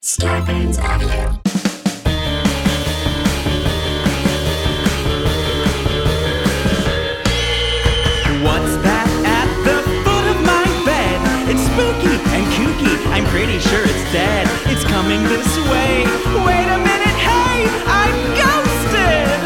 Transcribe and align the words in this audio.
Scarpins 0.00 0.78
Audio. 0.78 1.40
What's 8.46 8.76
that 8.86 9.08
at 9.26 9.48
the 9.66 9.82
foot 10.06 10.26
of 10.30 10.38
my 10.46 10.64
bed? 10.86 11.18
It's 11.50 11.62
spooky 11.66 12.14
and 12.30 12.46
kooky. 12.54 12.94
I'm 13.10 13.26
pretty 13.26 13.58
sure 13.58 13.82
it's 13.82 14.12
dead. 14.12 14.46
It's 14.66 14.84
coming 14.84 15.20
this 15.24 15.56
way. 15.68 16.06
Wait 16.46 16.68
a 16.70 16.78
minute, 16.78 17.18
hey, 17.18 17.66
I'm 17.90 18.14
ghosted. 18.38 19.40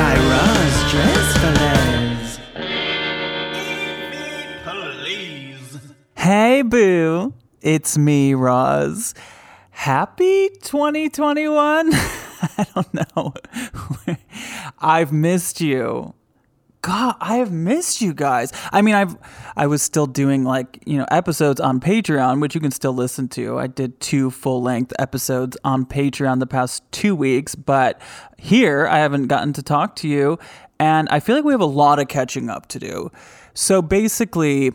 By 0.00 0.16
Roz 0.32 0.76
Dressfelez. 0.90 2.40
Please. 4.64 5.92
Hey, 6.16 6.62
boo. 6.62 7.34
It's 7.60 7.98
me, 7.98 8.34
Roz. 8.34 9.14
Happy 9.70 10.48
2021? 10.62 11.90
I 11.92 12.66
don't 12.72 12.94
know. 12.94 13.34
I've 14.78 15.12
missed 15.12 15.60
you. 15.60 16.14
God, 16.82 17.16
I 17.20 17.38
have 17.38 17.50
missed 17.50 18.00
you 18.00 18.14
guys. 18.14 18.52
I 18.72 18.82
mean, 18.82 18.94
I've 18.94 19.16
I 19.56 19.66
was 19.66 19.82
still 19.82 20.06
doing 20.06 20.44
like, 20.44 20.80
you 20.86 20.98
know, 20.98 21.06
episodes 21.10 21.60
on 21.60 21.80
Patreon, 21.80 22.40
which 22.40 22.54
you 22.54 22.60
can 22.60 22.70
still 22.70 22.92
listen 22.92 23.26
to. 23.30 23.58
I 23.58 23.66
did 23.66 23.98
two 23.98 24.30
full-length 24.30 24.92
episodes 24.96 25.56
on 25.64 25.84
Patreon 25.84 26.38
the 26.38 26.46
past 26.46 26.84
2 26.92 27.16
weeks, 27.16 27.56
but 27.56 28.00
here 28.36 28.86
I 28.86 28.98
haven't 28.98 29.26
gotten 29.26 29.52
to 29.54 29.62
talk 29.64 29.96
to 29.96 30.08
you 30.08 30.38
and 30.78 31.08
I 31.10 31.20
feel 31.20 31.34
like 31.34 31.44
we 31.44 31.52
have 31.52 31.60
a 31.60 31.66
lot 31.66 31.98
of 31.98 32.08
catching 32.08 32.48
up 32.48 32.66
to 32.68 32.78
do. 32.78 33.10
So 33.54 33.82
basically, 33.82 34.72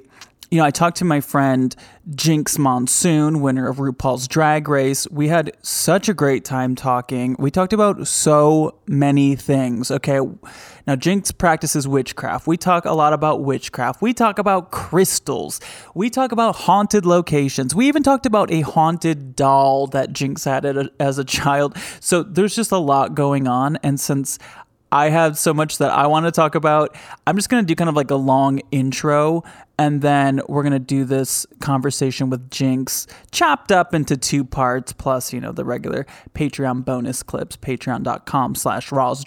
you 0.53 0.59
know, 0.59 0.66
I 0.66 0.70
talked 0.70 0.98
to 0.98 1.05
my 1.05 1.20
friend 1.20 1.75
Jinkx 2.12 2.59
Monsoon, 2.59 3.41
winner 3.41 3.67
of 3.67 3.77
RuPaul's 3.77 4.27
Drag 4.27 4.67
Race. 4.67 5.09
We 5.09 5.27
had 5.27 5.57
such 5.63 6.07
a 6.07 6.13
great 6.13 6.45
time 6.45 6.75
talking. 6.75 7.35
We 7.39 7.49
talked 7.49 7.73
about 7.73 8.08
so 8.08 8.78
many 8.86 9.36
things. 9.36 9.89
Okay. 9.89 10.19
Now, 10.86 10.95
Jinkx 10.95 11.36
practices 11.36 11.88
witchcraft. 11.88 12.45
We 12.45 12.58
talk 12.58 12.86
a 12.86 12.91
lot 12.91 13.13
about 13.13 13.41
witchcraft. 13.41 14.03
We 14.03 14.13
talk 14.13 14.38
about 14.38 14.69
crystals. 14.69 15.59
We 15.95 16.11
talk 16.11 16.31
about 16.31 16.56
haunted 16.56 17.03
locations. 17.03 17.73
We 17.73 17.88
even 17.88 18.03
talked 18.03 18.28
about 18.28 18.52
a 18.52 18.61
haunted 18.61 19.35
doll 19.35 19.88
that 19.88 20.13
Jinkx 20.13 20.45
had 20.45 20.91
as 21.00 21.17
a 21.17 21.23
child. 21.23 21.75
So 22.00 22.22
there's 22.22 22.56
just 22.56 22.72
a 22.72 22.78
lot 22.78 23.16
going 23.16 23.47
on. 23.47 23.80
And 23.81 24.00
since 24.00 24.38
I 24.94 25.09
have 25.09 25.39
so 25.39 25.56
much 25.56 25.80
that 25.80 25.89
I 25.89 26.06
want 26.06 26.28
to 26.28 26.31
talk 26.31 26.53
about. 26.53 26.95
I'm 27.25 27.35
just 27.35 27.50
going 27.50 27.63
to 27.63 27.67
do 27.67 27.75
kind 27.75 27.89
of 27.89 27.95
like 27.95 28.11
a 28.11 28.16
long 28.16 28.61
intro 28.69 29.44
and 29.77 30.02
then 30.02 30.41
we're 30.47 30.63
going 30.63 30.73
to 30.73 30.79
do 30.79 31.03
this 31.05 31.45
conversation 31.59 32.29
with 32.29 32.49
Jinkx 32.49 33.07
chopped 33.31 33.71
up 33.71 33.93
into 33.93 34.16
two 34.16 34.43
parts 34.43 34.93
plus, 34.93 35.33
you 35.33 35.39
know, 35.39 35.52
the 35.52 35.66
regular 35.66 36.05
Patreon 36.33 36.85
bonus 36.85 37.23
clips, 37.23 37.57
patreon.com 37.57 38.55
slash 38.55 38.91
Roz 38.91 39.23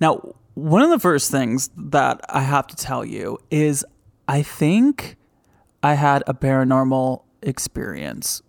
Now, 0.00 0.34
one 0.54 0.82
of 0.82 0.90
the 0.90 0.98
first 0.98 1.30
things 1.30 1.70
that 1.76 2.20
I 2.28 2.42
have 2.42 2.66
to 2.68 2.76
tell 2.76 3.04
you 3.04 3.38
is 3.50 3.84
I 4.28 4.42
think 4.42 5.16
I 5.82 5.94
had 5.94 6.22
a 6.26 6.34
paranormal 6.34 7.22
experience 7.42 8.42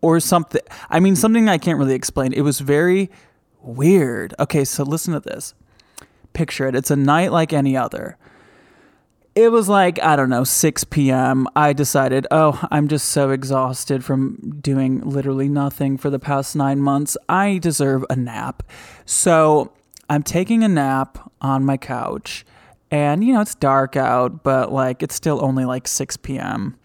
or 0.00 0.20
something. 0.20 0.62
I 0.88 1.00
mean, 1.00 1.16
something 1.16 1.48
I 1.48 1.58
can't 1.58 1.78
really 1.78 1.94
explain. 1.94 2.32
It 2.32 2.42
was 2.42 2.60
very 2.60 3.10
Weird. 3.60 4.34
Okay, 4.38 4.64
so 4.64 4.84
listen 4.84 5.14
to 5.14 5.20
this. 5.20 5.54
Picture 6.32 6.68
it. 6.68 6.74
It's 6.74 6.90
a 6.90 6.96
night 6.96 7.32
like 7.32 7.52
any 7.52 7.76
other. 7.76 8.16
It 9.38 9.52
was 9.52 9.68
like, 9.68 10.02
I 10.02 10.16
don't 10.16 10.30
know, 10.30 10.42
6 10.42 10.82
p.m. 10.84 11.46
I 11.54 11.72
decided, 11.72 12.26
oh, 12.32 12.60
I'm 12.72 12.88
just 12.88 13.10
so 13.10 13.30
exhausted 13.30 14.04
from 14.04 14.58
doing 14.60 15.00
literally 15.08 15.48
nothing 15.48 15.96
for 15.96 16.10
the 16.10 16.18
past 16.18 16.56
nine 16.56 16.80
months. 16.80 17.16
I 17.28 17.58
deserve 17.58 18.04
a 18.10 18.16
nap. 18.16 18.64
So 19.04 19.70
I'm 20.10 20.24
taking 20.24 20.64
a 20.64 20.68
nap 20.68 21.30
on 21.40 21.64
my 21.64 21.76
couch. 21.76 22.44
And, 22.90 23.22
you 23.22 23.32
know, 23.32 23.40
it's 23.40 23.54
dark 23.54 23.94
out, 23.94 24.42
but 24.42 24.72
like 24.72 25.04
it's 25.04 25.14
still 25.14 25.44
only 25.44 25.64
like 25.64 25.86
6 25.86 26.16
p.m. 26.16 26.76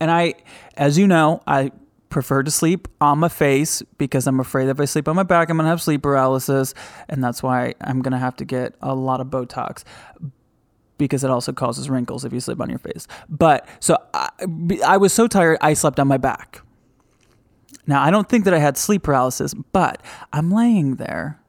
And 0.00 0.10
I, 0.10 0.34
as 0.76 0.98
you 0.98 1.06
know, 1.06 1.42
I 1.46 1.72
prefer 2.10 2.42
to 2.42 2.50
sleep 2.50 2.88
on 3.00 3.20
my 3.20 3.30
face 3.30 3.82
because 3.96 4.26
I'm 4.26 4.38
afraid 4.38 4.68
if 4.68 4.78
I 4.78 4.84
sleep 4.84 5.08
on 5.08 5.16
my 5.16 5.22
back, 5.22 5.48
I'm 5.48 5.56
to 5.56 5.64
have 5.64 5.80
sleep 5.80 6.02
paralysis. 6.02 6.74
And 7.08 7.24
that's 7.24 7.42
why 7.42 7.72
I'm 7.80 8.02
to 8.02 8.18
have 8.18 8.36
to 8.36 8.44
get 8.44 8.74
a 8.82 8.94
lot 8.94 9.22
of 9.22 9.28
Botox 9.28 9.82
because 10.98 11.24
it 11.24 11.30
also 11.30 11.52
causes 11.52 11.88
wrinkles 11.88 12.24
if 12.24 12.32
you 12.32 12.40
sleep 12.40 12.60
on 12.60 12.68
your 12.68 12.78
face. 12.78 13.06
But 13.28 13.66
so 13.80 13.96
I, 14.12 14.28
I 14.84 14.96
was 14.96 15.12
so 15.12 15.26
tired, 15.26 15.58
I 15.60 15.74
slept 15.74 15.98
on 15.98 16.08
my 16.08 16.18
back. 16.18 16.62
Now, 17.86 18.02
I 18.02 18.10
don't 18.10 18.28
think 18.28 18.44
that 18.44 18.52
I 18.52 18.58
had 18.58 18.76
sleep 18.76 19.04
paralysis, 19.04 19.54
but 19.54 20.02
I'm 20.32 20.50
laying 20.50 20.96
there 20.96 21.40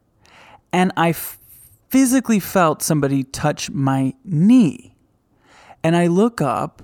and 0.72 0.92
I 0.96 1.14
physically 1.90 2.40
felt 2.40 2.82
somebody 2.82 3.24
touch 3.24 3.70
my 3.72 4.14
knee. 4.24 4.96
And 5.84 5.96
I 5.96 6.08
look 6.08 6.40
up 6.42 6.84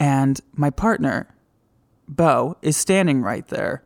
and 0.00 0.40
my 0.54 0.70
partner 0.70 1.28
Bo 2.08 2.56
is 2.62 2.76
standing 2.76 3.22
right 3.22 3.46
there. 3.48 3.82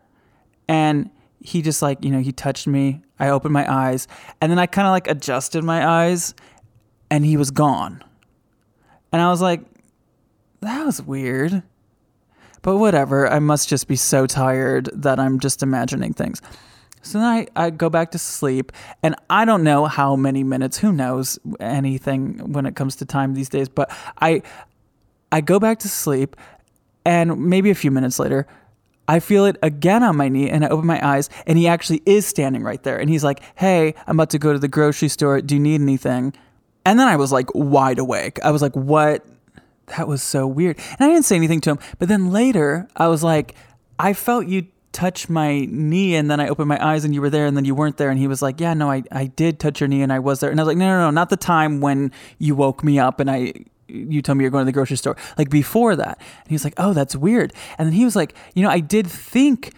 And 0.69 1.11
he 1.41 1.63
just 1.63 1.83
like, 1.83 2.03
you 2.05 2.11
know, 2.11 2.21
he 2.21 2.33
touched 2.33 2.67
me. 2.67 3.03
I 3.19 3.29
opened 3.29 3.53
my 3.53 3.71
eyes 3.71 4.07
and 4.41 4.51
then 4.51 4.59
I 4.59 4.67
kind 4.67 4.87
of 4.87 4.93
like 4.93 5.09
adjusted 5.09 5.65
my 5.65 5.87
eyes 5.87 6.35
and 7.11 7.25
he 7.25 7.37
was 7.37 7.51
gone. 7.51 8.03
And 9.13 9.23
I 9.23 9.31
was 9.31 9.41
like, 9.41 9.61
that 10.61 10.85
was 10.85 11.01
weird. 11.01 11.63
But 12.63 12.77
whatever, 12.77 13.29
I 13.29 13.39
must 13.39 13.69
just 13.69 13.89
be 13.89 13.97
so 13.97 14.27
tired 14.27 14.91
that 14.93 15.19
I'm 15.19 15.39
just 15.39 15.63
imagining 15.63 16.13
things. 16.13 16.43
So 17.03 17.19
then 17.19 17.27
I, 17.27 17.47
I 17.55 17.71
go 17.71 17.89
back 17.89 18.11
to 18.11 18.19
sleep, 18.19 18.73
and 19.03 19.15
I 19.31 19.45
don't 19.45 19.63
know 19.63 19.87
how 19.87 20.17
many 20.17 20.43
minutes, 20.43 20.79
who 20.79 20.93
knows 20.93 21.39
anything 21.61 22.53
when 22.53 22.67
it 22.67 22.75
comes 22.75 22.97
to 22.97 23.07
time 23.07 23.35
these 23.35 23.49
days, 23.49 23.69
but 23.69 23.91
I 24.21 24.43
I 25.31 25.41
go 25.41 25.59
back 25.59 25.79
to 25.81 25.89
sleep 25.89 26.37
and 27.05 27.47
maybe 27.47 27.71
a 27.71 27.75
few 27.75 27.91
minutes 27.91 28.19
later, 28.19 28.47
I 29.07 29.21
feel 29.21 29.47
it 29.47 29.57
again 29.63 30.03
on 30.03 30.17
my 30.17 30.29
knee 30.29 30.51
and 30.51 30.65
I 30.65 30.69
open 30.69 30.87
my 30.87 31.07
eyes 31.07 31.31
and 31.47 31.57
he 31.57 31.67
actually 31.67 32.03
is 32.05 32.27
standing 32.27 32.63
right 32.63 32.83
there. 32.83 32.99
And 32.99 33.09
he's 33.09 33.25
like, 33.25 33.41
Hey, 33.55 33.95
I'm 34.07 34.17
about 34.17 34.31
to 34.31 34.39
go 34.39 34.53
to 34.53 34.59
the 34.59 34.69
grocery 34.69 35.09
store. 35.09 35.41
Do 35.41 35.55
you 35.55 35.61
need 35.61 35.81
anything? 35.81 36.35
And 36.89 36.99
then 36.99 37.07
I 37.07 37.17
was 37.17 37.31
like 37.31 37.55
wide 37.55 37.99
awake. 37.99 38.39
I 38.43 38.51
was 38.51 38.63
like, 38.63 38.75
What? 38.75 39.23
That 39.97 40.09
was 40.09 40.23
so 40.23 40.47
weird. 40.47 40.79
And 40.99 41.01
I 41.01 41.13
didn't 41.13 41.27
say 41.27 41.37
anything 41.37 41.61
to 41.63 41.71
him. 41.73 41.79
But 41.99 42.09
then 42.09 42.31
later, 42.31 42.89
I 42.97 43.09
was 43.09 43.23
like, 43.23 43.55
I 43.99 44.15
felt 44.15 44.47
you 44.47 44.67
touch 44.93 45.29
my 45.29 45.67
knee 45.67 46.15
and 46.15 46.31
then 46.31 46.41
I 46.41 46.49
opened 46.49 46.69
my 46.69 46.83
eyes 46.83 47.05
and 47.05 47.15
you 47.15 47.21
were 47.21 47.29
there 47.29 47.45
and 47.45 47.57
then 47.57 47.67
you 47.67 47.75
weren't 47.75 47.99
there. 47.99 48.09
And 48.09 48.19
he 48.19 48.27
was 48.27 48.41
like, 48.41 48.59
Yeah, 48.59 48.73
no, 48.73 48.91
I, 48.91 49.03
I 49.13 49.27
did 49.27 49.61
touch 49.61 49.81
your 49.81 49.89
knee 49.89 50.01
and 50.01 50.11
I 50.11 50.19
was 50.19 50.41
there. 50.41 50.51
And 50.51 50.59
I 50.59 50.63
was 50.63 50.69
like, 50.69 50.79
No, 50.79 50.89
no, 50.89 50.99
no, 51.01 51.11
not 51.11 51.29
the 51.29 51.37
time 51.37 51.83
when 51.83 52.11
you 52.39 52.55
woke 52.55 52.83
me 52.83 52.99
up 52.99 53.21
and 53.21 53.31
I 53.31 53.53
you 53.87 54.23
told 54.23 54.39
me 54.39 54.45
you're 54.45 54.51
going 54.51 54.63
to 54.63 54.67
the 54.67 54.73
grocery 54.73 54.97
store. 54.97 55.17
Like 55.37 55.51
before 55.51 55.95
that. 55.97 56.19
And 56.19 56.49
he 56.49 56.55
was 56.55 56.63
like, 56.63 56.75
oh, 56.77 56.93
that's 56.93 57.17
weird. 57.17 57.55
And 57.79 57.87
then 57.87 57.95
he 57.95 58.05
was 58.05 58.15
like, 58.15 58.35
you 58.55 58.63
know, 58.63 58.69
I 58.69 58.81
did 58.81 59.07
think 59.07 59.73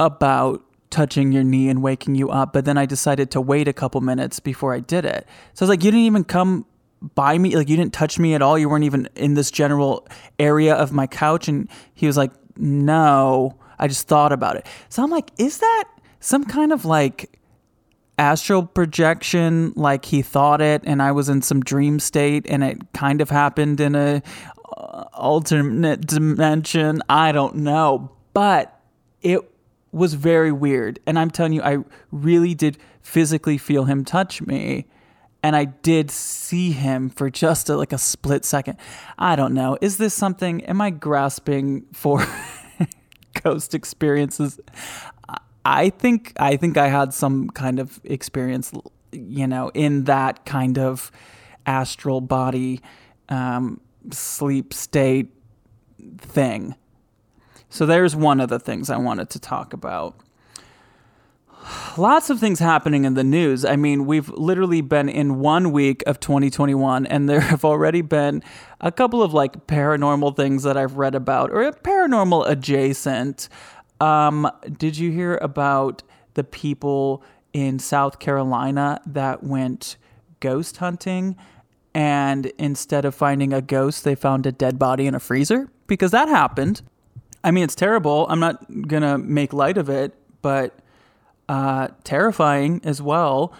about 0.00 0.64
touching 0.92 1.32
your 1.32 1.42
knee 1.42 1.68
and 1.68 1.82
waking 1.82 2.14
you 2.14 2.30
up, 2.30 2.52
but 2.52 2.64
then 2.64 2.78
I 2.78 2.86
decided 2.86 3.30
to 3.32 3.40
wait 3.40 3.66
a 3.66 3.72
couple 3.72 4.00
minutes 4.00 4.38
before 4.38 4.72
I 4.72 4.80
did 4.80 5.04
it. 5.04 5.26
So 5.54 5.64
I 5.64 5.66
was 5.66 5.70
like, 5.70 5.82
you 5.82 5.90
didn't 5.90 6.06
even 6.06 6.24
come 6.24 6.66
by 7.14 7.36
me. 7.36 7.56
Like 7.56 7.68
you 7.68 7.76
didn't 7.76 7.92
touch 7.92 8.18
me 8.18 8.34
at 8.34 8.42
all. 8.42 8.58
You 8.58 8.68
weren't 8.68 8.84
even 8.84 9.08
in 9.16 9.34
this 9.34 9.50
general 9.50 10.06
area 10.38 10.74
of 10.74 10.92
my 10.92 11.06
couch. 11.06 11.48
And 11.48 11.68
he 11.94 12.06
was 12.06 12.16
like, 12.16 12.30
no, 12.56 13.58
I 13.78 13.88
just 13.88 14.06
thought 14.06 14.32
about 14.32 14.56
it. 14.56 14.66
So 14.88 15.02
I'm 15.02 15.10
like, 15.10 15.30
is 15.38 15.58
that 15.58 15.84
some 16.20 16.44
kind 16.44 16.72
of 16.72 16.84
like 16.84 17.38
astral 18.18 18.64
projection 18.64 19.72
like 19.74 20.04
he 20.04 20.22
thought 20.22 20.60
it 20.60 20.82
and 20.84 21.02
I 21.02 21.12
was 21.12 21.28
in 21.28 21.42
some 21.42 21.60
dream 21.60 21.98
state 21.98 22.46
and 22.48 22.62
it 22.62 22.92
kind 22.92 23.20
of 23.20 23.30
happened 23.30 23.80
in 23.80 23.94
a 23.96 24.22
uh, 24.76 25.04
alternate 25.14 26.06
dimension. 26.06 27.02
I 27.08 27.32
don't 27.32 27.56
know, 27.56 28.12
but 28.34 28.78
it 29.22 29.40
was 29.92 30.14
very 30.14 30.50
weird 30.50 30.98
and 31.06 31.18
I'm 31.18 31.30
telling 31.30 31.52
you 31.52 31.62
I 31.62 31.78
really 32.10 32.54
did 32.54 32.78
physically 33.02 33.58
feel 33.58 33.84
him 33.84 34.04
touch 34.04 34.42
me 34.42 34.86
and 35.42 35.56
I 35.56 35.64
did 35.66 36.10
see 36.10 36.72
him 36.72 37.10
for 37.10 37.28
just 37.28 37.68
a, 37.68 37.76
like 37.76 37.92
a 37.92 37.98
split 37.98 38.44
second. 38.44 38.78
I 39.18 39.34
don't 39.34 39.54
know. 39.54 39.76
Is 39.80 39.98
this 39.98 40.14
something 40.14 40.64
am 40.64 40.80
I 40.80 40.90
grasping 40.90 41.86
for 41.92 42.24
ghost 43.42 43.74
experiences? 43.74 44.60
I 45.64 45.90
think 45.90 46.32
I 46.38 46.56
think 46.56 46.76
I 46.76 46.88
had 46.88 47.14
some 47.14 47.50
kind 47.50 47.78
of 47.78 48.00
experience, 48.04 48.72
you 49.12 49.46
know, 49.46 49.70
in 49.74 50.04
that 50.04 50.44
kind 50.44 50.78
of 50.78 51.10
astral 51.66 52.20
body 52.20 52.80
um, 53.28 53.80
sleep 54.10 54.74
state 54.74 55.28
thing. 56.18 56.74
So 57.72 57.86
there's 57.86 58.14
one 58.14 58.38
of 58.38 58.50
the 58.50 58.58
things 58.58 58.90
I 58.90 58.98
wanted 58.98 59.30
to 59.30 59.38
talk 59.38 59.72
about. 59.72 60.14
lots 61.96 62.28
of 62.28 62.38
things 62.38 62.58
happening 62.58 63.06
in 63.06 63.14
the 63.14 63.24
news. 63.24 63.64
I 63.64 63.76
mean, 63.76 64.04
we've 64.04 64.28
literally 64.28 64.82
been 64.82 65.08
in 65.08 65.38
one 65.40 65.72
week 65.72 66.02
of 66.06 66.20
2021, 66.20 67.06
and 67.06 67.30
there 67.30 67.40
have 67.52 67.64
already 67.64 68.02
been 68.02 68.42
a 68.82 68.92
couple 68.92 69.22
of 69.22 69.32
like 69.32 69.66
paranormal 69.68 70.36
things 70.36 70.64
that 70.64 70.76
I've 70.76 70.98
read 70.98 71.14
about, 71.14 71.50
or 71.50 71.72
paranormal 71.72 72.46
adjacent. 72.46 73.48
Um, 74.02 74.50
did 74.76 74.98
you 74.98 75.10
hear 75.10 75.38
about 75.38 76.02
the 76.34 76.44
people 76.44 77.22
in 77.54 77.78
South 77.78 78.18
Carolina 78.18 79.00
that 79.06 79.42
went 79.42 79.96
ghost 80.40 80.76
hunting? 80.76 81.36
And 81.94 82.52
instead 82.58 83.06
of 83.06 83.14
finding 83.14 83.54
a 83.54 83.62
ghost, 83.62 84.04
they 84.04 84.14
found 84.14 84.44
a 84.44 84.52
dead 84.52 84.78
body 84.78 85.06
in 85.06 85.14
a 85.14 85.20
freezer? 85.20 85.70
Because 85.86 86.10
that 86.10 86.28
happened. 86.28 86.82
I 87.44 87.50
mean, 87.50 87.64
it's 87.64 87.74
terrible. 87.74 88.26
I'm 88.28 88.40
not 88.40 88.66
going 88.88 89.02
to 89.02 89.18
make 89.18 89.52
light 89.52 89.76
of 89.76 89.88
it, 89.88 90.14
but 90.42 90.78
uh, 91.48 91.88
terrifying 92.04 92.80
as 92.84 93.02
well. 93.02 93.52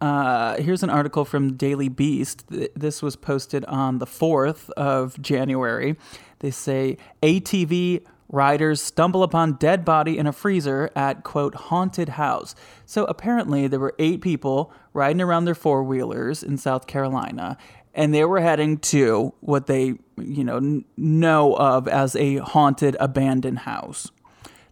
Uh, 0.00 0.56
here's 0.58 0.82
an 0.82 0.90
article 0.90 1.24
from 1.24 1.56
Daily 1.56 1.88
Beast. 1.88 2.44
This 2.48 3.00
was 3.00 3.16
posted 3.16 3.64
on 3.64 3.98
the 3.98 4.06
4th 4.06 4.68
of 4.70 5.20
January. 5.22 5.96
They 6.40 6.50
say 6.50 6.98
ATV 7.22 8.04
riders 8.28 8.82
stumble 8.82 9.22
upon 9.22 9.54
dead 9.54 9.84
body 9.84 10.18
in 10.18 10.26
a 10.26 10.32
freezer 10.32 10.90
at 10.94 11.24
quote 11.24 11.54
haunted 11.54 12.10
house. 12.10 12.54
So 12.84 13.04
apparently 13.04 13.66
there 13.68 13.80
were 13.80 13.94
eight 13.98 14.20
people 14.20 14.72
riding 14.92 15.22
around 15.22 15.44
their 15.44 15.54
four 15.54 15.82
wheelers 15.82 16.42
in 16.42 16.58
South 16.58 16.86
Carolina, 16.86 17.56
and 17.96 18.14
they 18.14 18.24
were 18.24 18.40
heading 18.40 18.78
to 18.78 19.32
what 19.40 19.66
they 19.66 19.94
you 20.18 20.44
know 20.44 20.58
n- 20.58 20.84
know 20.96 21.56
of 21.56 21.88
as 21.88 22.14
a 22.14 22.36
haunted 22.36 22.96
abandoned 23.00 23.60
house. 23.60 24.12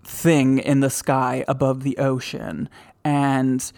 thing 0.05 0.57
in 0.59 0.81
the 0.81 0.89
sky 0.89 1.45
above 1.47 1.83
the 1.83 1.99
ocean. 1.99 2.71
And 3.05 3.71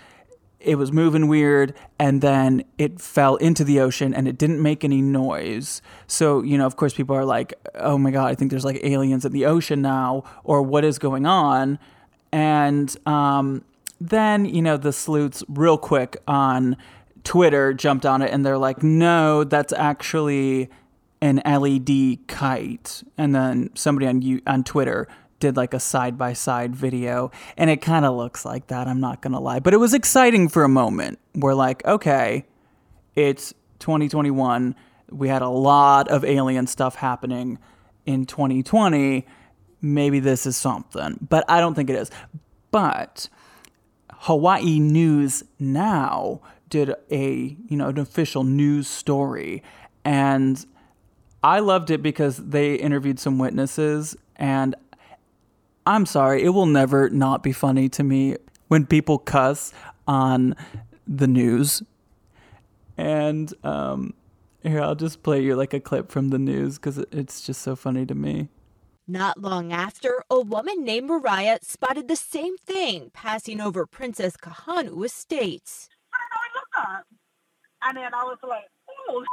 it 0.66 0.76
was 0.76 0.92
moving 0.92 1.28
weird 1.28 1.74
and 1.98 2.20
then 2.20 2.64
it 2.76 3.00
fell 3.00 3.36
into 3.36 3.62
the 3.64 3.80
ocean 3.80 4.12
and 4.12 4.26
it 4.26 4.36
didn't 4.36 4.60
make 4.60 4.84
any 4.84 5.00
noise. 5.00 5.80
So, 6.06 6.42
you 6.42 6.58
know, 6.58 6.66
of 6.66 6.76
course, 6.76 6.92
people 6.92 7.14
are 7.14 7.24
like, 7.24 7.54
oh 7.76 7.96
my 7.96 8.10
God, 8.10 8.26
I 8.26 8.34
think 8.34 8.50
there's 8.50 8.64
like 8.64 8.80
aliens 8.82 9.24
in 9.24 9.32
the 9.32 9.46
ocean 9.46 9.80
now, 9.80 10.24
or 10.44 10.62
what 10.62 10.84
is 10.84 10.98
going 10.98 11.24
on? 11.24 11.78
And 12.32 12.94
um, 13.06 13.64
then, 14.00 14.44
you 14.44 14.60
know, 14.60 14.76
the 14.76 14.92
sleuths, 14.92 15.44
real 15.48 15.78
quick 15.78 16.16
on 16.26 16.76
Twitter 17.22 17.72
jumped 17.72 18.04
on 18.04 18.20
it 18.20 18.32
and 18.32 18.44
they're 18.44 18.58
like, 18.58 18.82
no, 18.82 19.44
that's 19.44 19.72
actually 19.72 20.68
an 21.20 21.40
LED 21.44 22.26
kite. 22.26 23.02
And 23.16 23.34
then 23.34 23.70
somebody 23.74 24.06
on 24.06 24.20
you 24.20 24.42
on 24.46 24.64
Twitter 24.64 25.06
did 25.40 25.56
like 25.56 25.74
a 25.74 25.80
side 25.80 26.16
by 26.16 26.32
side 26.32 26.74
video 26.74 27.30
and 27.56 27.70
it 27.70 27.82
kind 27.82 28.04
of 28.04 28.16
looks 28.16 28.44
like 28.44 28.68
that, 28.68 28.88
I'm 28.88 29.00
not 29.00 29.22
to 29.22 29.28
lie. 29.38 29.60
But 29.60 29.74
it 29.74 29.78
was 29.78 29.94
exciting 29.94 30.48
for 30.48 30.64
a 30.64 30.68
moment. 30.68 31.18
We're 31.34 31.54
like, 31.54 31.84
okay, 31.84 32.46
it's 33.14 33.52
2021. 33.80 34.74
We 35.10 35.28
had 35.28 35.42
a 35.42 35.48
lot 35.48 36.08
of 36.08 36.24
alien 36.24 36.66
stuff 36.66 36.96
happening 36.96 37.58
in 38.04 38.26
2020. 38.26 39.26
Maybe 39.82 40.20
this 40.20 40.46
is 40.46 40.56
something, 40.56 41.18
but 41.28 41.44
I 41.48 41.60
don't 41.60 41.74
think 41.74 41.90
it 41.90 41.96
is. 41.96 42.10
But 42.70 43.28
Hawaii 44.10 44.80
News 44.80 45.44
Now 45.58 46.40
did 46.68 46.94
a 47.10 47.56
you 47.68 47.76
know 47.76 47.88
an 47.88 47.98
official 47.98 48.42
news 48.42 48.88
story 48.88 49.62
and 50.04 50.66
I 51.42 51.60
loved 51.60 51.90
it 51.90 52.02
because 52.02 52.38
they 52.38 52.74
interviewed 52.74 53.20
some 53.20 53.38
witnesses 53.38 54.16
and 54.34 54.74
I'm 55.86 56.04
sorry, 56.04 56.42
it 56.42 56.50
will 56.50 56.66
never 56.66 57.08
not 57.10 57.42
be 57.42 57.52
funny 57.52 57.88
to 57.90 58.02
me 58.02 58.36
when 58.68 58.86
people 58.86 59.18
cuss 59.18 59.72
on 60.08 60.56
the 61.06 61.26
news. 61.28 61.82
And 62.96 63.52
um 63.64 64.14
here 64.62 64.80
I'll 64.82 64.96
just 64.96 65.22
play 65.22 65.40
you 65.42 65.54
like 65.54 65.72
a 65.72 65.80
clip 65.80 66.10
from 66.10 66.30
the 66.30 66.38
news 66.38 66.78
cuz 66.78 66.98
it's 67.12 67.40
just 67.40 67.62
so 67.62 67.76
funny 67.76 68.04
to 68.06 68.14
me. 68.14 68.48
Not 69.06 69.40
long 69.40 69.72
after, 69.72 70.24
a 70.28 70.40
woman 70.40 70.82
named 70.82 71.06
Mariah 71.06 71.60
spotted 71.62 72.08
the 72.08 72.16
same 72.16 72.56
thing 72.56 73.10
passing 73.14 73.60
over 73.60 73.86
Princess 73.86 74.36
Kahanu 74.36 75.04
Estates. 75.04 75.88
up. 76.76 77.06
And 77.82 77.96
then 77.96 78.12
I 78.12 78.24
was 78.24 78.38
like, 78.42 78.68
oh, 79.08 79.24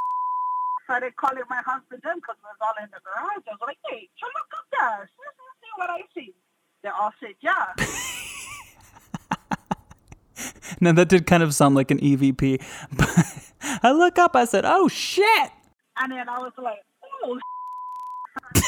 started 0.83 1.15
calling 1.15 1.43
my 1.49 1.61
husband 1.65 2.03
in 2.05 2.15
because 2.17 2.37
we 2.37 2.47
was 2.53 2.61
all 2.61 2.77
in 2.83 2.89
the 2.91 3.01
garage. 3.01 3.43
I 3.47 3.51
was 3.51 3.65
like, 3.65 3.77
hey, 3.89 4.07
so 4.19 4.27
look 4.37 4.49
up 4.53 4.67
there. 4.77 5.09
See 5.09 5.71
what 5.77 5.89
I 5.89 6.01
see. 6.13 6.33
They 6.83 6.89
all 6.89 7.11
said, 7.21 7.35
yeah. 7.39 7.67
now 10.81 10.91
that 10.91 11.07
did 11.07 11.25
kind 11.25 11.41
of 11.41 11.55
sound 11.55 11.75
like 11.75 11.91
an 11.91 11.99
EVP, 11.99 12.61
but 12.91 13.09
I 13.83 13.93
look 13.93 14.19
up, 14.19 14.35
I 14.35 14.43
said, 14.43 14.65
oh 14.65 14.89
shit. 14.89 15.51
And 15.97 16.11
then 16.11 16.27
I 16.27 16.39
was 16.39 16.51
like, 16.57 16.79
oh, 17.23 17.39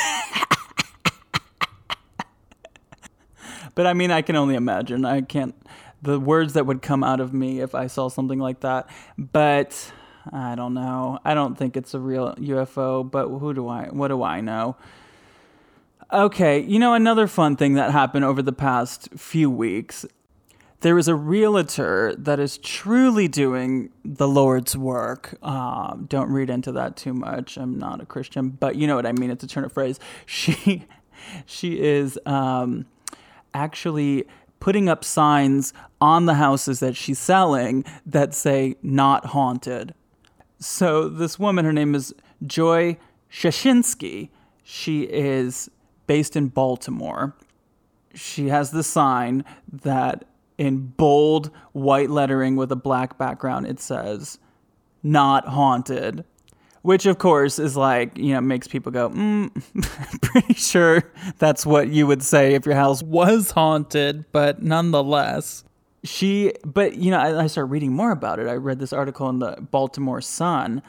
but 3.75 3.86
I 3.86 3.93
mean, 3.93 4.12
I 4.12 4.22
can 4.22 4.38
only 4.38 4.55
imagine. 4.55 5.03
I 5.03 5.19
can't 5.22 5.53
the 6.01 6.17
words 6.17 6.53
that 6.53 6.65
would 6.65 6.81
come 6.81 7.03
out 7.03 7.19
of 7.19 7.34
me 7.34 7.60
if 7.60 7.75
I 7.75 7.88
saw 7.88 8.07
something 8.07 8.39
like 8.39 8.62
that. 8.62 8.89
But 9.17 9.91
I 10.31 10.55
don't 10.55 10.74
know. 10.74 11.19
I 11.25 11.34
don't 11.34 11.57
think 11.57 11.75
it's 11.75 11.93
a 11.93 12.00
real 12.00 12.34
UFO, 12.36 13.03
but 13.10 13.27
who 13.27 13.53
do 13.53 13.67
I 13.67 13.88
what 13.88 14.07
do 14.07 14.24
I 14.24 14.39
know? 14.39 14.77
Okay, 16.14 16.62
you 16.62 16.78
know 16.78 16.94
another 16.94 17.26
fun 17.26 17.56
thing 17.56 17.74
that 17.74 17.90
happened 17.90 18.26
over 18.26 18.44
the 18.44 18.54
past 18.54 19.10
few 19.18 19.50
weeks. 19.50 20.06
There 20.82 21.00
is 21.00 21.08
a 21.08 21.16
realtor 21.16 22.14
that 22.16 22.40
is 22.40 22.60
truly 22.60 23.28
doing 23.28 23.90
the 24.04 24.28
Lord's 24.28 24.78
work. 24.78 25.36
Uh, 25.42 25.96
don't 26.08 26.30
read 26.30 26.52
into 26.52 26.72
that 26.74 26.96
too 26.96 27.14
much. 27.14 27.58
I'm 27.58 27.80
not 27.80 28.02
a 28.02 28.06
Christian, 28.06 28.50
but 28.50 28.76
you 28.76 28.86
know 28.86 28.96
what 28.96 29.08
I 29.08 29.14
mean. 29.14 29.32
It's 29.32 29.44
a 29.44 29.48
turn 29.48 29.66
of 29.66 29.74
phrase. 29.74 30.00
She, 30.28 30.86
she 31.48 31.82
is 31.82 32.20
um, 32.28 32.86
actually 33.56 34.26
putting 34.60 34.88
up 34.88 35.04
signs 35.04 35.74
on 36.00 36.28
the 36.28 36.36
houses 36.36 36.82
that 36.82 36.96
she's 36.96 37.18
selling 37.18 37.84
that 38.06 38.36
say 38.36 38.76
not 38.84 39.28
haunted. 39.28 39.96
So 40.60 41.10
this 41.10 41.40
woman, 41.40 41.66
her 41.66 41.74
name 41.74 41.96
is 41.96 42.14
Joy 42.46 42.98
Shashinsky. 43.32 44.30
She 44.64 45.04
is 45.04 45.70
based 46.08 46.36
in 46.36 46.48
Baltimore. 46.48 47.36
She 48.14 48.48
has 48.48 48.72
the 48.72 48.84
sign 48.84 49.44
that 49.72 50.26
in 50.58 50.88
bold 50.98 51.52
white 51.74 52.10
lettering 52.10 52.56
with 52.56 52.72
a 52.72 52.76
black 52.76 53.18
background 53.18 53.68
it 53.68 53.80
says 53.80 54.40
not 55.04 55.48
haunted 55.48 56.24
which 56.82 57.06
of 57.06 57.18
course 57.18 57.60
is 57.60 57.76
like 57.76 58.18
you 58.18 58.34
know 58.34 58.42
makes 58.42 58.68
people 58.68 58.92
go 58.92 59.10
mm, 59.10 60.22
pretty 60.22 60.54
sure 60.54 61.04
that's 61.38 61.66
what 61.66 61.90
you 61.90 62.08
would 62.08 62.24
say 62.24 62.54
if 62.54 62.66
your 62.66 62.76
house 62.76 63.04
was 63.04 63.52
haunted 63.52 64.24
but 64.32 64.62
nonetheless 64.62 65.64
she 66.04 66.54
but 66.64 66.96
you 66.96 67.12
know 67.12 67.20
I, 67.20 67.44
I 67.44 67.48
started 67.48 67.72
reading 67.72 67.94
more 67.94 68.12
about 68.12 68.40
it 68.40 68.48
i 68.48 68.54
read 68.54 68.80
this 68.80 68.94
article 68.94 69.30
in 69.30 69.40
the 69.40 69.58
baltimore 69.72 70.22
sun 70.22 70.82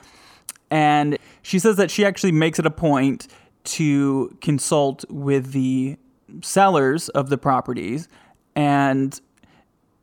and 0.71 1.19
she 1.43 1.59
says 1.59 1.77
that 1.77 1.91
she 1.91 2.05
actually 2.05 2.33
makes 2.33 2.59
it 2.59 2.67
a 2.67 2.71
point 2.71 3.27
to 3.67 4.37
consult 4.41 5.05
with 5.11 5.53
the 5.53 5.97
sellers 6.43 7.09
of 7.11 7.29
the 7.29 7.39
properties 7.39 8.09
and 8.55 9.21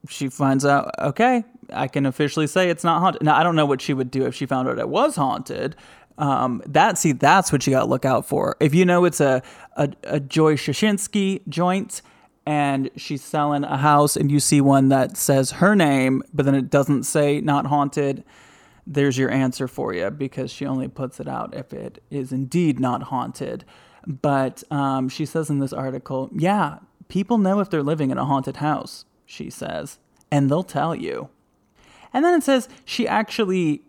she 0.08 0.30
finds 0.30 0.66
out 0.66 0.92
okay 1.00 1.44
i 1.72 1.88
can 1.88 2.06
officially 2.06 2.48
say 2.48 2.70
it's 2.70 2.84
not 2.84 3.00
haunted. 3.00 3.24
Now 3.24 3.36
i 3.38 3.44
don't 3.44 3.56
know 3.56 3.66
what 3.66 3.82
she 3.82 3.94
would 3.94 4.12
do 4.12 4.26
if 4.26 4.36
she 4.36 4.46
found 4.46 4.68
out 4.68 4.80
it 4.80 4.90
was 4.90 5.16
haunted. 5.16 5.76
Um, 6.18 6.62
that 6.68 6.98
see 6.98 7.12
that's 7.12 7.52
what 7.52 7.66
you 7.66 7.72
got 7.72 7.82
to 7.82 7.86
look 7.86 8.06
out 8.06 8.26
for. 8.26 8.56
If 8.60 8.76
you 8.76 8.86
know 8.86 9.04
it's 9.06 9.20
a, 9.20 9.42
a, 9.76 9.90
a 10.04 10.20
joy 10.20 10.56
shashinsky 10.56 11.42
joint 11.48 12.04
and 12.46 12.92
she's 12.96 13.24
selling 13.24 13.64
a 13.64 13.78
house 13.78 14.16
and 14.16 14.32
you 14.32 14.40
see 14.40 14.62
one 14.62 14.90
that 14.90 15.18
says 15.18 15.52
her 15.52 15.76
name 15.76 16.22
but 16.34 16.46
then 16.46 16.56
it 16.56 16.70
doesn't 16.70 17.04
say 17.04 17.42
not 17.42 17.66
haunted 17.66 18.24
there's 18.86 19.18
your 19.18 19.32
answer 19.32 19.68
for 19.68 19.94
you 19.94 20.10
because 20.10 20.52
she 20.52 20.66
only 20.66 20.88
puts 20.88 21.20
it 21.20 21.28
out 21.28 21.54
if 21.56 21.74
it 21.74 22.04
is 22.10 22.32
indeed 22.32 22.80
not 22.80 23.04
haunted 23.04 23.64
but 24.06 24.64
um, 24.70 25.08
she 25.08 25.26
says 25.26 25.50
in 25.50 25.60
this 25.60 25.74
article 25.74 26.30
yeah 26.34 26.80
people 27.08 27.38
know 27.38 27.60
if 27.60 27.70
they're 27.70 27.84
living 27.84 28.12
in 28.12 28.18
a 28.18 28.26
haunted 28.26 28.58
house 28.58 29.06
she 29.26 29.50
says, 29.50 30.00
and 30.32 30.50
they'll 30.50 30.64
tell 30.64 30.96
you. 30.96 31.30
And 32.14 32.24
then 32.24 32.36
it 32.36 32.44
says 32.44 32.70
she 32.86 33.08
actually 33.08 33.82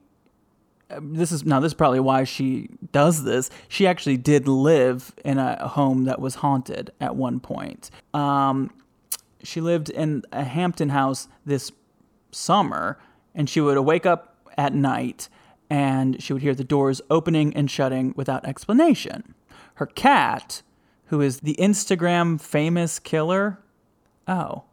this 1.00 1.32
is 1.32 1.44
now 1.44 1.60
this 1.60 1.70
is 1.70 1.74
probably 1.74 2.00
why 2.00 2.24
she 2.24 2.68
does 2.92 3.24
this. 3.24 3.50
She 3.68 3.86
actually 3.86 4.16
did 4.16 4.46
live 4.46 5.12
in 5.24 5.38
a 5.38 5.68
home 5.68 6.04
that 6.04 6.20
was 6.20 6.36
haunted 6.36 6.90
at 7.00 7.16
one 7.16 7.40
point. 7.40 7.90
Um, 8.12 8.70
she 9.42 9.60
lived 9.60 9.90
in 9.90 10.22
a 10.32 10.44
Hampden 10.44 10.90
house 10.90 11.28
this 11.44 11.72
summer, 12.30 12.98
and 13.34 13.48
she 13.48 13.60
would 13.60 13.78
wake 13.80 14.06
up 14.06 14.33
at 14.56 14.75
night 14.75 15.28
and 15.70 16.23
she 16.23 16.32
would 16.32 16.42
hear 16.42 16.54
the 16.54 16.64
doors 16.64 17.00
opening 17.11 17.54
and 17.56 17.70
shutting 17.70 18.12
without 18.16 18.44
explanation. 18.44 19.34
Her 19.76 19.87
cat, 19.87 20.62
who 21.06 21.20
is 21.20 21.40
the 21.40 21.56
Instagram 21.58 22.40
famous 22.40 22.99
killer, 22.99 23.58
oh, 24.28 24.64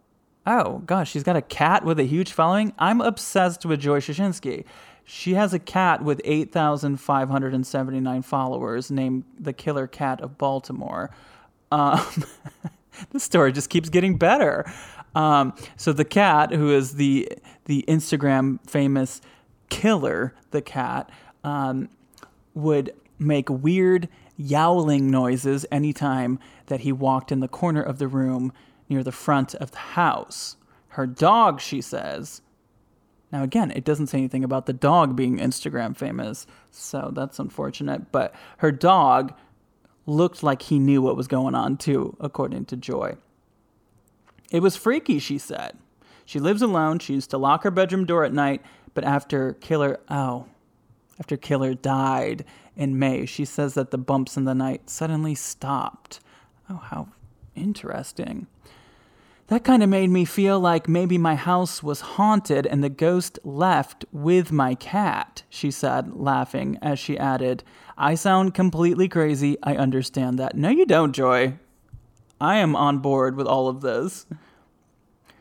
Oh, 0.46 0.80
gosh, 0.80 1.12
she's 1.12 1.24
got 1.24 1.36
a 1.36 1.42
cat 1.42 1.86
with 1.86 2.00
a 2.00 2.04
huge 2.04 2.32
following. 2.32 2.74
I'm 2.80 3.00
obsessed 3.00 3.64
with 3.64 3.80
Joy 3.80 4.00
Shashinsky. 4.00 4.66
She 5.06 5.36
has 5.36 5.54
a 5.54 5.60
cat 5.60 6.04
with 6.04 6.20
8,579 6.24 8.22
followers 8.24 8.90
named 8.90 9.24
the 9.40 9.54
Killer 9.54 9.86
Cat 9.86 10.20
of 10.22 10.40
Baltimore. 10.40 11.12
Um, 11.72 12.02
this 13.12 13.24
story 13.24 13.52
just 13.52 13.70
keeps 13.70 13.90
getting 13.90 14.18
better. 14.18 14.66
Um, 15.14 15.54
so 15.76 15.94
the 15.94 16.06
cat, 16.06 16.54
who 16.54 16.72
is 16.72 16.96
the 16.96 17.30
the 17.66 17.86
Instagram 17.88 18.60
famous 18.68 19.22
killer, 19.72 20.36
the 20.52 20.62
cat, 20.62 21.10
um, 21.44 21.90
would 22.54 22.94
make 23.18 23.50
weird 23.50 24.08
yowling 24.38 25.10
noises 25.10 25.66
anytime 25.72 26.38
that 26.68 26.82
he 26.82 26.92
walked 26.92 27.32
in 27.32 27.40
the 27.40 27.48
corner 27.48 27.82
of 27.82 27.98
the 27.98 28.08
room 28.08 28.54
near 28.90 29.04
the 29.04 29.12
front 29.12 29.56
of 29.56 29.72
the 29.72 29.78
house. 29.78 30.58
Her 30.90 31.08
dog, 31.08 31.62
she 31.62 31.82
says. 31.82 32.42
Now, 33.32 33.44
again, 33.44 33.72
it 33.72 33.86
doesn't 33.86 34.08
say 34.08 34.18
anything 34.18 34.44
about 34.44 34.66
the 34.66 34.74
dog 34.74 35.16
being 35.16 35.38
Instagram 35.38 35.96
famous, 35.96 36.46
so 36.70 37.12
that's 37.16 37.40
unfortunate. 37.40 38.12
But 38.12 38.36
her 38.58 38.72
dog 38.72 39.34
looked 40.06 40.44
like 40.44 40.64
he 40.64 40.80
knew 40.80 41.02
what 41.02 41.16
was 41.16 41.28
going 41.28 41.56
on, 41.56 41.78
too, 41.78 42.18
according 42.20 42.66
to 42.66 42.76
Joy. 42.76 43.16
It 44.52 44.62
was 44.62 44.76
freaky, 44.76 45.18
she 45.20 45.38
said. 45.38 45.78
She 46.26 46.40
lives 46.40 46.62
alone. 46.62 47.00
She 47.00 47.14
used 47.14 47.30
to 47.32 47.38
lock 47.38 47.64
her 47.64 47.72
bedroom 47.72 48.06
door 48.06 48.26
at 48.26 48.34
night, 48.34 48.62
but 48.94 49.04
after 49.04 49.54
Killer, 49.54 50.00
oh, 50.10 50.46
after 51.20 51.38
Killer 51.38 51.74
died 51.74 52.46
in 52.76 52.98
May, 52.98 53.26
she 53.26 53.46
says 53.46 53.74
that 53.76 53.92
the 53.92 53.98
bumps 53.98 54.38
in 54.38 54.46
the 54.46 54.56
night 54.56 54.90
suddenly 54.90 55.36
stopped. 55.36 56.20
Oh, 56.70 56.78
how 56.78 57.10
interesting. 57.56 58.48
That 59.48 59.66
kind 59.66 59.84
of 59.84 59.90
made 59.90 60.10
me 60.10 60.24
feel 60.24 60.60
like 60.62 60.88
maybe 60.88 61.18
my 61.18 61.36
house 61.36 61.84
was 61.84 62.00
haunted 62.02 62.66
and 62.66 62.82
the 62.82 62.90
ghost 62.90 63.38
left 63.44 64.06
with 64.14 64.52
my 64.52 64.76
cat, 64.76 65.44
she 65.50 65.72
said, 65.72 66.16
laughing, 66.16 66.80
as 66.82 67.00
she 67.00 67.18
added, 67.18 67.64
I 67.98 68.16
sound 68.16 68.54
completely 68.54 69.10
crazy. 69.10 69.58
I 69.62 69.76
understand 69.76 70.40
that. 70.40 70.56
No, 70.56 70.70
you 70.70 70.86
don't, 70.86 71.12
Joy. 71.12 71.56
I 72.40 72.56
am 72.56 72.78
on 72.78 73.00
board 73.00 73.36
with 73.36 73.46
all 73.46 73.68
of 73.68 73.82
this. 73.82 74.26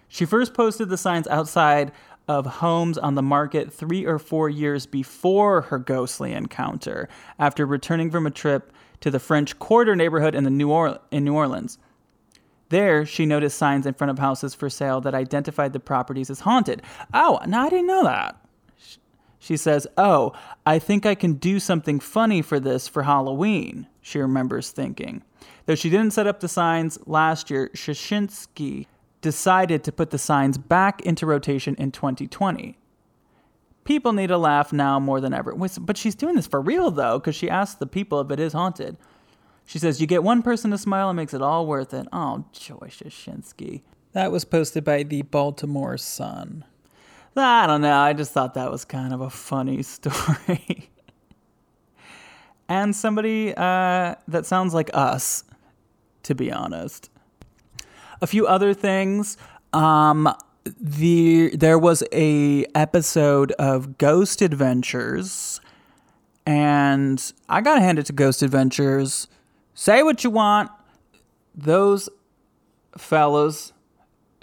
She 0.08 0.26
first 0.26 0.54
posted 0.54 0.88
the 0.88 0.98
signs 0.98 1.28
outside 1.28 1.92
of 2.30 2.46
homes 2.46 2.96
on 2.96 3.16
the 3.16 3.22
market 3.22 3.72
three 3.72 4.06
or 4.06 4.16
four 4.16 4.48
years 4.48 4.86
before 4.86 5.62
her 5.62 5.80
ghostly 5.80 6.32
encounter, 6.32 7.08
after 7.40 7.66
returning 7.66 8.08
from 8.08 8.24
a 8.24 8.30
trip 8.30 8.72
to 9.00 9.10
the 9.10 9.18
French 9.18 9.58
Quarter 9.58 9.96
neighborhood 9.96 10.36
in, 10.36 10.44
the 10.44 10.50
New, 10.50 10.70
or- 10.70 11.00
in 11.10 11.24
New 11.24 11.34
Orleans. 11.34 11.76
There, 12.68 13.04
she 13.04 13.26
noticed 13.26 13.58
signs 13.58 13.84
in 13.84 13.94
front 13.94 14.12
of 14.12 14.20
houses 14.20 14.54
for 14.54 14.70
sale 14.70 15.00
that 15.00 15.12
identified 15.12 15.72
the 15.72 15.80
properties 15.80 16.30
as 16.30 16.38
haunted. 16.38 16.82
Oh, 17.12 17.40
no, 17.48 17.62
I 17.62 17.68
didn't 17.68 17.88
know 17.88 18.04
that. 18.04 18.36
She 19.40 19.56
says, 19.56 19.88
Oh, 19.96 20.32
I 20.64 20.78
think 20.78 21.04
I 21.04 21.16
can 21.16 21.32
do 21.32 21.58
something 21.58 21.98
funny 21.98 22.42
for 22.42 22.60
this 22.60 22.86
for 22.86 23.02
Halloween, 23.02 23.88
she 24.00 24.20
remembers 24.20 24.70
thinking. 24.70 25.24
Though 25.66 25.74
she 25.74 25.90
didn't 25.90 26.12
set 26.12 26.28
up 26.28 26.38
the 26.38 26.48
signs 26.48 26.96
last 27.06 27.50
year, 27.50 27.70
Shashinsky 27.74 28.86
decided 29.20 29.84
to 29.84 29.92
put 29.92 30.10
the 30.10 30.18
signs 30.18 30.58
back 30.58 31.00
into 31.02 31.26
rotation 31.26 31.74
in 31.76 31.92
2020. 31.92 32.78
People 33.84 34.12
need 34.12 34.30
a 34.30 34.38
laugh 34.38 34.72
now 34.72 35.00
more 35.00 35.20
than 35.20 35.34
ever. 35.34 35.54
But 35.54 35.96
she's 35.96 36.14
doing 36.14 36.36
this 36.36 36.46
for 36.46 36.60
real, 36.60 36.90
though, 36.90 37.18
because 37.18 37.34
she 37.34 37.48
asked 37.50 37.78
the 37.78 37.86
people 37.86 38.20
if 38.20 38.30
it 38.30 38.38
is 38.38 38.52
haunted. 38.52 38.96
She 39.64 39.78
says, 39.78 40.00
You 40.00 40.06
get 40.06 40.22
one 40.22 40.42
person 40.42 40.70
to 40.70 40.78
smile 40.78 41.08
and 41.08 41.16
makes 41.16 41.34
it 41.34 41.42
all 41.42 41.66
worth 41.66 41.94
it. 41.94 42.06
Oh, 42.12 42.44
Joy 42.52 42.88
Shashinsky. 42.88 43.82
That 44.12 44.32
was 44.32 44.44
posted 44.44 44.84
by 44.84 45.04
the 45.04 45.22
Baltimore 45.22 45.96
Sun. 45.96 46.64
I 47.36 47.66
don't 47.66 47.80
know. 47.80 47.96
I 47.96 48.12
just 48.12 48.32
thought 48.32 48.54
that 48.54 48.70
was 48.70 48.84
kind 48.84 49.14
of 49.14 49.20
a 49.20 49.30
funny 49.30 49.82
story. 49.84 50.90
and 52.68 52.94
somebody 52.94 53.54
uh, 53.56 54.16
that 54.28 54.46
sounds 54.46 54.74
like 54.74 54.90
us, 54.92 55.44
to 56.24 56.34
be 56.34 56.50
honest. 56.52 57.08
A 58.22 58.26
few 58.26 58.46
other 58.46 58.74
things. 58.74 59.36
Um, 59.72 60.34
the 60.64 61.56
there 61.56 61.78
was 61.78 62.02
a 62.12 62.66
episode 62.74 63.52
of 63.52 63.96
Ghost 63.98 64.42
Adventures, 64.42 65.60
and 66.44 67.32
I 67.48 67.60
gotta 67.60 67.80
hand 67.80 67.98
it 67.98 68.06
to 68.06 68.12
Ghost 68.12 68.42
Adventures 68.42 69.26
Say 69.80 70.02
what 70.02 70.24
you 70.24 70.28
want. 70.28 70.70
Those 71.54 72.10
fellows 72.98 73.72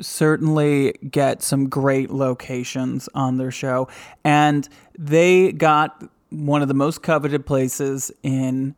certainly 0.02 0.94
get 1.12 1.44
some 1.44 1.70
great 1.70 2.10
locations 2.10 3.08
on 3.14 3.38
their 3.38 3.52
show. 3.52 3.88
And 4.24 4.68
they 4.98 5.52
got 5.52 6.04
one 6.30 6.64
of 6.64 6.68
the 6.68 6.74
most 6.74 7.04
coveted 7.04 7.46
places 7.46 8.12
in 8.24 8.74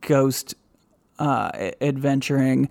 ghost 0.00 0.54
uh, 1.18 1.70
adventuring. 1.82 2.70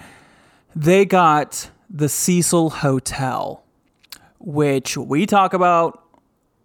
They 0.80 1.04
got 1.04 1.72
the 1.90 2.08
Cecil 2.08 2.70
Hotel, 2.70 3.66
which 4.40 4.96
we 4.96 5.26
talk 5.26 5.54
about. 5.54 6.06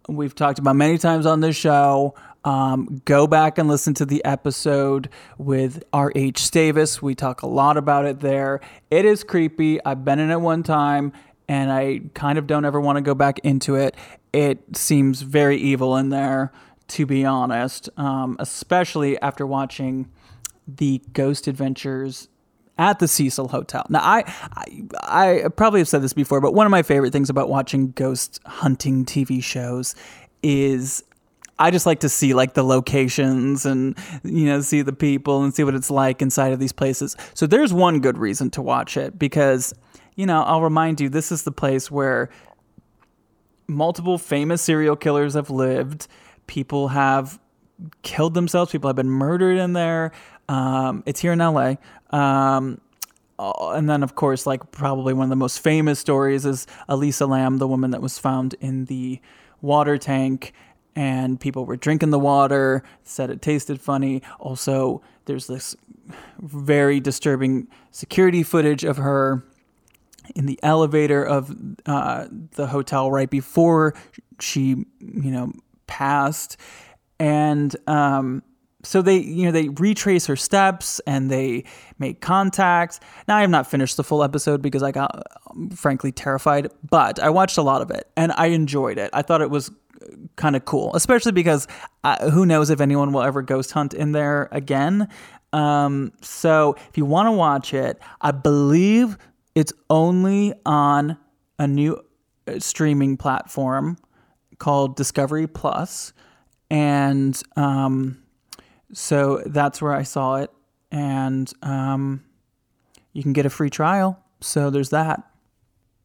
We've 0.07 0.33
talked 0.33 0.57
about 0.57 0.77
many 0.77 0.97
times 0.97 1.25
on 1.25 1.41
this 1.41 1.57
show. 1.57 2.15
Um, 2.45 3.01
go 3.03 3.27
back 3.27 3.57
and 3.57 3.67
listen 3.67 3.93
to 3.95 4.05
the 4.05 4.23
episode 4.23 5.09
with 5.37 5.83
R.H. 5.91 6.39
Stavis. 6.39 7.01
We 7.01 7.13
talk 7.13 7.41
a 7.41 7.47
lot 7.47 7.75
about 7.75 8.05
it 8.05 8.21
there. 8.21 8.61
It 8.89 9.03
is 9.03 9.25
creepy. 9.25 9.83
I've 9.83 10.05
been 10.05 10.19
in 10.19 10.31
it 10.31 10.39
one 10.39 10.63
time 10.63 11.11
and 11.49 11.69
I 11.69 11.99
kind 12.13 12.37
of 12.37 12.47
don't 12.47 12.63
ever 12.63 12.79
want 12.79 12.95
to 12.95 13.01
go 13.01 13.15
back 13.15 13.39
into 13.39 13.75
it. 13.75 13.97
It 14.31 14.77
seems 14.77 15.23
very 15.23 15.57
evil 15.57 15.97
in 15.97 16.07
there, 16.07 16.53
to 16.87 17.05
be 17.05 17.25
honest, 17.25 17.89
um, 17.97 18.37
especially 18.39 19.19
after 19.19 19.45
watching 19.45 20.09
the 20.65 21.01
Ghost 21.11 21.47
Adventures 21.47 22.29
at 22.77 22.99
the 22.99 23.07
Cecil 23.07 23.47
Hotel. 23.47 23.85
Now, 23.89 23.99
I, 24.01 24.23
I, 25.01 25.43
I 25.45 25.47
probably 25.49 25.79
have 25.79 25.87
said 25.87 26.01
this 26.01 26.13
before, 26.13 26.41
but 26.41 26.53
one 26.53 26.65
of 26.65 26.71
my 26.71 26.83
favorite 26.83 27.11
things 27.13 27.29
about 27.29 27.49
watching 27.49 27.91
ghost 27.91 28.39
hunting 28.45 29.05
TV 29.05 29.41
shows 29.43 29.95
is 30.43 31.03
I 31.57 31.71
just 31.71 31.85
like 31.85 32.01
to 32.01 32.09
see 32.09 32.33
like 32.33 32.53
the 32.53 32.63
locations 32.63 33.65
and 33.65 33.97
you 34.23 34.45
know 34.45 34.59
see 34.61 34.81
the 34.81 34.93
people 34.93 35.43
and 35.43 35.55
see 35.55 35.63
what 35.63 35.73
it's 35.73 35.89
like 35.89 36.21
inside 36.21 36.51
of 36.51 36.59
these 36.59 36.73
places. 36.73 37.15
So 37.33 37.47
there's 37.47 37.73
one 37.73 37.99
good 38.01 38.17
reason 38.17 38.49
to 38.51 38.61
watch 38.61 38.97
it 38.97 39.17
because 39.17 39.73
you 40.15 40.25
know 40.25 40.43
I'll 40.43 40.61
remind 40.61 40.99
you 40.99 41.07
this 41.07 41.31
is 41.31 41.43
the 41.43 41.51
place 41.51 41.89
where 41.89 42.29
multiple 43.67 44.17
famous 44.17 44.61
serial 44.61 44.95
killers 44.95 45.33
have 45.33 45.49
lived. 45.49 46.07
People 46.47 46.89
have 46.89 47.39
killed 48.01 48.33
themselves. 48.33 48.71
People 48.71 48.89
have 48.89 48.95
been 48.95 49.09
murdered 49.09 49.57
in 49.57 49.73
there. 49.73 50.11
Um, 50.47 51.03
it's 51.05 51.19
here 51.19 51.33
in 51.33 51.39
LA. 51.39 51.75
Um, 52.11 52.79
uh, 53.37 53.71
and 53.71 53.89
then, 53.89 54.03
of 54.03 54.15
course, 54.15 54.45
like 54.45 54.71
probably 54.71 55.13
one 55.13 55.25
of 55.25 55.29
the 55.29 55.35
most 55.35 55.59
famous 55.59 55.99
stories 55.99 56.45
is 56.45 56.67
Elisa 56.87 57.25
Lam, 57.25 57.57
the 57.57 57.67
woman 57.67 57.91
that 57.91 58.01
was 58.01 58.17
found 58.17 58.55
in 58.61 58.85
the 58.85 59.19
water 59.61 59.97
tank, 59.97 60.53
and 60.95 61.39
people 61.39 61.65
were 61.65 61.75
drinking 61.75 62.11
the 62.11 62.19
water, 62.19 62.83
said 63.03 63.29
it 63.29 63.41
tasted 63.41 63.81
funny. 63.81 64.21
Also, 64.39 65.01
there's 65.25 65.47
this 65.47 65.75
very 66.39 66.99
disturbing 66.99 67.67
security 67.91 68.43
footage 68.43 68.83
of 68.83 68.97
her 68.97 69.43
in 70.35 70.45
the 70.45 70.59
elevator 70.63 71.23
of 71.23 71.55
uh, 71.85 72.27
the 72.51 72.67
hotel 72.67 73.11
right 73.11 73.29
before 73.29 73.93
she, 74.39 74.69
you 74.99 75.31
know, 75.31 75.51
passed, 75.87 76.57
and 77.19 77.75
um, 77.87 78.41
so 78.85 79.01
they 79.01 79.17
you 79.17 79.45
know 79.45 79.51
they 79.51 79.69
retrace 79.69 80.25
her 80.25 80.35
steps 80.35 80.99
and 81.07 81.29
they 81.29 81.63
make 81.99 82.21
contact 82.21 82.99
now 83.27 83.37
i 83.37 83.41
have 83.41 83.49
not 83.49 83.69
finished 83.69 83.97
the 83.97 84.03
full 84.03 84.23
episode 84.23 84.61
because 84.61 84.83
i 84.83 84.91
got 84.91 85.23
um, 85.49 85.69
frankly 85.69 86.11
terrified 86.11 86.69
but 86.89 87.19
i 87.19 87.29
watched 87.29 87.57
a 87.57 87.61
lot 87.61 87.81
of 87.81 87.91
it 87.91 88.09
and 88.15 88.31
i 88.33 88.47
enjoyed 88.47 88.97
it. 88.97 89.09
I 89.13 89.21
thought 89.21 89.41
it 89.41 89.49
was 89.49 89.71
kind 90.35 90.55
of 90.55 90.65
cool 90.65 90.93
especially 90.93 91.31
because 91.31 91.67
uh, 92.03 92.29
who 92.29 92.45
knows 92.45 92.69
if 92.69 92.79
anyone 92.79 93.11
will 93.11 93.23
ever 93.23 93.41
ghost 93.41 93.71
hunt 93.71 93.93
in 93.93 94.11
there 94.11 94.49
again. 94.51 95.07
Um, 95.53 96.11
so 96.21 96.75
if 96.89 96.97
you 96.97 97.05
want 97.05 97.27
to 97.27 97.31
watch 97.31 97.73
it 97.73 97.99
i 98.21 98.31
believe 98.31 99.17
it's 99.55 99.71
only 99.89 100.53
on 100.65 101.17
a 101.59 101.67
new 101.67 102.01
uh, 102.47 102.59
streaming 102.59 103.15
platform 103.15 103.97
called 104.59 104.95
discovery 104.95 105.47
plus 105.47 106.13
and 106.69 107.41
um, 107.55 108.17
so 108.93 109.41
that's 109.45 109.81
where 109.81 109.93
I 109.93 110.03
saw 110.03 110.37
it, 110.37 110.51
and 110.91 111.51
um, 111.61 112.23
you 113.13 113.23
can 113.23 113.33
get 113.33 113.45
a 113.45 113.49
free 113.49 113.69
trial. 113.69 114.19
So 114.41 114.69
there's 114.69 114.89
that. 114.89 115.23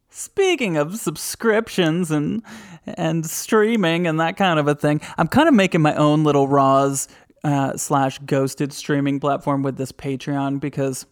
Speaking 0.09 0.77
of 0.77 0.97
subscriptions 0.97 2.11
and 2.11 2.43
and 2.87 3.25
streaming 3.25 4.07
and 4.07 4.19
that 4.19 4.37
kind 4.37 4.59
of 4.59 4.67
a 4.67 4.75
thing, 4.75 5.01
I'm 5.19 5.29
kind 5.29 5.49
of 5.49 5.55
making 5.55 5.83
my 5.83 5.95
own 5.95 6.25
little 6.25 6.49
Roz 6.49 7.09
uh, 7.45 7.77
slash 7.77 8.19
ghosted 8.21 8.73
streaming 8.73 9.21
platform 9.21 9.63
with 9.63 9.77
this 9.77 9.93
Patreon 9.93 10.61
because 10.61 11.07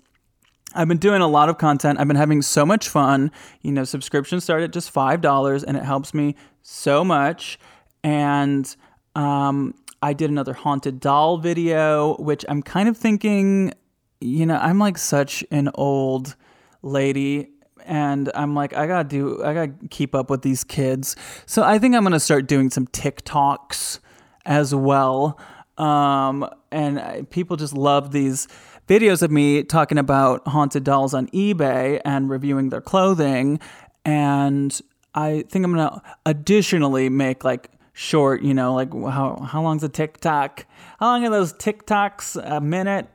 I've 0.75 0.89
been 0.89 0.99
doing 0.99 1.23
a 1.23 1.29
lot 1.29 1.49
of 1.49 1.59
content. 1.59 1.99
I've 1.99 2.09
been 2.09 2.17
having 2.17 2.43
so 2.43 2.67
much 2.67 2.89
fun. 2.89 3.31
You 3.63 3.73
know, 3.73 3.85
subscriptions 3.85 4.45
start 4.45 4.63
at 4.63 4.73
just 4.73 4.91
five 4.91 5.21
dollars, 5.21 5.65
and 5.65 5.77
it 5.77 5.85
helps 5.85 6.13
me 6.13 6.35
so 6.63 7.05
much. 7.05 7.59
And 8.03 8.75
um, 9.15 9.75
I 10.03 10.13
did 10.13 10.31
another 10.31 10.53
haunted 10.53 11.01
doll 11.01 11.39
video, 11.39 12.17
which 12.17 12.45
I'm 12.49 12.63
kind 12.63 12.89
of 12.89 12.97
thinking, 12.97 13.73
you 14.21 14.47
know, 14.47 14.57
I'm 14.57 14.79
like 14.79 14.99
such 14.99 15.45
an 15.51 15.71
old 15.75 16.37
lady 16.83 17.51
and 17.85 18.31
I'm 18.35 18.55
like, 18.55 18.75
I 18.75 18.87
gotta 18.87 19.09
do, 19.09 19.43
I 19.43 19.55
gotta 19.55 19.73
keep 19.91 20.15
up 20.15 20.31
with 20.31 20.43
these 20.43 20.63
kids. 20.63 21.17
So 21.47 21.63
I 21.63 21.79
think 21.79 21.95
I'm 21.95 22.03
gonna 22.03 22.21
start 22.21 22.47
doing 22.47 22.71
some 22.71 22.87
TikToks 22.89 23.99
as 24.45 24.75
well. 24.75 25.39
Um, 25.79 26.49
and 26.71 27.29
people 27.31 27.57
just 27.57 27.73
love 27.73 28.13
these 28.13 28.47
videos 28.89 29.23
of 29.23 29.31
me 29.31 29.63
talking 29.63 29.99
about 29.99 30.47
haunted 30.49 30.85
dolls 30.85 31.15
on 31.15 31.29
eBay 31.29 32.01
and 32.05 32.29
reviewing 32.29 32.71
their 32.71 32.81
clothing. 32.81 33.61
And 34.05 34.79
I 35.15 35.45
think 35.49 35.65
I'm 35.65 35.75
gonna 35.75 36.03
additionally 36.27 37.09
make 37.09 37.43
like 37.43 37.71
short, 37.99 38.43
you 38.43 38.55
know, 38.55 38.75
like 38.75 38.93
how 38.93 39.41
how 39.41 39.61
long's 39.61 39.83
a 39.83 39.89
TikTok? 39.89 40.67
How 41.01 41.07
long 41.07 41.25
are 41.27 41.31
those 41.31 41.53
TikToks 41.53 42.41
a 42.41 42.61
minute? 42.61 43.09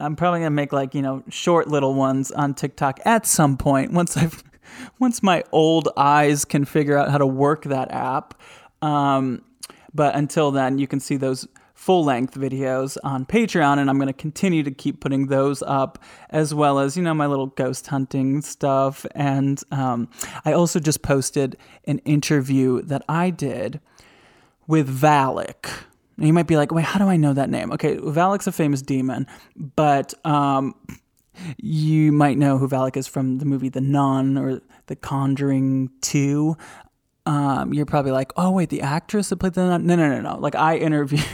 I'm 0.00 0.16
probably 0.16 0.40
gonna 0.40 0.50
make 0.50 0.72
like 0.72 0.94
you 0.94 1.02
know 1.02 1.22
short 1.28 1.68
little 1.68 1.92
ones 1.92 2.32
on 2.32 2.54
TikTok 2.54 3.00
at 3.04 3.26
some 3.26 3.58
point 3.58 3.92
once 4.00 4.16
I've 4.16 4.42
once 4.98 5.22
my 5.22 5.44
old 5.52 5.90
eyes 5.94 6.46
can 6.46 6.64
figure 6.64 6.96
out 6.96 7.10
how 7.10 7.18
to 7.18 7.26
work 7.26 7.64
that 7.64 7.92
app. 7.92 8.40
Um, 8.80 9.44
but 9.92 10.14
until 10.14 10.50
then, 10.52 10.78
you 10.78 10.86
can 10.86 11.00
see 11.00 11.16
those 11.16 11.46
full 11.74 12.02
length 12.02 12.34
videos 12.34 12.96
on 13.04 13.26
Patreon, 13.26 13.78
and 13.78 13.90
I'm 13.90 13.98
going 13.98 14.06
to 14.06 14.12
continue 14.12 14.62
to 14.62 14.70
keep 14.70 15.00
putting 15.00 15.26
those 15.26 15.62
up, 15.62 15.98
as 16.28 16.54
well 16.54 16.78
as, 16.78 16.96
you 16.96 17.02
know, 17.02 17.14
my 17.14 17.26
little 17.26 17.48
ghost 17.48 17.88
hunting 17.88 18.42
stuff. 18.42 19.04
And 19.14 19.60
um, 19.72 20.08
I 20.44 20.52
also 20.52 20.78
just 20.78 21.02
posted 21.02 21.56
an 21.86 21.98
interview 22.00 22.82
that 22.82 23.02
I 23.08 23.30
did 23.30 23.80
with 24.70 24.88
Valak. 24.88 25.68
And 26.16 26.26
you 26.26 26.32
might 26.32 26.46
be 26.46 26.56
like, 26.56 26.70
wait, 26.72 26.84
how 26.84 26.98
do 26.98 27.06
I 27.06 27.16
know 27.16 27.32
that 27.32 27.50
name? 27.50 27.72
Okay, 27.72 27.96
Valak's 27.96 28.46
a 28.46 28.52
famous 28.52 28.82
demon, 28.82 29.26
but 29.56 30.14
um, 30.24 30.74
you 31.58 32.12
might 32.12 32.38
know 32.38 32.56
who 32.56 32.68
Valak 32.68 32.96
is 32.96 33.06
from 33.06 33.38
the 33.38 33.44
movie 33.44 33.68
The 33.68 33.80
Nun 33.80 34.38
or 34.38 34.60
The 34.86 34.96
Conjuring 34.96 35.90
2. 36.02 36.56
Um, 37.26 37.74
you're 37.74 37.86
probably 37.86 38.12
like, 38.12 38.32
oh, 38.36 38.52
wait, 38.52 38.68
the 38.68 38.80
actress 38.82 39.30
that 39.30 39.36
played 39.36 39.54
the 39.54 39.66
Nun? 39.66 39.86
No, 39.86 39.96
no, 39.96 40.08
no, 40.08 40.20
no. 40.20 40.38
Like, 40.38 40.54
I 40.54 40.76
interviewed 40.76 41.24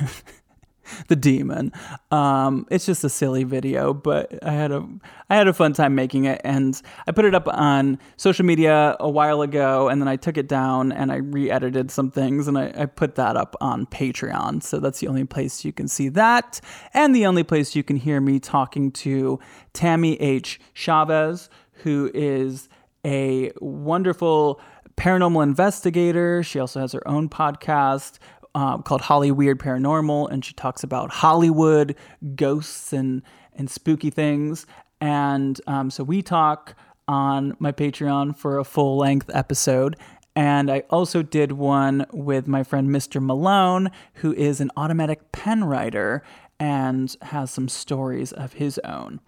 the 1.08 1.16
demon. 1.16 1.72
Um, 2.10 2.66
it's 2.70 2.86
just 2.86 3.04
a 3.04 3.08
silly 3.08 3.44
video, 3.44 3.92
but 3.92 4.38
I 4.42 4.52
had 4.52 4.72
a 4.72 4.86
I 5.28 5.36
had 5.36 5.48
a 5.48 5.52
fun 5.52 5.72
time 5.72 5.94
making 5.94 6.24
it, 6.24 6.40
and 6.44 6.80
I 7.06 7.12
put 7.12 7.24
it 7.24 7.34
up 7.34 7.48
on 7.48 7.98
social 8.16 8.44
media 8.44 8.96
a 9.00 9.10
while 9.10 9.42
ago, 9.42 9.88
and 9.88 10.00
then 10.00 10.08
I 10.08 10.16
took 10.16 10.36
it 10.36 10.48
down 10.48 10.92
and 10.92 11.10
I 11.10 11.16
re-edited 11.16 11.90
some 11.90 12.10
things, 12.10 12.46
and 12.46 12.56
I, 12.56 12.72
I 12.76 12.86
put 12.86 13.16
that 13.16 13.36
up 13.36 13.56
on 13.60 13.86
Patreon. 13.86 14.62
So 14.62 14.78
that's 14.78 15.00
the 15.00 15.08
only 15.08 15.24
place 15.24 15.64
you 15.64 15.72
can 15.72 15.88
see 15.88 16.08
that, 16.10 16.60
and 16.94 17.14
the 17.14 17.26
only 17.26 17.42
place 17.42 17.74
you 17.74 17.82
can 17.82 17.96
hear 17.96 18.20
me 18.20 18.38
talking 18.38 18.92
to 18.92 19.40
Tammy 19.72 20.20
H. 20.20 20.60
Chavez, 20.74 21.50
who 21.82 22.10
is 22.14 22.68
a 23.04 23.52
wonderful 23.60 24.60
paranormal 24.96 25.42
investigator. 25.42 26.42
She 26.42 26.58
also 26.58 26.80
has 26.80 26.92
her 26.92 27.06
own 27.06 27.28
podcast 27.28 28.18
um, 28.56 28.82
called 28.82 29.02
Holly 29.02 29.30
Weird 29.30 29.60
Paranormal, 29.60 30.30
and 30.32 30.42
she 30.42 30.54
talks 30.54 30.82
about 30.82 31.10
Hollywood 31.10 31.94
ghosts 32.34 32.92
and 32.92 33.22
and 33.54 33.70
spooky 33.70 34.10
things. 34.10 34.66
And 35.00 35.60
um, 35.66 35.90
so 35.90 36.02
we 36.02 36.22
talk 36.22 36.74
on 37.06 37.54
my 37.58 37.70
Patreon 37.70 38.36
for 38.36 38.58
a 38.58 38.64
full 38.64 38.96
length 38.96 39.30
episode. 39.32 39.96
And 40.34 40.70
I 40.70 40.80
also 40.90 41.22
did 41.22 41.52
one 41.52 42.06
with 42.12 42.46
my 42.46 42.62
friend 42.62 42.88
Mr. 42.90 43.22
Malone, 43.22 43.90
who 44.14 44.34
is 44.34 44.60
an 44.60 44.70
automatic 44.76 45.32
pen 45.32 45.64
writer 45.64 46.22
and 46.58 47.14
has 47.22 47.50
some 47.50 47.68
stories 47.68 48.32
of 48.32 48.54
his 48.54 48.78
own. 48.80 49.20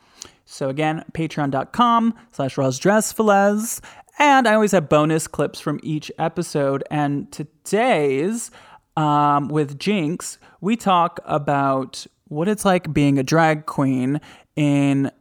So 0.44 0.68
again, 0.68 1.04
patreon.com 1.12 2.14
slash 2.32 2.56
rosdressfelez. 2.56 3.80
And 4.18 4.48
I 4.48 4.54
always 4.54 4.72
have 4.72 4.88
bonus 4.88 5.26
clips 5.26 5.60
from 5.60 5.80
each 5.82 6.10
episode. 6.18 6.82
And 6.90 7.30
today's 7.30 8.50
um, 8.98 9.46
with 9.48 9.78
Jinkx, 9.78 10.38
we 10.60 10.76
talk 10.76 11.20
about 11.24 12.04
what 12.26 12.48
it's 12.48 12.64
like 12.64 12.92
being 12.92 13.16
a 13.16 13.22
drag 13.22 13.64
queen 13.64 14.20
in 14.56 15.12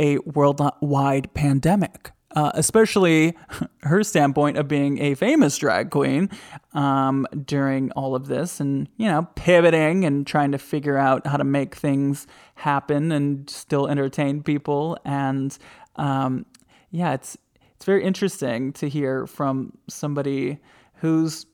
a 0.00 0.18
worldwide 0.18 1.32
pandemic. 1.34 2.12
Uh, 2.34 2.50
especially 2.52 3.34
her 3.82 4.02
standpoint 4.02 4.58
of 4.58 4.68
being 4.68 5.00
a 5.00 5.14
famous 5.14 5.56
drag 5.56 5.90
queen 5.90 6.28
um, 6.74 7.26
during 7.46 7.90
all 7.92 8.14
of 8.14 8.26
this 8.26 8.60
and, 8.60 8.88
you 8.98 9.06
know, 9.06 9.26
pivoting 9.36 10.04
and 10.04 10.26
trying 10.26 10.52
to 10.52 10.58
figure 10.58 10.98
out 10.98 11.26
how 11.26 11.38
to 11.38 11.44
make 11.44 11.74
things 11.74 12.26
happen 12.56 13.10
and 13.10 13.48
still 13.48 13.88
entertain 13.88 14.42
people. 14.42 14.98
And 15.02 15.56
um, 15.96 16.44
yeah, 16.90 17.14
it's, 17.14 17.38
it's 17.74 17.86
very 17.86 18.04
interesting 18.04 18.72
to 18.74 18.88
hear 18.88 19.26
from 19.26 19.72
somebody 19.88 20.58
who's, 20.96 21.46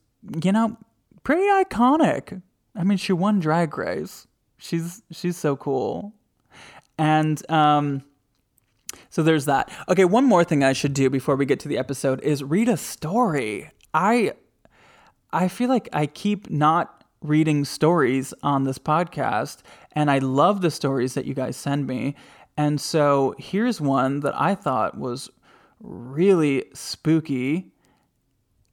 you 0.43 0.51
know, 0.51 0.77
pretty 1.23 1.43
iconic. 1.43 2.43
I 2.75 2.85
mean, 2.85 2.99
she 2.99 3.13
won 3.13 3.41
Drag 3.41 3.77
Race. 3.77 4.27
She's 4.59 5.03
she's 5.11 5.37
so 5.37 5.57
cool. 5.57 6.15
And 6.99 7.51
um 7.51 8.05
so 9.11 9.23
there's 9.23 9.47
that. 9.47 9.71
Okay, 9.89 10.05
one 10.05 10.25
more 10.25 10.45
thing 10.45 10.63
I 10.63 10.73
should 10.73 10.95
do 10.95 11.11
before 11.11 11.37
we 11.37 11.47
get 11.47 11.61
to 11.61 11.69
the 11.69 11.79
episode 11.79 12.21
is 12.23 12.43
read 12.43 12.69
a 12.69 12.77
story. 12.77 13.71
I 13.93 14.33
I 15.33 15.49
feel 15.49 15.69
like 15.69 15.89
I 15.93 16.07
keep 16.07 16.51
not 16.51 17.05
reading 17.23 17.65
stories 17.65 18.35
on 18.43 18.65
this 18.65 18.79
podcast 18.79 19.59
and 19.93 20.11
I 20.11 20.19
love 20.19 20.61
the 20.61 20.71
stories 20.71 21.15
that 21.15 21.25
you 21.25 21.35
guys 21.35 21.57
send 21.57 21.87
me. 21.87 22.17
And 22.57 22.81
so 22.81 23.35
here's 23.39 23.81
one 23.81 24.21
that 24.21 24.39
I 24.39 24.55
thought 24.55 24.99
was 24.99 25.31
really 25.81 26.65
spooky. 26.75 27.73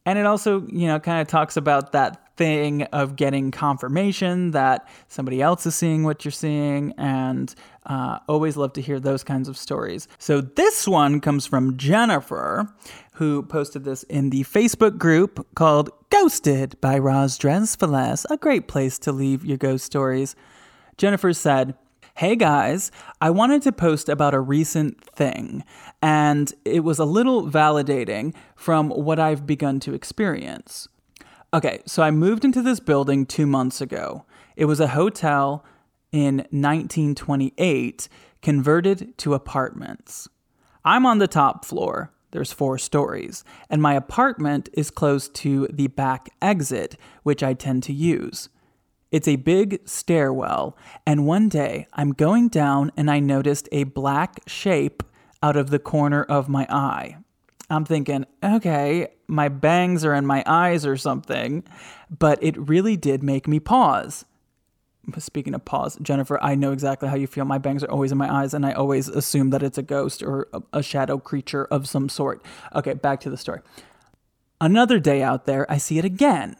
And 0.05 0.17
it 0.17 0.25
also, 0.25 0.65
you 0.67 0.87
know, 0.87 0.99
kind 0.99 1.21
of 1.21 1.27
talks 1.27 1.55
about 1.55 1.91
that 1.93 2.28
thing 2.39 2.83
of 2.93 3.17
getting 3.17 3.51
confirmation 3.51 4.51
that 4.51 4.87
somebody 5.09 5.41
else 5.41 5.65
is 5.65 5.75
seeing 5.75 6.05
what 6.05 6.23
you're 6.23 6.31
seeing, 6.31 6.93
and 6.97 7.53
uh, 7.85 8.19
always 8.29 8.55
love 8.55 8.71
to 8.71 8.81
hear 8.81 8.97
those 8.97 9.25
kinds 9.25 9.49
of 9.49 9.57
stories. 9.57 10.07
So 10.19 10.39
this 10.39 10.87
one 10.87 11.19
comes 11.19 11.45
from 11.45 11.75
Jennifer, 11.75 12.73
who 13.15 13.43
posted 13.43 13.83
this 13.83 14.03
in 14.03 14.29
the 14.29 14.45
Facebook 14.45 14.97
group 14.97 15.45
called 15.53 15.89
Ghosted 16.09 16.79
by 16.79 16.97
Roz 16.97 17.37
Dresfeles, 17.37 18.25
a 18.29 18.37
great 18.37 18.69
place 18.69 18.97
to 18.99 19.11
leave 19.11 19.43
your 19.43 19.57
ghost 19.57 19.83
stories. 19.83 20.33
Jennifer 20.97 21.33
said, 21.33 21.75
Hey 22.15 22.37
guys, 22.37 22.89
I 23.19 23.31
wanted 23.31 23.63
to 23.63 23.73
post 23.73 24.07
about 24.07 24.33
a 24.33 24.39
recent 24.39 25.03
thing, 25.03 25.65
and 26.01 26.53
it 26.63 26.85
was 26.85 26.99
a 26.99 27.05
little 27.05 27.49
validating 27.49 28.33
from 28.55 28.91
what 28.91 29.19
I've 29.19 29.45
begun 29.45 29.81
to 29.81 29.93
experience. 29.93 30.87
Okay, 31.51 31.81
so 31.87 32.03
I 32.03 32.11
moved 32.11 32.45
into 32.45 32.61
this 32.61 32.79
building 32.79 33.25
two 33.25 33.47
months 33.47 33.81
ago. 33.81 34.25
It 34.55 34.65
was 34.65 34.79
a 34.79 34.89
hotel 34.89 35.65
in 36.11 36.37
1928, 36.51 38.07
converted 38.43 39.17
to 39.17 39.33
apartments. 39.33 40.27
I'm 40.85 41.07
on 41.07 41.17
the 41.17 41.27
top 41.27 41.65
floor. 41.65 42.11
There's 42.31 42.51
four 42.51 42.77
stories, 42.77 43.43
and 43.67 43.81
my 43.81 43.95
apartment 43.95 44.69
is 44.73 44.91
close 44.91 45.27
to 45.29 45.67
the 45.73 45.87
back 45.87 46.29
exit, 46.39 46.95
which 47.23 47.41
I 47.41 47.55
tend 47.55 47.81
to 47.83 47.93
use. 47.93 48.49
It's 49.11 49.27
a 49.27 49.37
big 49.37 49.81
stairwell, 49.89 50.77
and 51.07 51.25
one 51.25 51.49
day 51.49 51.87
I'm 51.93 52.11
going 52.11 52.49
down 52.49 52.91
and 52.95 53.09
I 53.09 53.19
noticed 53.19 53.67
a 53.71 53.85
black 53.85 54.41
shape 54.45 55.01
out 55.41 55.55
of 55.55 55.71
the 55.71 55.79
corner 55.79 56.23
of 56.23 56.47
my 56.47 56.67
eye. 56.69 57.17
I'm 57.71 57.85
thinking, 57.85 58.25
okay, 58.43 59.07
my 59.29 59.47
bangs 59.47 60.03
are 60.03 60.13
in 60.13 60.25
my 60.25 60.43
eyes 60.45 60.85
or 60.85 60.97
something, 60.97 61.63
but 62.09 62.41
it 62.41 62.57
really 62.57 62.97
did 62.97 63.23
make 63.23 63.47
me 63.47 63.59
pause. 63.59 64.25
Speaking 65.17 65.55
of 65.55 65.65
pause, 65.65 65.97
Jennifer, 66.01 66.41
I 66.43 66.55
know 66.55 66.71
exactly 66.71 67.09
how 67.09 67.15
you 67.15 67.27
feel. 67.27 67.45
My 67.45 67.57
bangs 67.57 67.83
are 67.83 67.89
always 67.91 68.11
in 68.11 68.17
my 68.17 68.31
eyes, 68.31 68.53
and 68.53 68.65
I 68.65 68.73
always 68.73 69.07
assume 69.07 69.49
that 69.51 69.63
it's 69.63 69.77
a 69.77 69.83
ghost 69.83 70.21
or 70.21 70.47
a, 70.73 70.83
shadow 70.83 71.17
creature 71.17 71.65
of 71.65 71.87
some 71.87 72.09
sort. 72.09 72.43
Okay, 72.75 72.93
back 72.93 73.19
to 73.21 73.29
the 73.29 73.37
story. 73.37 73.61
Another 74.61 74.99
day 74.99 75.23
out 75.23 75.45
there, 75.45 75.71
I 75.71 75.77
see 75.77 75.97
it 75.97 76.05
again. 76.05 76.57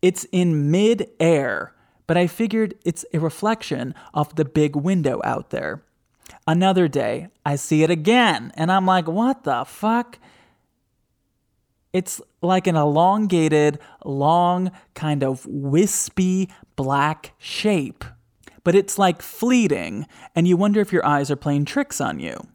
It's 0.00 0.24
in 0.32 0.70
mid 0.70 1.10
air, 1.20 1.74
but 2.06 2.16
I 2.16 2.26
figured 2.26 2.74
it's 2.84 3.04
a 3.12 3.18
reflection 3.18 3.94
of 4.14 4.34
the 4.36 4.44
big 4.44 4.74
window 4.74 5.20
out 5.22 5.50
there. 5.50 5.82
Another 6.46 6.88
day, 6.88 7.28
I 7.44 7.56
see 7.56 7.82
it 7.82 7.90
again, 7.90 8.52
and 8.56 8.72
I'm 8.72 8.86
like, 8.86 9.06
what 9.06 9.44
the 9.44 9.64
fuck? 9.64 10.18
It's 11.92 12.20
like 12.42 12.66
an 12.66 12.76
elongated, 12.76 13.78
long, 14.04 14.70
kind 14.94 15.22
of 15.22 15.46
wispy 15.46 16.50
black 16.76 17.32
shape. 17.38 18.04
But 18.64 18.74
it's 18.74 18.98
like 18.98 19.22
fleeting, 19.22 20.06
and 20.34 20.46
you 20.46 20.56
wonder 20.56 20.80
if 20.80 20.92
your 20.92 21.06
eyes 21.06 21.30
are 21.30 21.36
playing 21.36 21.64
tricks 21.64 22.00
on 22.00 22.20
you. 22.20 22.46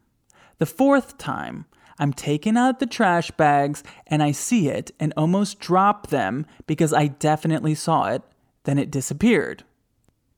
The 0.59 0.65
fourth 0.67 1.17
time, 1.17 1.65
I'm 1.99 2.13
taking 2.13 2.57
out 2.57 2.79
the 2.79 2.85
trash 2.85 3.31
bags 3.31 3.83
and 4.07 4.21
I 4.21 4.31
see 4.31 4.69
it 4.69 4.91
and 4.99 5.13
almost 5.15 5.59
drop 5.59 6.07
them 6.07 6.45
because 6.67 6.93
I 6.93 7.07
definitely 7.07 7.75
saw 7.75 8.09
it. 8.09 8.21
Then 8.63 8.77
it 8.77 8.91
disappeared. 8.91 9.63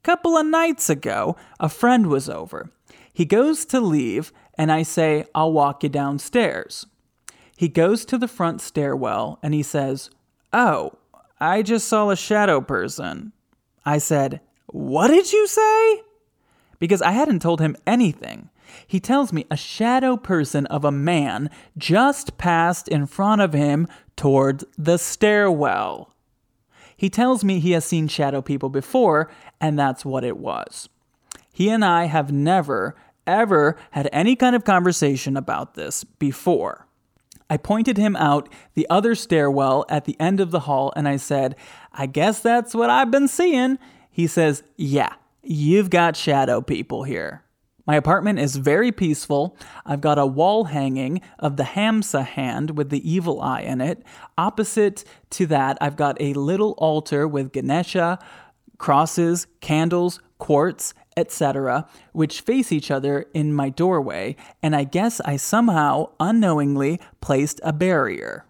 Couple 0.03 0.37
of 0.37 0.45
nights 0.45 0.89
ago, 0.89 1.35
a 1.59 1.69
friend 1.69 2.07
was 2.07 2.29
over. 2.29 2.71
He 3.11 3.25
goes 3.25 3.65
to 3.65 3.79
leave 3.79 4.31
and 4.57 4.71
I 4.71 4.83
say, 4.83 5.25
I'll 5.33 5.53
walk 5.53 5.83
you 5.83 5.89
downstairs. 5.89 6.85
He 7.55 7.69
goes 7.69 8.05
to 8.05 8.17
the 8.17 8.27
front 8.27 8.61
stairwell 8.61 9.39
and 9.41 9.53
he 9.53 9.63
says, 9.63 10.09
Oh, 10.51 10.97
I 11.39 11.61
just 11.61 11.87
saw 11.87 12.09
a 12.09 12.15
shadow 12.15 12.61
person. 12.61 13.31
I 13.85 13.97
said, 13.97 14.41
What 14.67 15.07
did 15.07 15.31
you 15.31 15.47
say? 15.47 16.01
Because 16.79 17.01
I 17.01 17.11
hadn't 17.11 17.41
told 17.41 17.61
him 17.61 17.77
anything. 17.87 18.49
He 18.85 18.99
tells 18.99 19.31
me 19.31 19.45
a 19.49 19.57
shadow 19.57 20.17
person 20.17 20.65
of 20.67 20.83
a 20.83 20.91
man 20.91 21.49
just 21.77 22.37
passed 22.37 22.87
in 22.87 23.05
front 23.05 23.41
of 23.41 23.53
him 23.53 23.87
towards 24.15 24.65
the 24.77 24.97
stairwell. 24.97 26.13
He 26.97 27.09
tells 27.09 27.43
me 27.43 27.59
he 27.59 27.71
has 27.71 27.85
seen 27.85 28.07
shadow 28.07 28.41
people 28.41 28.69
before, 28.69 29.29
and 29.59 29.77
that's 29.77 30.05
what 30.05 30.23
it 30.23 30.37
was. 30.37 30.89
He 31.53 31.69
and 31.69 31.83
I 31.83 32.05
have 32.05 32.31
never, 32.31 32.95
ever 33.27 33.77
had 33.91 34.09
any 34.11 34.35
kind 34.35 34.55
of 34.55 34.65
conversation 34.65 35.37
about 35.37 35.75
this 35.75 36.03
before. 36.03 36.84
I 37.49 37.57
pointed 37.57 37.97
him 37.97 38.15
out 38.15 38.49
the 38.73 38.87
other 38.89 39.15
stairwell 39.15 39.85
at 39.89 40.05
the 40.05 40.19
end 40.19 40.39
of 40.39 40.51
the 40.51 40.61
hall 40.61 40.91
and 40.95 41.07
I 41.07 41.17
said, 41.17 41.55
I 41.93 42.05
guess 42.07 42.39
that's 42.39 42.73
what 42.73 42.89
I've 42.89 43.11
been 43.11 43.27
seeing. 43.27 43.77
He 44.09 44.27
says, 44.27 44.63
Yeah, 44.77 45.13
you've 45.43 45.89
got 45.89 46.15
shadow 46.15 46.61
people 46.61 47.03
here. 47.03 47.43
My 47.87 47.95
apartment 47.95 48.39
is 48.39 48.55
very 48.55 48.91
peaceful. 48.91 49.55
I've 49.85 50.01
got 50.01 50.17
a 50.17 50.25
wall 50.25 50.65
hanging 50.65 51.21
of 51.37 51.57
the 51.57 51.63
Hamsa 51.63 52.25
hand 52.25 52.77
with 52.77 52.89
the 52.89 53.07
evil 53.07 53.39
eye 53.41 53.61
in 53.61 53.79
it. 53.79 54.01
Opposite 54.37 55.03
to 55.31 55.45
that, 55.47 55.77
I've 55.79 55.95
got 55.95 56.17
a 56.19 56.33
little 56.33 56.71
altar 56.79 57.27
with 57.27 57.51
Ganesha, 57.51 58.17
crosses, 58.79 59.45
candles, 59.61 60.19
quartz, 60.39 60.95
etc., 61.17 61.87
which 62.11 62.41
face 62.41 62.71
each 62.71 62.91
other 62.91 63.25
in 63.33 63.53
my 63.53 63.69
doorway, 63.69 64.35
and 64.61 64.75
I 64.75 64.83
guess 64.83 65.21
I 65.21 65.37
somehow 65.37 66.11
unknowingly 66.19 66.99
placed 67.21 67.59
a 67.63 67.73
barrier. 67.73 68.45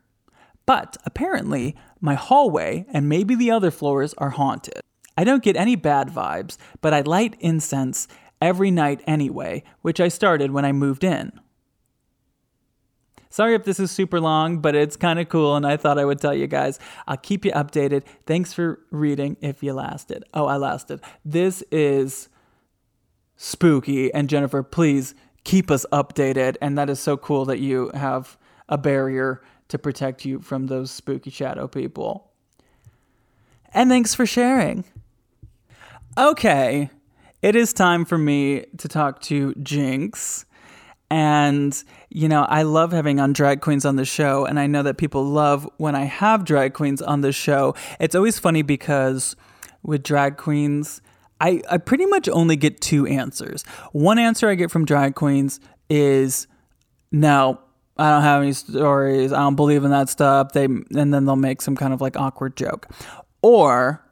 But 0.65 0.97
apparently, 1.05 1.75
my 2.01 2.15
hallway 2.15 2.85
and 2.89 3.07
maybe 3.07 3.35
the 3.35 3.51
other 3.51 3.71
floors 3.71 4.13
are 4.17 4.31
haunted. 4.31 4.81
I 5.17 5.23
don't 5.23 5.43
get 5.43 5.55
any 5.55 5.75
bad 5.75 6.09
vibes, 6.09 6.57
but 6.81 6.93
I 6.93 7.01
light 7.01 7.35
incense 7.39 8.07
every 8.41 8.71
night 8.71 9.01
anyway, 9.07 9.63
which 9.81 9.99
I 9.99 10.07
started 10.07 10.51
when 10.51 10.65
I 10.65 10.71
moved 10.71 11.03
in. 11.03 11.39
Sorry 13.29 13.53
if 13.53 13.65
this 13.65 13.79
is 13.79 13.91
super 13.91 14.21
long, 14.21 14.59
but 14.59 14.75
it's 14.75 14.95
kind 14.95 15.19
of 15.19 15.27
cool, 15.27 15.55
and 15.55 15.67
I 15.67 15.75
thought 15.77 15.99
I 15.99 16.05
would 16.05 16.19
tell 16.19 16.33
you 16.33 16.47
guys. 16.47 16.79
I'll 17.05 17.17
keep 17.17 17.43
you 17.43 17.51
updated. 17.51 18.03
Thanks 18.25 18.53
for 18.53 18.79
reading 18.91 19.35
if 19.41 19.61
you 19.61 19.73
lasted. 19.73 20.23
Oh, 20.33 20.45
I 20.45 20.55
lasted. 20.55 21.01
This 21.25 21.61
is 21.69 22.29
spooky, 23.37 24.13
and 24.13 24.29
Jennifer, 24.29 24.63
please 24.63 25.15
keep 25.43 25.71
us 25.71 25.85
updated. 25.91 26.57
And 26.61 26.77
that 26.77 26.89
is 26.89 26.99
so 26.99 27.17
cool 27.17 27.45
that 27.45 27.59
you 27.59 27.91
have 27.93 28.37
a 28.67 28.77
barrier 28.77 29.41
to 29.67 29.77
protect 29.77 30.25
you 30.25 30.39
from 30.39 30.67
those 30.67 30.91
spooky 30.91 31.29
shadow 31.29 31.67
people. 31.67 32.31
And 33.73 33.89
thanks 33.89 34.13
for 34.13 34.25
sharing. 34.25 34.85
Okay, 36.17 36.89
it 37.41 37.55
is 37.55 37.73
time 37.73 38.05
for 38.05 38.17
me 38.17 38.65
to 38.77 38.87
talk 38.87 39.21
to 39.23 39.53
Jinkx. 39.55 40.45
And, 41.11 41.83
you 42.09 42.27
know, 42.27 42.43
I 42.43 42.63
love 42.63 42.91
having 42.91 43.19
on 43.19 43.33
drag 43.33 43.61
queens 43.61 43.85
on 43.85 43.95
the 43.95 44.05
show. 44.05 44.45
And 44.45 44.59
I 44.59 44.65
know 44.65 44.81
that 44.83 44.97
people 44.97 45.23
love 45.23 45.69
when 45.77 45.93
I 45.93 46.05
have 46.05 46.45
drag 46.45 46.73
queens 46.73 47.01
on 47.01 47.21
the 47.21 47.31
show. 47.31 47.75
It's 47.99 48.15
always 48.15 48.39
funny 48.39 48.63
because 48.63 49.35
with 49.83 50.01
drag 50.01 50.37
queens, 50.37 51.01
I, 51.41 51.61
I 51.69 51.77
pretty 51.77 52.05
much 52.05 52.29
only 52.29 52.55
get 52.55 52.81
two 52.81 53.05
answers. 53.05 53.63
One 53.91 54.17
answer 54.17 54.49
I 54.49 54.55
get 54.55 54.71
from 54.71 54.85
drag 54.85 55.15
queens 55.15 55.59
is 55.89 56.47
no, 57.11 57.59
I 57.97 58.09
don't 58.11 58.23
have 58.23 58.41
any 58.41 58.53
stories. 58.53 59.31
I 59.31 59.39
don't 59.39 59.55
believe 59.55 59.83
in 59.83 59.91
that 59.91 60.09
stuff. 60.09 60.51
They 60.53 60.65
and 60.65 61.13
then 61.13 61.25
they'll 61.25 61.35
make 61.35 61.61
some 61.61 61.75
kind 61.75 61.93
of 61.93 62.01
like 62.01 62.17
awkward 62.17 62.55
joke. 62.57 62.87
Or 63.41 64.05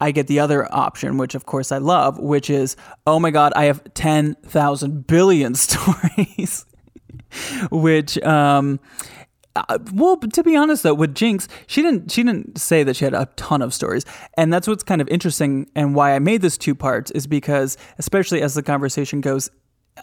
I 0.00 0.12
get 0.12 0.28
the 0.28 0.40
other 0.40 0.72
option, 0.72 1.18
which 1.18 1.34
of 1.34 1.46
course 1.46 1.72
I 1.72 1.78
love, 1.78 2.18
which 2.18 2.50
is, 2.50 2.76
oh 3.06 3.18
my 3.18 3.30
God, 3.30 3.52
I 3.56 3.64
have 3.64 3.82
10,000 3.94 5.06
billion 5.06 5.54
stories. 5.56 6.66
which, 7.70 8.16
um, 8.22 8.80
uh, 9.68 9.78
well, 9.92 10.16
to 10.16 10.42
be 10.42 10.56
honest 10.56 10.82
though, 10.82 10.94
with 10.94 11.14
Jinkx, 11.14 11.48
she 11.66 11.82
didn't 11.82 12.10
she 12.10 12.22
didn't 12.22 12.58
say 12.58 12.82
that 12.82 12.96
she 12.96 13.04
had 13.04 13.14
a 13.14 13.26
ton 13.36 13.62
of 13.62 13.72
stories, 13.74 14.04
and 14.36 14.52
that's 14.52 14.66
what's 14.68 14.82
kind 14.82 15.00
of 15.00 15.08
interesting 15.08 15.68
and 15.74 15.94
why 15.94 16.14
I 16.14 16.18
made 16.18 16.42
this 16.42 16.58
two 16.58 16.74
parts 16.74 17.10
is 17.12 17.26
because, 17.26 17.76
especially 17.98 18.42
as 18.42 18.54
the 18.54 18.62
conversation 18.62 19.20
goes 19.20 19.50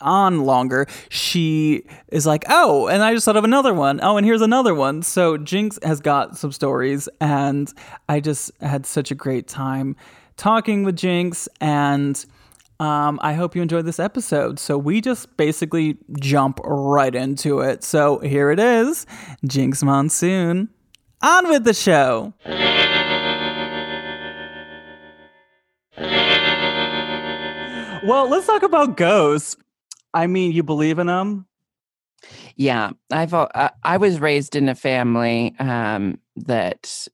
on 0.01 0.43
longer, 0.43 0.87
she 1.09 1.83
is 2.09 2.25
like, 2.25 2.43
oh, 2.49 2.87
and 2.87 3.01
I 3.03 3.13
just 3.13 3.25
thought 3.25 3.37
of 3.37 3.43
another 3.43 3.73
one. 3.73 3.99
Oh, 4.03 4.17
and 4.17 4.25
here's 4.25 4.41
another 4.41 4.75
one. 4.75 5.01
So 5.01 5.37
Jinkx 5.37 5.81
has 5.83 6.01
got 6.01 6.37
some 6.37 6.51
stories, 6.51 7.07
and 7.21 7.71
I 8.09 8.19
just 8.19 8.51
had 8.61 8.85
such 8.85 9.11
a 9.11 9.15
great 9.15 9.47
time 9.47 9.95
talking 10.37 10.83
with 10.83 10.97
Jinkx, 10.97 11.47
and 11.61 12.25
um, 12.79 13.19
I 13.21 13.33
hope 13.33 13.55
you 13.55 13.61
enjoyed 13.61 13.85
this 13.85 13.99
episode. 13.99 14.59
So 14.59 14.77
we 14.77 15.01
just 15.01 15.35
basically 15.37 15.97
jump 16.19 16.59
right 16.63 17.13
into 17.13 17.59
it. 17.59 17.83
So 17.83 18.19
here 18.19 18.51
it 18.51 18.59
is 18.59 19.05
Jinkx 19.45 19.83
Monsoon. 19.83 20.69
On 21.21 21.49
with 21.49 21.63
the 21.63 21.73
show. 21.73 22.33
Well, 28.05 28.29
let's 28.29 28.45
talk 28.45 28.61
about 28.61 28.97
ghosts. 28.97 29.55
I 30.13 30.27
mean, 30.27 30.51
you 30.51 30.61
believe 30.61 30.99
in 30.99 31.07
them? 31.07 31.47
Yeah, 32.55 32.91
I've 33.11 33.33
uh, 33.33 33.69
I 33.83 33.97
was 33.97 34.19
raised 34.19 34.55
in 34.55 34.69
a 34.69 34.75
family 34.75 35.55
um, 35.59 36.19
that 36.35 37.07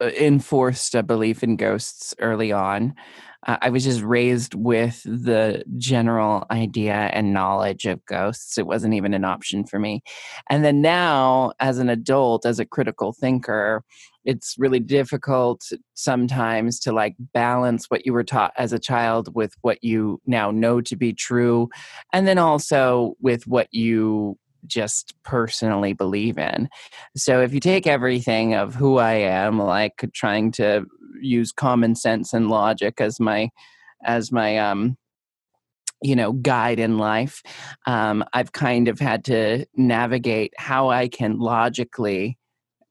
uh, 0.00 0.06
enforced 0.18 0.94
a 0.94 1.02
belief 1.02 1.42
in 1.42 1.56
ghosts 1.56 2.14
early 2.18 2.50
on. 2.52 2.94
Uh, 3.46 3.58
I 3.60 3.70
was 3.70 3.84
just 3.84 4.02
raised 4.02 4.54
with 4.54 5.02
the 5.02 5.64
general 5.76 6.46
idea 6.50 6.94
and 6.94 7.32
knowledge 7.32 7.86
of 7.86 8.04
ghosts. 8.06 8.56
It 8.58 8.66
wasn't 8.66 8.94
even 8.94 9.14
an 9.14 9.24
option 9.24 9.64
for 9.64 9.78
me. 9.78 10.02
And 10.48 10.64
then 10.64 10.80
now, 10.80 11.52
as 11.60 11.78
an 11.78 11.88
adult, 11.88 12.46
as 12.46 12.58
a 12.58 12.64
critical 12.66 13.12
thinker, 13.12 13.84
it's 14.24 14.54
really 14.58 14.78
difficult 14.78 15.62
sometimes 15.94 16.78
to 16.80 16.92
like 16.92 17.16
balance 17.18 17.86
what 17.88 18.06
you 18.06 18.12
were 18.12 18.22
taught 18.24 18.52
as 18.56 18.72
a 18.72 18.78
child 18.78 19.34
with 19.34 19.54
what 19.62 19.82
you 19.82 20.20
now 20.26 20.50
know 20.50 20.80
to 20.80 20.94
be 20.96 21.12
true. 21.12 21.68
And 22.12 22.26
then 22.28 22.38
also 22.38 23.14
with 23.20 23.46
what 23.46 23.68
you 23.72 24.38
just 24.66 25.14
personally 25.24 25.92
believe 25.92 26.38
in. 26.38 26.68
So 27.16 27.40
if 27.40 27.52
you 27.52 27.60
take 27.60 27.86
everything 27.86 28.54
of 28.54 28.74
who 28.74 28.98
I 28.98 29.14
am, 29.14 29.58
like 29.58 30.08
trying 30.12 30.52
to 30.52 30.86
use 31.20 31.52
common 31.52 31.94
sense 31.94 32.32
and 32.32 32.48
logic 32.48 33.00
as 33.00 33.20
my 33.20 33.50
as 34.04 34.32
my 34.32 34.58
um 34.58 34.96
you 36.02 36.16
know 36.16 36.32
guide 36.32 36.80
in 36.80 36.98
life 36.98 37.42
um, 37.86 38.24
i've 38.32 38.52
kind 38.52 38.88
of 38.88 38.98
had 38.98 39.24
to 39.24 39.64
navigate 39.76 40.52
how 40.58 40.90
i 40.90 41.06
can 41.08 41.38
logically 41.38 42.36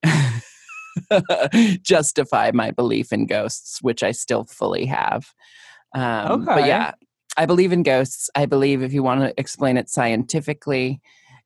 justify 1.82 2.52
my 2.54 2.72
belief 2.72 3.12
in 3.12 3.26
ghosts 3.26 3.80
which 3.82 4.02
i 4.02 4.12
still 4.12 4.46
fully 4.46 4.86
have 4.86 5.34
um, 5.94 6.42
Okay. 6.42 6.56
but 6.56 6.66
yeah 6.66 6.92
i 7.38 7.46
believe 7.46 7.72
in 7.74 7.84
ghosts 7.84 8.30
i 8.36 8.46
believe 8.46 8.82
if 8.82 8.94
you 8.94 9.04
want 9.04 9.22
to 9.22 9.34
explain 9.38 9.78
it 9.78 9.90
scientifically 9.90 11.02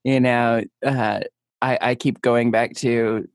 you 0.06 0.22
know 0.22 0.64
uh, 0.86 1.20
I, 1.62 1.78
I 1.82 1.96
keep 1.96 2.22
going 2.22 2.52
back 2.52 2.76
to 2.76 3.28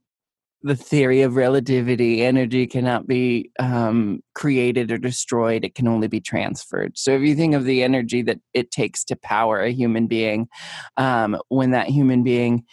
the 0.63 0.77
theory 0.77 1.23
of 1.23 1.37
relativity. 1.37 2.23
Energy 2.23 2.67
cannot 2.67 3.07
be 3.07 3.51
um, 3.59 4.23
created 4.35 4.93
or 4.93 4.99
destroyed. 4.99 5.65
It 5.65 5.75
can 5.75 5.89
only 5.89 6.07
be 6.07 6.21
transferred. 6.21 6.99
So 6.99 7.13
if 7.13 7.23
you 7.23 7.35
think 7.35 7.55
of 7.55 7.65
the 7.65 7.83
energy 7.83 8.23
that 8.23 8.39
it 8.53 8.71
takes 8.71 9.03
to 9.05 9.17
power 9.17 9.61
a 9.61 9.73
human 9.73 10.07
being 10.07 10.49
um, 10.97 11.39
when 11.49 11.71
that 11.71 11.89
human 11.89 12.23
being 12.23 12.65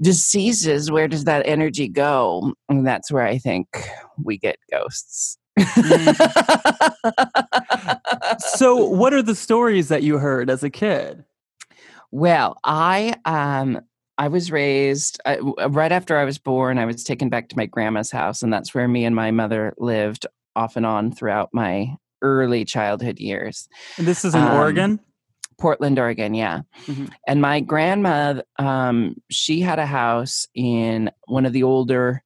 deceases 0.00 0.90
where 0.90 1.06
does 1.06 1.24
that 1.24 1.46
energy 1.46 1.88
go? 1.88 2.52
And 2.68 2.86
that's 2.86 3.12
where 3.12 3.24
i 3.24 3.38
think 3.38 3.68
we 4.22 4.38
get 4.38 4.56
ghosts. 4.70 5.38
So, 8.38 8.76
what 8.76 9.12
are 9.12 9.22
the 9.22 9.34
stories 9.34 9.88
that 9.88 10.02
you 10.02 10.18
heard 10.18 10.48
as 10.48 10.62
a 10.62 10.70
kid? 10.70 11.24
Well, 12.14 12.58
I 12.62 13.16
um 13.24 13.80
I 14.18 14.28
was 14.28 14.52
raised 14.52 15.20
uh, 15.26 15.38
uh, 15.60 15.68
right 15.70 15.90
after 15.90 16.16
I 16.16 16.24
was 16.24 16.38
born. 16.38 16.78
I 16.78 16.84
was 16.84 17.02
taken 17.02 17.28
back 17.28 17.48
to 17.48 17.56
my 17.56 17.66
grandma's 17.66 18.12
house, 18.12 18.40
and 18.40 18.52
that's 18.52 18.72
where 18.72 18.86
me 18.86 19.04
and 19.04 19.16
my 19.16 19.32
mother 19.32 19.74
lived 19.78 20.24
off 20.54 20.76
and 20.76 20.86
on 20.86 21.10
throughout 21.10 21.48
my 21.52 21.96
early 22.22 22.64
childhood 22.64 23.18
years. 23.18 23.68
And 23.98 24.06
this 24.06 24.24
is 24.24 24.32
in 24.32 24.42
Um, 24.42 24.56
Oregon. 24.56 25.00
Portland, 25.58 25.98
Oregon, 25.98 26.34
yeah. 26.34 26.60
Mhm. 26.86 27.10
And 27.26 27.40
my 27.40 27.58
grandma, 27.58 28.42
um, 28.60 29.16
she 29.28 29.60
had 29.60 29.80
a 29.80 29.86
house 29.86 30.46
in 30.54 31.10
one 31.26 31.46
of 31.46 31.52
the 31.52 31.64
older 31.64 32.22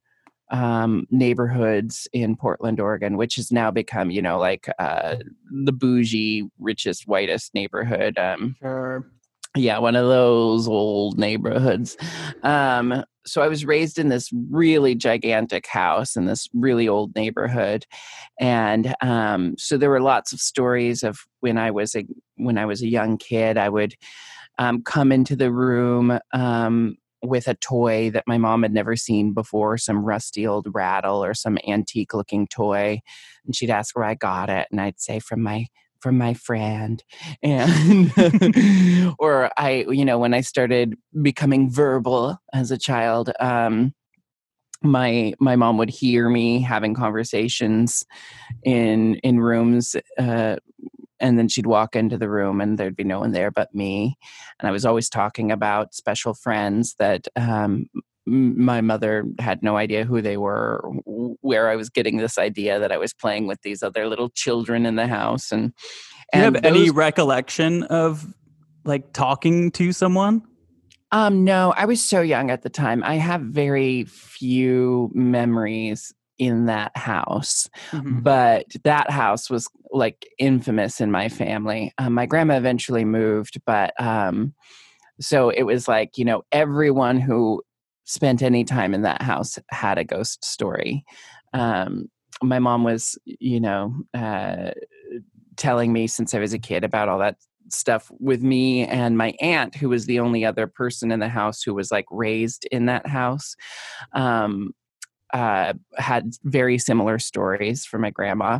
um, 0.51 1.07
neighborhoods 1.11 2.07
in 2.13 2.37
Portland, 2.37 2.79
Oregon, 2.79 3.17
which 3.17 3.37
has 3.37 3.51
now 3.51 3.71
become, 3.71 4.11
you 4.11 4.21
know, 4.21 4.39
like 4.39 4.69
uh, 4.79 5.17
the 5.65 5.73
bougie, 5.73 6.47
richest, 6.59 7.07
whitest 7.09 7.55
neighborhood. 7.55 8.19
Um, 8.19 8.57
Sure. 8.61 9.07
Yeah 9.59 9.79
one 9.79 9.97
of 9.97 10.07
those 10.07 10.69
old 10.69 11.19
neighborhoods. 11.19 11.97
Um 12.43 13.05
so 13.29 13.43
i 13.43 13.49
was 13.49 13.65
raised 13.65 13.99
in 13.99 14.09
this 14.09 14.31
really 14.51 14.95
gigantic 14.95 15.67
house 15.67 16.17
in 16.17 16.25
this 16.25 16.49
really 16.55 16.89
old 16.89 17.15
neighborhood 17.15 17.85
and 18.41 18.95
um 19.03 19.55
so 19.59 19.77
there 19.77 19.91
were 19.91 20.01
lots 20.01 20.33
of 20.33 20.41
stories 20.41 21.03
of 21.03 21.21
when 21.41 21.59
i 21.59 21.71
was 21.71 21.95
a 21.95 22.05
when 22.37 22.59
i 22.59 22.65
was 22.65 22.83
a 22.83 22.89
young 22.89 23.19
kid 23.19 23.57
i 23.57 23.69
would 23.69 23.95
um, 24.61 24.83
come 24.83 25.13
into 25.13 25.37
the 25.37 25.53
room 25.53 26.19
um 26.33 26.97
with 27.23 27.49
a 27.49 27.55
toy 27.55 28.11
that 28.11 28.25
my 28.27 28.39
mom 28.39 28.63
had 28.63 28.73
never 28.73 28.97
seen 28.97 29.33
before 29.33 29.77
some 29.77 30.05
rusty 30.05 30.47
old 30.47 30.67
rattle 30.73 31.23
or 31.23 31.35
some 31.35 31.59
antique 31.67 32.15
looking 32.15 32.47
toy 32.47 33.01
and 33.45 33.55
she'd 33.55 33.71
ask 33.71 33.95
where 33.95 34.05
i 34.05 34.15
got 34.15 34.49
it 34.49 34.67
and 34.71 34.81
i'd 34.81 35.01
say 35.01 35.19
from 35.19 35.43
my 35.43 35.67
from 36.01 36.19
my 36.19 36.35
friend 36.35 37.03
and 37.43 38.13
or 39.19 39.51
i 39.57 39.85
you 39.91 40.05
know 40.05 40.19
when 40.19 40.35
i 40.35 40.41
started 40.41 40.97
becoming 41.23 41.71
verbal 41.71 42.39
as 42.53 42.71
a 42.71 42.79
child 42.79 43.31
um 43.41 43.93
my 44.83 45.33
my 45.41 45.57
mom 45.57 45.77
would 45.77 45.91
hear 45.91 46.29
me 46.29 46.61
having 46.61 46.95
conversations 46.95 48.05
in 48.65 49.17
in 49.17 49.41
rooms 49.41 49.97
uh 50.19 50.57
and 51.21 51.37
then 51.37 51.49
she'd 51.49 51.67
walk 51.67 51.97
into 51.97 52.17
the 52.17 52.29
room 52.29 52.61
and 52.61 52.79
there'd 52.79 52.95
be 52.95 53.05
no 53.05 53.21
one 53.21 53.33
there 53.33 53.51
but 53.51 53.75
me 53.75 54.17
and 54.61 54.69
i 54.69 54.71
was 54.71 54.85
always 54.85 55.09
talking 55.09 55.51
about 55.51 55.95
special 55.95 56.35
friends 56.35 56.95
that 56.99 57.27
um 57.37 57.87
my 58.29 58.81
mother 58.81 59.25
had 59.39 59.63
no 59.63 59.77
idea 59.77 60.05
who 60.05 60.21
they 60.21 60.37
were 60.37 60.83
where 61.41 61.69
i 61.69 61.77
was 61.77 61.89
getting 61.89 62.19
this 62.19 62.39
idea 62.39 62.79
that 62.79 62.93
i 62.93 62.99
was 62.99 63.15
playing 63.15 63.47
with 63.47 63.61
these 63.63 63.83
other 63.83 64.07
little 64.07 64.29
children 64.31 64.85
in 64.87 64.97
the 64.97 65.07
house 65.07 65.51
and 65.51 65.73
Do 66.33 66.39
you 66.39 66.45
have 66.45 66.57
and 66.57 66.67
any 66.67 66.91
recollection 66.91 67.85
of 67.85 68.27
like 68.85 69.13
talking 69.13 69.71
to 69.73 69.93
someone? 69.93 70.43
Um, 71.11 71.43
no, 71.43 71.73
I 71.75 71.87
was 71.87 72.05
so 72.05 72.21
young 72.21 72.51
at 72.51 72.63
the 72.63 72.69
time. 72.69 73.03
I 73.03 73.15
have 73.15 73.41
very 73.41 74.05
few 74.05 75.11
memories 75.15 76.13
in 76.39 76.67
that 76.67 76.95
house, 76.97 77.69
Mhm. 77.93 78.23
but 78.23 78.67
that 78.85 79.11
house 79.11 79.49
was 79.49 79.67
like 79.91 80.27
infamous 80.39 81.01
in 81.01 81.11
my 81.11 81.31
family. 81.31 81.93
Um, 81.97 82.13
my 82.13 82.27
grandma 82.27 82.57
eventually 82.59 83.07
moved, 83.07 83.59
but 83.65 83.99
um, 84.01 84.53
so 85.21 85.49
it 85.49 85.63
was 85.63 85.89
like, 85.89 86.19
you 86.19 86.25
know, 86.27 86.43
everyone 86.53 87.19
who 87.21 87.63
spent 88.09 88.43
any 88.43 88.65
time 88.65 88.95
in 88.95 89.03
that 89.03 89.21
house 89.21 89.59
had 89.71 89.99
a 89.99 90.05
ghost 90.05 90.43
story. 90.43 91.05
Um, 91.53 92.09
my 92.43 92.59
mom 92.59 92.83
was, 92.83 93.19
you 93.27 93.61
know, 93.61 93.95
uh, 94.15 94.71
telling 95.57 95.93
me 95.93 96.07
since 96.07 96.33
I 96.35 96.39
was 96.39 96.55
a 96.55 96.59
kid 96.59 96.85
about 96.85 97.09
all 97.09 97.19
that 97.19 97.37
stuff 97.71 98.11
with 98.19 98.43
me 98.43 98.87
and 98.87 99.19
my 99.19 99.35
aunt 99.43 99.75
who 99.75 99.91
was 99.91 100.07
the 100.07 100.21
only 100.21 100.43
other 100.43 100.67
person 100.67 101.13
in 101.13 101.21
the 101.21 101.29
house 101.29 101.63
who 101.63 101.75
was 101.75 101.91
like 101.91 102.07
raised 102.11 102.67
in 102.73 102.87
that 102.87 103.07
house 103.07 103.55
um 104.15 104.71
uh 105.35 105.75
had 105.99 106.33
very 106.45 106.79
similar 106.79 107.19
stories 107.19 107.85
for 107.85 107.99
my 107.99 108.09
grandma 108.09 108.59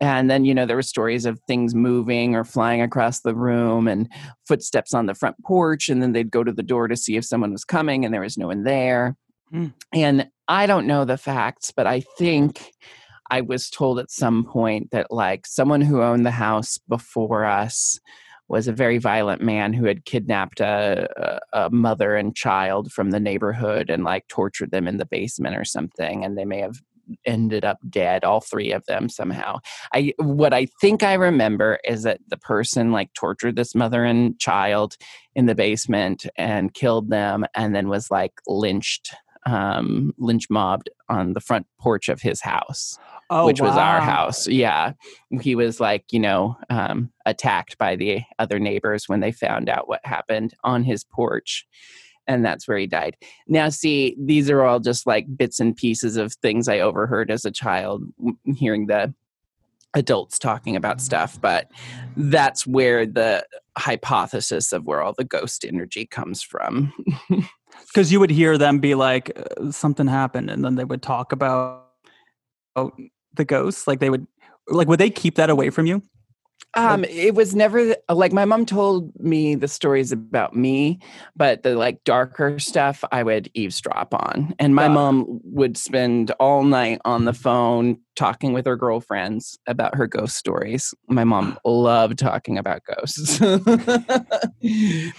and 0.00 0.30
then 0.30 0.44
you 0.44 0.54
know 0.54 0.66
there 0.66 0.76
were 0.76 0.82
stories 0.82 1.26
of 1.26 1.40
things 1.46 1.74
moving 1.74 2.34
or 2.34 2.44
flying 2.44 2.80
across 2.82 3.20
the 3.20 3.34
room 3.34 3.88
and 3.88 4.08
footsteps 4.46 4.94
on 4.94 5.06
the 5.06 5.14
front 5.14 5.36
porch 5.44 5.88
and 5.88 6.02
then 6.02 6.12
they'd 6.12 6.30
go 6.30 6.44
to 6.44 6.52
the 6.52 6.62
door 6.62 6.88
to 6.88 6.96
see 6.96 7.16
if 7.16 7.24
someone 7.24 7.52
was 7.52 7.64
coming 7.64 8.04
and 8.04 8.12
there 8.14 8.20
was 8.20 8.38
no 8.38 8.46
one 8.48 8.64
there 8.64 9.16
Mm. 9.50 9.72
and 9.94 10.28
i 10.46 10.66
don't 10.66 10.86
know 10.86 11.06
the 11.06 11.16
facts 11.16 11.72
but 11.74 11.86
i 11.86 12.00
think 12.18 12.70
i 13.30 13.40
was 13.40 13.70
told 13.70 13.98
at 13.98 14.10
some 14.10 14.44
point 14.44 14.90
that 14.90 15.10
like 15.10 15.46
someone 15.46 15.80
who 15.80 16.02
owned 16.02 16.26
the 16.26 16.30
house 16.30 16.76
before 16.86 17.46
us 17.46 17.98
was 18.48 18.68
a 18.68 18.72
very 18.74 18.98
violent 18.98 19.40
man 19.40 19.72
who 19.72 19.86
had 19.86 20.04
kidnapped 20.04 20.60
a, 20.60 21.08
a, 21.52 21.64
a 21.66 21.70
mother 21.70 22.14
and 22.14 22.36
child 22.36 22.92
from 22.92 23.10
the 23.10 23.20
neighborhood 23.20 23.88
and 23.88 24.04
like 24.04 24.28
tortured 24.28 24.70
them 24.70 24.86
in 24.86 24.98
the 24.98 25.06
basement 25.06 25.56
or 25.56 25.64
something 25.64 26.26
and 26.26 26.36
they 26.36 26.44
may 26.44 26.60
have 26.60 26.82
ended 27.24 27.64
up 27.64 27.78
dead 27.88 28.24
all 28.24 28.40
three 28.40 28.72
of 28.72 28.84
them 28.86 29.08
somehow 29.08 29.58
i 29.92 30.12
what 30.18 30.52
i 30.52 30.66
think 30.80 31.02
i 31.02 31.14
remember 31.14 31.78
is 31.84 32.02
that 32.02 32.20
the 32.28 32.36
person 32.36 32.92
like 32.92 33.12
tortured 33.14 33.56
this 33.56 33.74
mother 33.74 34.04
and 34.04 34.38
child 34.38 34.96
in 35.34 35.46
the 35.46 35.54
basement 35.54 36.26
and 36.36 36.74
killed 36.74 37.10
them 37.10 37.44
and 37.54 37.74
then 37.74 37.88
was 37.88 38.10
like 38.10 38.32
lynched 38.46 39.14
um 39.46 40.12
lynch 40.18 40.46
mobbed 40.50 40.90
on 41.08 41.32
the 41.32 41.40
front 41.40 41.66
porch 41.78 42.08
of 42.08 42.20
his 42.20 42.40
house 42.40 42.98
Oh, 43.30 43.44
which 43.44 43.60
was 43.60 43.76
our 43.76 44.00
house. 44.00 44.48
Yeah. 44.48 44.92
He 45.42 45.54
was 45.54 45.80
like, 45.80 46.04
you 46.12 46.18
know, 46.18 46.56
um, 46.70 47.10
attacked 47.26 47.76
by 47.76 47.94
the 47.94 48.22
other 48.38 48.58
neighbors 48.58 49.06
when 49.06 49.20
they 49.20 49.32
found 49.32 49.68
out 49.68 49.86
what 49.86 50.00
happened 50.04 50.54
on 50.64 50.82
his 50.82 51.04
porch. 51.04 51.66
And 52.28 52.44
that's 52.44 52.68
where 52.68 52.78
he 52.78 52.86
died. 52.86 53.16
Now, 53.48 53.70
see, 53.70 54.14
these 54.18 54.50
are 54.50 54.62
all 54.62 54.78
just 54.78 55.06
like 55.06 55.36
bits 55.36 55.58
and 55.58 55.74
pieces 55.74 56.16
of 56.16 56.34
things 56.34 56.68
I 56.68 56.78
overheard 56.78 57.30
as 57.30 57.44
a 57.44 57.50
child, 57.50 58.04
hearing 58.44 58.86
the 58.86 59.12
adults 59.94 60.38
talking 60.38 60.76
about 60.76 61.00
stuff. 61.00 61.40
But 61.40 61.70
that's 62.16 62.66
where 62.66 63.06
the 63.06 63.44
hypothesis 63.76 64.72
of 64.72 64.84
where 64.84 65.02
all 65.02 65.14
the 65.14 65.24
ghost 65.24 65.64
energy 65.64 66.06
comes 66.06 66.42
from. 66.42 66.92
Because 67.86 68.12
you 68.12 68.20
would 68.20 68.30
hear 68.30 68.58
them 68.58 68.80
be 68.80 68.94
like, 68.94 69.30
uh, 69.38 69.70
something 69.70 70.06
happened, 70.08 70.50
and 70.50 70.64
then 70.64 70.74
they 70.74 70.84
would 70.84 71.02
talk 71.02 71.32
about, 71.32 71.86
about 72.74 73.00
the 73.34 73.44
ghosts. 73.44 73.86
Like 73.86 74.00
they 74.00 74.10
would, 74.10 74.26
like, 74.66 74.88
would 74.88 74.98
they 74.98 75.10
keep 75.10 75.36
that 75.36 75.48
away 75.48 75.70
from 75.70 75.86
you? 75.86 76.02
Um, 76.74 77.04
it 77.04 77.34
was 77.34 77.54
never 77.56 77.96
like 78.10 78.32
my 78.32 78.44
mom 78.44 78.66
told 78.66 79.18
me 79.18 79.54
the 79.54 79.68
stories 79.68 80.12
about 80.12 80.54
me, 80.54 81.00
but 81.34 81.62
the 81.62 81.74
like 81.74 82.04
darker 82.04 82.58
stuff 82.58 83.02
I 83.10 83.22
would 83.22 83.50
eavesdrop 83.54 84.12
on. 84.12 84.54
And 84.58 84.74
my 84.74 84.86
mom 84.88 85.40
would 85.44 85.78
spend 85.78 86.30
all 86.32 86.62
night 86.62 87.00
on 87.04 87.24
the 87.24 87.32
phone 87.32 87.98
talking 88.16 88.52
with 88.52 88.66
her 88.66 88.76
girlfriends 88.76 89.58
about 89.66 89.94
her 89.94 90.06
ghost 90.06 90.36
stories. 90.36 90.94
My 91.08 91.24
mom 91.24 91.58
loved 91.64 92.18
talking 92.18 92.58
about 92.58 92.82
ghosts. 92.84 93.40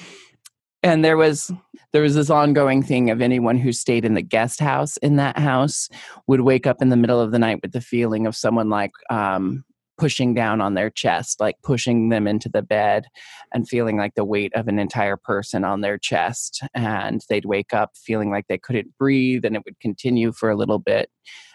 and 0.84 1.04
there 1.04 1.18
was 1.18 1.52
there 1.92 2.02
was 2.04 2.14
this 2.16 2.30
ongoing 2.30 2.84
thing 2.84 3.10
of 3.10 3.22
anyone 3.22 3.58
who 3.58 3.72
stayed 3.72 4.06
in 4.06 4.14
the 4.14 4.22
guest 4.22 4.60
house 4.60 4.98
in 4.98 5.16
that 5.16 5.38
house 5.40 5.90
would 6.28 6.42
wake 6.42 6.68
up 6.68 6.82
in 6.82 6.90
the 6.90 6.98
middle 6.98 7.20
of 7.20 7.32
the 7.32 7.40
night 7.40 7.60
with 7.64 7.72
the 7.72 7.82
feeling 7.82 8.28
of 8.28 8.36
someone 8.36 8.70
like 8.70 8.92
um, 9.10 9.64
pushing 10.00 10.34
down 10.34 10.62
on 10.62 10.74
their 10.74 10.90
chest, 10.90 11.40
like 11.40 11.58
pushing 11.62 12.10
them 12.10 12.26
into 12.26 12.50
the 12.50 12.62
bed 12.64 13.06
and 13.54 13.68
feeling 13.68 13.98
like 13.98 14.16
the 14.16 14.26
weight 14.26 14.52
of 14.56 14.68
an 14.68 14.80
entire 14.80 15.18
person 15.18 15.64
on 15.64 15.82
their 15.82 15.98
chest. 15.98 16.64
And 16.74 17.22
they'd 17.30 17.46
wake 17.46 17.74
up 17.74 17.92
feeling 17.96 18.32
like 18.32 18.46
they 18.48 18.58
couldn't 18.58 18.98
breathe 18.98 19.46
and 19.46 19.56
it 19.56 19.64
would 19.66 19.80
continue 19.80 20.32
for 20.32 20.50
a 20.50 20.56
little 20.56 20.80
bit 20.80 21.10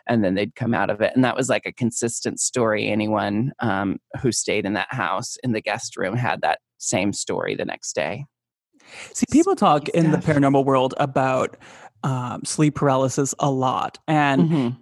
and 0.07 0.23
then 0.23 0.35
they'd 0.35 0.55
come 0.55 0.75
out 0.75 0.91
of 0.91 1.01
it. 1.01 1.13
And 1.15 1.25
that 1.25 1.37
was 1.37 1.49
like 1.49 1.65
a 1.67 1.73
consistent 1.73 2.39
story. 2.39 2.89
Anyone 2.89 3.53
um, 3.61 3.99
who 4.21 4.31
stayed 4.31 4.67
in 4.67 4.75
that 4.75 4.93
house 4.93 5.37
in 5.43 5.53
the 5.53 5.63
guest 5.63 5.97
room 5.97 6.15
had 6.15 6.43
that 6.43 6.59
same 6.79 7.13
story 7.13 7.55
the 7.55 7.65
next 7.65 7.95
day. 7.95 8.27
See, 9.15 9.25
people 9.33 9.57
talk 9.57 9.89
in 9.89 10.11
the 10.11 10.19
paranormal 10.19 10.67
world 10.67 10.93
about 10.99 11.57
um, 12.03 12.45
sleep 12.45 12.75
paralysis 12.75 13.35
a 13.39 13.51
lot, 13.51 13.99
and 14.07 14.43
Mhm. 14.51 14.77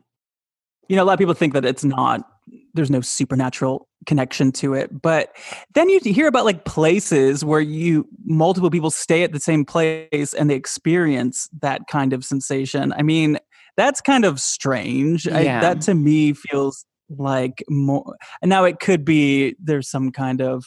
you 0.88 0.96
know, 0.96 1.04
a 1.04 1.06
lot 1.06 1.12
of 1.12 1.18
people 1.20 1.34
think 1.34 1.52
that 1.52 1.64
it's 1.64 1.84
not. 1.84 2.28
There's 2.74 2.90
no 2.90 3.00
supernatural 3.00 3.88
connection 4.06 4.52
to 4.52 4.74
it, 4.74 5.02
but 5.02 5.34
then 5.74 5.88
you 5.88 6.00
hear 6.00 6.26
about 6.26 6.44
like 6.44 6.64
places 6.64 7.44
where 7.44 7.60
you 7.60 8.08
multiple 8.24 8.70
people 8.70 8.90
stay 8.90 9.22
at 9.22 9.32
the 9.32 9.40
same 9.40 9.64
place 9.64 10.34
and 10.34 10.50
they 10.50 10.54
experience 10.54 11.48
that 11.60 11.82
kind 11.88 12.12
of 12.12 12.24
sensation. 12.24 12.92
I 12.94 13.02
mean, 13.02 13.38
that's 13.76 14.00
kind 14.00 14.24
of 14.24 14.40
strange. 14.40 15.28
I, 15.28 15.44
that 15.44 15.80
to 15.82 15.94
me 15.94 16.32
feels 16.32 16.84
like 17.08 17.62
more. 17.68 18.16
Now 18.42 18.64
it 18.64 18.80
could 18.80 19.04
be 19.04 19.54
there's 19.62 19.88
some 19.88 20.12
kind 20.12 20.40
of 20.40 20.64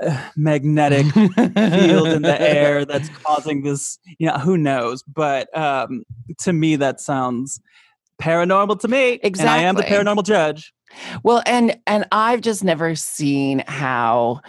uh, 0.00 0.28
magnetic 0.36 1.06
field 1.06 2.08
in 2.08 2.22
the 2.22 2.36
air 2.40 2.84
that's 2.86 3.08
causing 3.22 3.62
this 3.62 3.96
you 4.18 4.26
know 4.26 4.36
who 4.38 4.58
knows 4.58 5.04
but 5.04 5.56
um 5.56 6.02
to 6.36 6.52
me 6.52 6.74
that 6.74 7.00
sounds 7.00 7.60
paranormal 8.20 8.78
to 8.80 8.88
me 8.88 9.20
and 9.22 9.40
i 9.42 9.58
am 9.58 9.76
the 9.76 9.84
paranormal 9.84 10.24
judge 10.24 10.73
Well, 11.22 11.42
and 11.46 11.78
and 11.86 12.06
I've 12.12 12.40
just 12.40 12.64
never 12.64 12.94
seen 12.94 13.64
how 13.66 14.40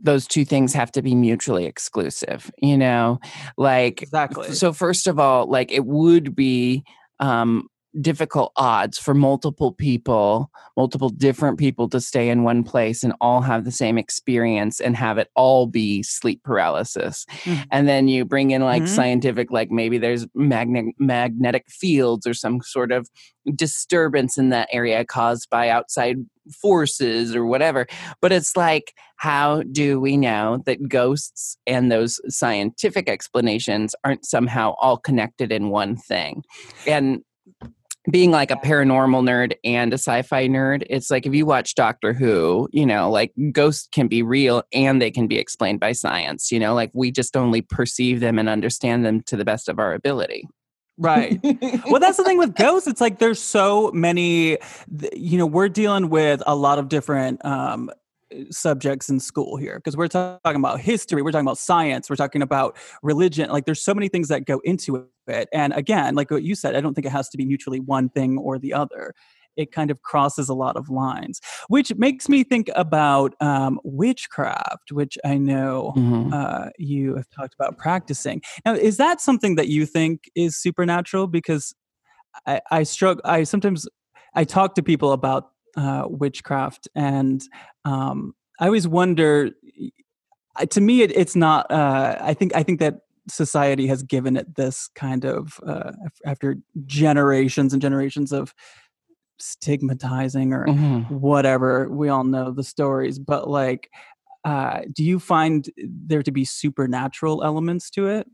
those 0.00 0.26
two 0.26 0.44
things 0.44 0.72
have 0.74 0.92
to 0.92 1.02
be 1.02 1.14
mutually 1.14 1.64
exclusive, 1.64 2.50
you 2.58 2.76
know? 2.76 3.18
Like 3.56 4.02
exactly 4.02 4.52
so 4.52 4.72
first 4.72 5.06
of 5.06 5.18
all, 5.18 5.46
like 5.46 5.72
it 5.72 5.86
would 5.86 6.34
be 6.34 6.84
um 7.20 7.68
difficult 8.00 8.52
odds 8.56 8.98
for 8.98 9.14
multiple 9.14 9.72
people, 9.72 10.50
multiple 10.76 11.08
different 11.08 11.58
people 11.58 11.88
to 11.88 12.00
stay 12.00 12.28
in 12.28 12.42
one 12.42 12.62
place 12.62 13.02
and 13.02 13.12
all 13.20 13.40
have 13.40 13.64
the 13.64 13.72
same 13.72 13.98
experience 13.98 14.80
and 14.80 14.96
have 14.96 15.18
it 15.18 15.28
all 15.34 15.66
be 15.66 16.02
sleep 16.02 16.42
paralysis. 16.42 17.24
Mhm. 17.44 17.64
And 17.70 17.88
then 17.88 18.08
you 18.08 18.24
bring 18.24 18.50
in 18.50 18.62
like 18.62 18.82
Mhm. 18.82 18.88
scientific 18.88 19.50
like 19.50 19.70
maybe 19.70 19.98
there's 19.98 20.26
magne- 20.34 20.94
magnetic 20.98 21.64
fields 21.68 22.26
or 22.26 22.34
some 22.34 22.60
sort 22.62 22.92
of 22.92 23.08
disturbance 23.54 24.36
in 24.36 24.48
that 24.50 24.68
area 24.72 25.04
caused 25.04 25.48
by 25.50 25.68
outside 25.68 26.16
forces 26.60 27.34
or 27.34 27.44
whatever. 27.44 27.86
But 28.20 28.32
it's 28.32 28.56
like, 28.56 28.92
how 29.16 29.62
do 29.72 29.98
we 30.00 30.16
know 30.16 30.62
that 30.66 30.88
ghosts 30.88 31.56
and 31.66 31.90
those 31.90 32.20
scientific 32.28 33.08
explanations 33.08 33.94
aren't 34.04 34.24
somehow 34.24 34.74
all 34.80 34.96
connected 34.96 35.50
in 35.50 35.70
one 35.70 35.96
thing? 35.96 36.42
And 36.86 37.22
being 38.10 38.30
like 38.30 38.50
a 38.50 38.56
paranormal 38.56 39.22
nerd 39.22 39.54
and 39.64 39.92
a 39.92 39.98
sci-fi 39.98 40.46
nerd, 40.48 40.84
it's 40.88 41.10
like 41.10 41.26
if 41.26 41.34
you 41.34 41.46
watch 41.46 41.74
Doctor 41.74 42.12
Who, 42.12 42.68
you 42.72 42.86
know, 42.86 43.10
like 43.10 43.32
ghosts 43.52 43.88
can 43.90 44.08
be 44.08 44.22
real 44.22 44.62
and 44.72 45.02
they 45.02 45.10
can 45.10 45.26
be 45.26 45.38
explained 45.38 45.80
by 45.80 45.92
science, 45.92 46.52
you 46.52 46.58
know, 46.58 46.74
like 46.74 46.90
we 46.94 47.10
just 47.10 47.36
only 47.36 47.62
perceive 47.62 48.20
them 48.20 48.38
and 48.38 48.48
understand 48.48 49.04
them 49.04 49.22
to 49.22 49.36
the 49.36 49.44
best 49.44 49.68
of 49.68 49.78
our 49.78 49.94
ability. 49.94 50.48
right 50.98 51.38
well 51.90 52.00
that's 52.00 52.16
the 52.16 52.24
thing 52.24 52.38
with 52.38 52.54
ghosts 52.58 52.88
it's 52.88 53.02
like 53.02 53.18
there's 53.18 53.38
so 53.38 53.90
many 53.92 54.56
you 55.12 55.36
know 55.36 55.44
we're 55.44 55.68
dealing 55.68 56.08
with 56.08 56.42
a 56.46 56.56
lot 56.56 56.78
of 56.78 56.88
different 56.88 57.44
um 57.44 57.90
subjects 58.50 59.08
in 59.08 59.20
school 59.20 59.56
here 59.56 59.76
because 59.76 59.96
we're 59.96 60.08
talking 60.08 60.56
about 60.56 60.80
history 60.80 61.22
we're 61.22 61.30
talking 61.30 61.46
about 61.46 61.58
science 61.58 62.10
we're 62.10 62.16
talking 62.16 62.42
about 62.42 62.76
religion 63.02 63.48
like 63.50 63.66
there's 63.66 63.82
so 63.82 63.94
many 63.94 64.08
things 64.08 64.28
that 64.28 64.44
go 64.44 64.60
into 64.64 65.06
it 65.28 65.48
and 65.52 65.72
again 65.74 66.14
like 66.14 66.30
what 66.30 66.42
you 66.42 66.54
said 66.54 66.74
i 66.74 66.80
don't 66.80 66.94
think 66.94 67.06
it 67.06 67.12
has 67.12 67.28
to 67.28 67.36
be 67.36 67.44
mutually 67.46 67.78
one 67.78 68.08
thing 68.08 68.36
or 68.38 68.58
the 68.58 68.72
other 68.72 69.14
it 69.56 69.70
kind 69.72 69.90
of 69.90 70.02
crosses 70.02 70.48
a 70.48 70.54
lot 70.54 70.76
of 70.76 70.88
lines 70.90 71.40
which 71.68 71.94
makes 71.96 72.28
me 72.28 72.42
think 72.42 72.68
about 72.74 73.32
um, 73.40 73.78
witchcraft 73.84 74.90
which 74.90 75.16
i 75.24 75.36
know 75.38 75.92
Mhm. 75.96 76.32
uh, 76.32 76.70
you 76.78 77.14
have 77.14 77.30
talked 77.30 77.54
about 77.54 77.78
practicing. 77.78 78.42
Now, 78.64 78.74
is 78.74 78.96
that 78.96 79.20
something 79.20 79.54
that 79.54 79.68
you 79.68 79.86
think 79.86 80.28
is 80.34 80.56
supernatural? 80.56 81.28
Because 81.28 81.72
I, 82.46 82.60
I 82.70 82.82
struggle. 82.82 83.22
I 83.24 83.44
sometimes 83.44 83.86
I 84.34 84.44
talk 84.44 84.74
to 84.74 84.82
people 84.82 85.12
about 85.12 85.50
uh, 85.76 86.04
witchcraft, 86.08 86.88
and 86.94 87.42
um, 87.84 88.34
I 88.60 88.66
always 88.66 88.88
wonder. 88.88 89.50
To 90.70 90.80
me, 90.80 91.02
it, 91.02 91.12
it's 91.14 91.36
not. 91.36 91.70
Uh, 91.70 92.16
I 92.20 92.34
think. 92.34 92.54
I 92.56 92.62
think 92.62 92.80
that 92.80 93.00
society 93.28 93.86
has 93.88 94.02
given 94.02 94.36
it 94.36 94.54
this 94.54 94.88
kind 94.94 95.24
of 95.24 95.60
uh, 95.66 95.92
after 96.24 96.56
generations 96.86 97.72
and 97.72 97.82
generations 97.82 98.32
of 98.32 98.54
stigmatizing 99.38 100.52
or 100.52 100.66
Mhm. 100.66 101.10
whatever 101.10 101.88
we 101.90 102.08
all 102.08 102.24
know 102.24 102.50
the 102.50 102.62
stories 102.64 103.18
but 103.18 103.50
like 103.50 103.90
uh 104.44 104.80
do 104.94 105.04
you 105.04 105.18
find 105.18 105.68
there 105.76 106.22
to 106.22 106.30
be 106.32 106.44
supernatural 106.44 107.44
elements 107.44 107.90
to 107.90 108.06
it 108.06 108.26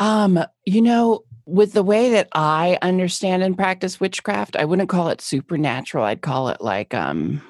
Um, 0.00 0.42
you 0.64 0.82
know, 0.82 1.24
with 1.46 1.72
the 1.74 1.82
way 1.82 2.10
that 2.10 2.28
I 2.32 2.78
understand 2.82 3.42
and 3.42 3.56
practice 3.56 4.00
witchcraft, 4.00 4.56
I 4.56 4.64
wouldn't 4.64 4.88
call 4.88 5.08
it 5.08 5.20
supernatural. 5.20 6.04
I'd 6.04 6.22
call 6.22 6.48
it 6.48 6.60
like 6.60 6.94
um 6.94 7.42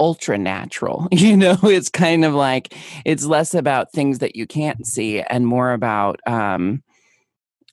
ultra 0.00 0.36
natural. 0.36 1.06
You 1.12 1.36
know, 1.36 1.56
it's 1.62 1.88
kind 1.88 2.24
of 2.24 2.34
like 2.34 2.74
it's 3.04 3.24
less 3.24 3.54
about 3.54 3.92
things 3.92 4.18
that 4.18 4.34
you 4.36 4.46
can't 4.46 4.84
see 4.86 5.20
and 5.20 5.46
more 5.46 5.72
about 5.72 6.20
um 6.26 6.82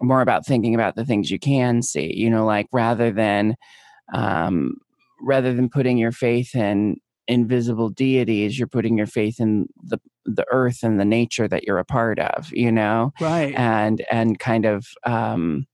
more 0.02 0.22
about 0.22 0.46
thinking 0.46 0.76
about 0.76 0.96
the 0.96 1.06
things 1.06 1.32
you 1.32 1.40
can 1.40 1.82
see, 1.82 2.14
you 2.16 2.30
know, 2.30 2.46
like 2.46 2.68
rather 2.72 3.12
than 3.12 3.56
um 4.14 4.76
rather 5.22 5.54
than 5.54 5.70
putting 5.70 5.98
your 5.98 6.12
faith 6.12 6.56
in 6.56 6.98
invisible 7.28 7.90
deities, 7.90 8.58
you're 8.58 8.68
putting 8.68 8.98
your 8.98 9.08
faith 9.08 9.40
in 9.40 9.68
the 9.84 10.00
the 10.26 10.46
earth 10.52 10.84
and 10.84 11.00
the 11.00 11.06
nature 11.06 11.48
that 11.48 11.64
you're 11.64 11.80
a 11.80 11.86
part 11.86 12.20
of, 12.20 12.50
you 12.52 12.72
know? 12.72 13.12
right 13.20 13.54
and 13.56 14.06
and 14.12 14.40
kind 14.40 14.66
of 14.66 14.88
um 15.06 15.66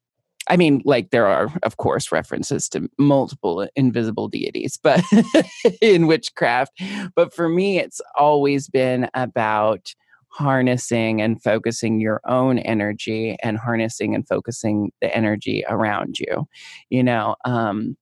I 0.47 0.57
mean, 0.57 0.83
like 0.85 1.09
there 1.09 1.25
are, 1.25 1.51
of 1.63 1.77
course, 1.77 2.11
references 2.11 2.69
to 2.69 2.87
multiple 2.99 3.67
invisible 3.75 4.27
deities, 4.27 4.77
but 4.81 5.03
in 5.81 6.05
witchcraft. 6.05 6.71
But 7.15 7.33
for 7.33 7.49
me, 7.49 7.79
it's 7.79 7.99
always 8.15 8.69
been 8.69 9.09
about 9.15 9.95
harnessing 10.29 11.21
and 11.21 11.41
focusing 11.41 11.99
your 11.99 12.21
own 12.27 12.59
energy 12.59 13.37
and 13.41 13.57
harnessing 13.57 14.13
and 14.13 14.27
focusing 14.27 14.91
the 15.01 15.15
energy 15.15 15.63
around 15.67 16.19
you, 16.19 16.45
you 16.89 17.01
know. 17.01 17.35
Um, 17.45 17.95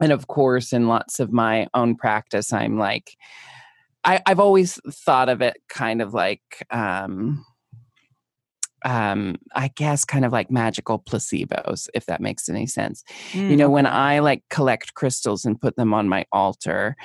and 0.00 0.12
of 0.12 0.28
course, 0.28 0.72
in 0.72 0.88
lots 0.88 1.20
of 1.20 1.32
my 1.32 1.66
own 1.74 1.96
practice, 1.96 2.52
I'm 2.52 2.78
like, 2.78 3.16
I, 4.04 4.20
I've 4.26 4.40
always 4.40 4.80
thought 4.90 5.28
of 5.28 5.40
it 5.42 5.58
kind 5.68 6.02
of 6.02 6.14
like, 6.14 6.66
um, 6.70 7.44
um 8.84 9.36
i 9.54 9.68
guess 9.76 10.04
kind 10.04 10.24
of 10.24 10.32
like 10.32 10.50
magical 10.50 10.98
placebos 10.98 11.88
if 11.94 12.06
that 12.06 12.20
makes 12.20 12.48
any 12.48 12.66
sense. 12.66 13.04
You 13.50 13.56
know 13.56 13.70
when 13.70 13.86
i 13.86 14.18
like 14.18 14.42
collect 14.50 14.94
crystals 14.94 15.44
and 15.44 15.60
put 15.60 15.76
them 15.76 15.94
on 15.94 16.08
my 16.08 16.24
altar 16.32 16.96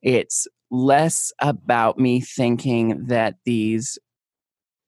it's 0.00 0.46
less 0.70 1.32
about 1.40 1.98
me 1.98 2.20
thinking 2.20 3.06
that 3.06 3.34
these 3.44 3.98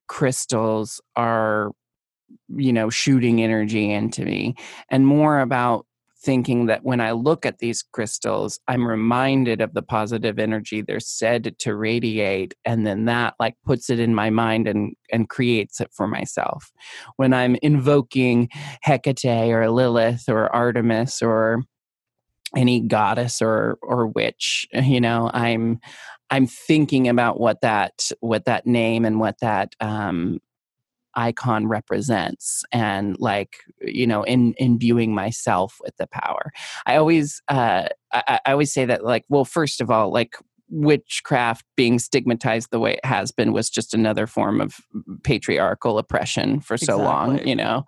crystals 0.09 1.01
are 1.17 1.73
you 2.49 2.73
know 2.73 2.91
shooting 2.91 3.43
energy 3.43 3.91
into 3.91 4.25
me 4.25 4.55
and 4.89 5.07
more 5.07 5.41
about 5.41 5.87
thinking 6.27 6.67
that 6.67 6.83
when 6.83 7.01
i 7.01 7.13
look 7.13 7.47
at 7.47 7.61
these 7.61 7.85
crystals 7.93 8.59
i'm 8.67 8.85
reminded 8.85 9.61
of 9.61 9.73
the 9.75 9.83
positive 9.83 10.41
energy 10.41 10.83
they're 10.83 10.99
said 10.99 11.57
to 11.57 11.77
radiate 11.77 12.53
and 12.65 12.85
then 12.85 13.05
that 13.05 13.35
like 13.39 13.55
puts 13.65 13.89
it 13.89 14.01
in 14.01 14.13
my 14.13 14.29
mind 14.29 14.67
and 14.67 14.95
and 15.13 15.29
creates 15.29 15.81
it 15.81 15.89
for 15.93 16.09
myself. 16.09 16.73
When 17.15 17.33
i'm 17.33 17.57
invoking 17.63 18.49
hecate 18.85 19.53
or 19.53 19.71
lilith 19.71 20.29
or 20.29 20.55
artemis 20.55 21.23
or 21.23 21.63
any 22.57 22.81
goddess 22.81 23.41
or 23.41 23.79
or 23.83 24.09
witch 24.09 24.67
you 24.73 25.01
know 25.01 25.31
i'm 25.33 25.79
i'm 26.31 26.47
thinking 26.47 27.09
about 27.09 27.39
what 27.39 27.61
that 27.61 28.11
what 28.21 28.47
that 28.47 28.67
name 28.67 29.05
and 29.05 29.21
what 29.21 29.39
that 29.41 29.75
um 29.81 30.41
icon 31.17 31.67
represents 31.67 32.65
and 32.73 33.19
like 33.19 33.65
you 33.81 34.07
know 34.07 34.23
in 34.23 34.55
imbuing 34.59 35.15
myself 35.15 35.77
with 35.83 35.97
the 35.97 36.07
power. 36.07 36.53
I 36.87 36.97
always 36.97 37.43
uh 37.49 37.89
I, 38.13 38.41
I 38.47 38.53
always 38.53 38.73
say 38.73 38.85
that 38.85 39.05
like 39.05 39.25
well 39.29 39.45
first 39.45 39.81
of 39.81 39.91
all 39.91 40.13
like 40.13 40.37
witchcraft 40.69 41.65
being 41.77 41.97
stigmatized 41.97 42.73
the 42.73 42.81
way 42.81 42.95
it 42.95 43.05
has 43.05 43.31
been 43.31 43.53
was 43.53 43.71
just 43.71 43.95
another 43.95 44.27
form 44.27 44.61
of 44.61 44.81
patriarchal 45.23 45.97
oppression 45.97 46.59
for 46.59 46.77
so 46.77 46.97
long 46.99 47.39
you 47.47 47.55
know? 47.55 47.85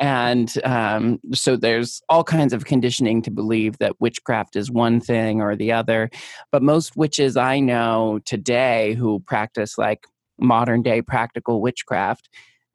And 0.00 0.50
um, 0.64 1.20
so 1.34 1.56
there's 1.56 2.00
all 2.08 2.24
kinds 2.24 2.54
of 2.54 2.64
conditioning 2.64 3.20
to 3.22 3.30
believe 3.30 3.76
that 3.78 4.00
witchcraft 4.00 4.56
is 4.56 4.70
one 4.70 4.98
thing 4.98 5.42
or 5.42 5.54
the 5.54 5.72
other. 5.72 6.08
But 6.50 6.62
most 6.62 6.96
witches 6.96 7.36
i 7.36 7.60
know 7.60 8.20
today 8.24 8.94
who 8.94 9.20
practice 9.20 9.76
like 9.76 10.06
modern 10.38 10.82
day 10.82 11.02
practical 11.02 11.60
witchcraft 11.60 12.28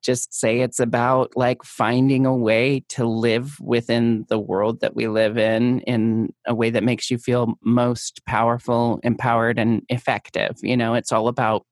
just 0.04 0.34
say 0.34 0.62
it's 0.62 0.80
about 0.80 1.32
like 1.36 1.64
finding 1.64 2.26
a 2.26 2.36
way 2.36 2.84
to 2.90 3.06
live 3.06 3.60
within 3.60 4.26
the 4.30 4.40
world 4.40 4.80
that 4.82 4.96
we 4.96 5.08
live 5.08 5.38
in 5.38 5.80
in 5.82 6.34
a 6.46 6.56
way 6.56 6.70
that 6.70 6.84
makes 6.84 7.12
you 7.12 7.18
feel 7.18 7.56
most 7.64 8.26
powerful 8.26 9.00
empowered 9.04 9.60
and 9.60 9.82
effective 9.90 10.58
you 10.62 10.78
know? 10.78 10.94
It's 10.94 11.12
all 11.12 11.28
about 11.28 11.66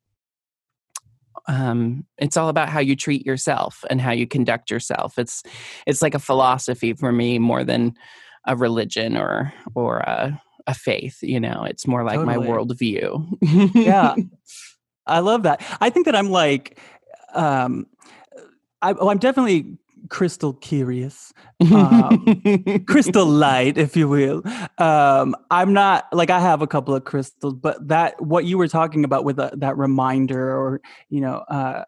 um, 1.47 2.05
it's 2.17 2.37
all 2.37 2.49
about 2.49 2.69
how 2.69 2.79
you 2.79 2.95
treat 2.95 3.25
yourself 3.25 3.83
and 3.89 4.01
how 4.01 4.11
you 4.11 4.25
conduct 4.25 4.71
yourself. 4.71 5.19
It's 5.19 5.43
it's 5.85 6.01
like 6.01 6.15
a 6.15 6.19
philosophy 6.19 6.93
for 6.93 7.11
me 7.11 7.37
more 7.39 7.63
than 7.63 7.93
a 8.47 8.55
religion 8.55 9.17
or 9.17 9.53
or 9.75 9.99
a, 9.99 10.41
a 10.67 10.73
faith 10.73 11.19
you 11.21 11.39
know? 11.39 11.65
It's 11.67 11.87
more 11.87 12.03
like 12.03 12.19
my 12.21 12.37
worldview. 12.37 13.75
Yeah. 13.75 14.15
I 15.07 15.19
love 15.19 15.43
that. 15.43 15.63
I 15.81 15.91
think 15.91 16.07
that 16.07 16.15
i'm 16.15 16.31
like 16.31 16.79
um 17.35 17.87
I, 18.81 18.93
well, 18.93 19.09
i'm 19.09 19.17
definitely 19.17 19.77
crystal 20.09 20.53
curious 20.53 21.33
um, 21.73 22.83
crystal 22.87 23.25
light 23.25 23.75
if 23.77 23.97
you 23.97 24.07
will. 24.07 24.43
Um 24.77 25.35
i'm 25.49 25.73
not 25.73 26.05
like 26.13 26.29
i 26.29 26.39
have 26.39 26.61
a 26.61 26.67
couple 26.67 26.93
of 26.93 27.05
crystals 27.05 27.55
but 27.55 27.87
that 27.87 28.21
what 28.21 28.45
you 28.45 28.57
were 28.57 28.67
talking 28.67 29.03
about 29.03 29.23
with 29.23 29.39
uh 29.39 29.49
that 29.53 29.77
reminder 29.77 30.55
or 30.55 30.79
you 31.09 31.21
know 31.21 31.37
uh 31.49 31.85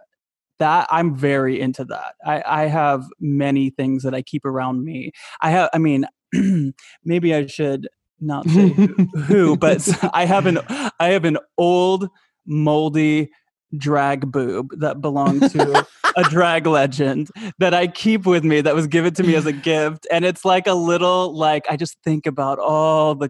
that 0.59 0.87
i'm 0.89 1.15
very 1.15 1.59
into 1.59 1.85
that. 1.85 2.15
I 2.25 2.43
i 2.45 2.65
have 2.65 3.05
many 3.19 3.69
things 3.69 4.03
that 4.03 4.15
i 4.15 4.21
keep 4.23 4.45
around 4.45 4.83
me. 4.83 5.11
I 5.41 5.51
have 5.51 5.69
i 5.73 5.77
mean 5.77 6.07
maybe 7.05 7.35
i 7.35 7.45
should 7.45 7.87
not 8.19 8.49
say 8.49 8.69
who, 8.69 8.87
who 9.27 9.57
but 9.57 9.87
i 10.13 10.25
have 10.25 10.45
an 10.45 10.59
i 10.99 11.09
have 11.09 11.25
an 11.25 11.37
old 11.57 12.09
moldy 12.45 13.29
drag 13.75 14.31
boob 14.31 14.79
that 14.79 15.01
belonged 15.01 15.49
to 15.51 15.85
a 16.15 16.23
drag 16.23 16.65
legend 16.65 17.29
that 17.59 17.73
I 17.73 17.87
keep 17.87 18.25
with 18.25 18.43
me 18.43 18.61
that 18.61 18.75
was 18.75 18.87
given 18.87 19.13
to 19.15 19.23
me 19.23 19.35
as 19.35 19.45
a 19.45 19.51
gift. 19.51 20.07
And 20.11 20.23
it's 20.23 20.45
like 20.45 20.67
a 20.67 20.73
little 20.73 21.35
like 21.35 21.65
I 21.69 21.75
just 21.75 21.97
think 22.03 22.25
about 22.25 22.59
all 22.59 23.15
the 23.15 23.29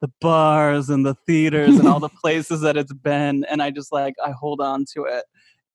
the 0.00 0.10
bars 0.20 0.90
and 0.90 1.06
the 1.06 1.14
theaters 1.26 1.78
and 1.78 1.88
all 1.88 2.00
the 2.00 2.08
places 2.22 2.60
that 2.60 2.76
it's 2.76 2.92
been 2.92 3.44
and 3.44 3.62
I 3.62 3.70
just 3.70 3.92
like 3.92 4.14
I 4.24 4.30
hold 4.30 4.60
on 4.60 4.84
to 4.94 5.04
it. 5.04 5.24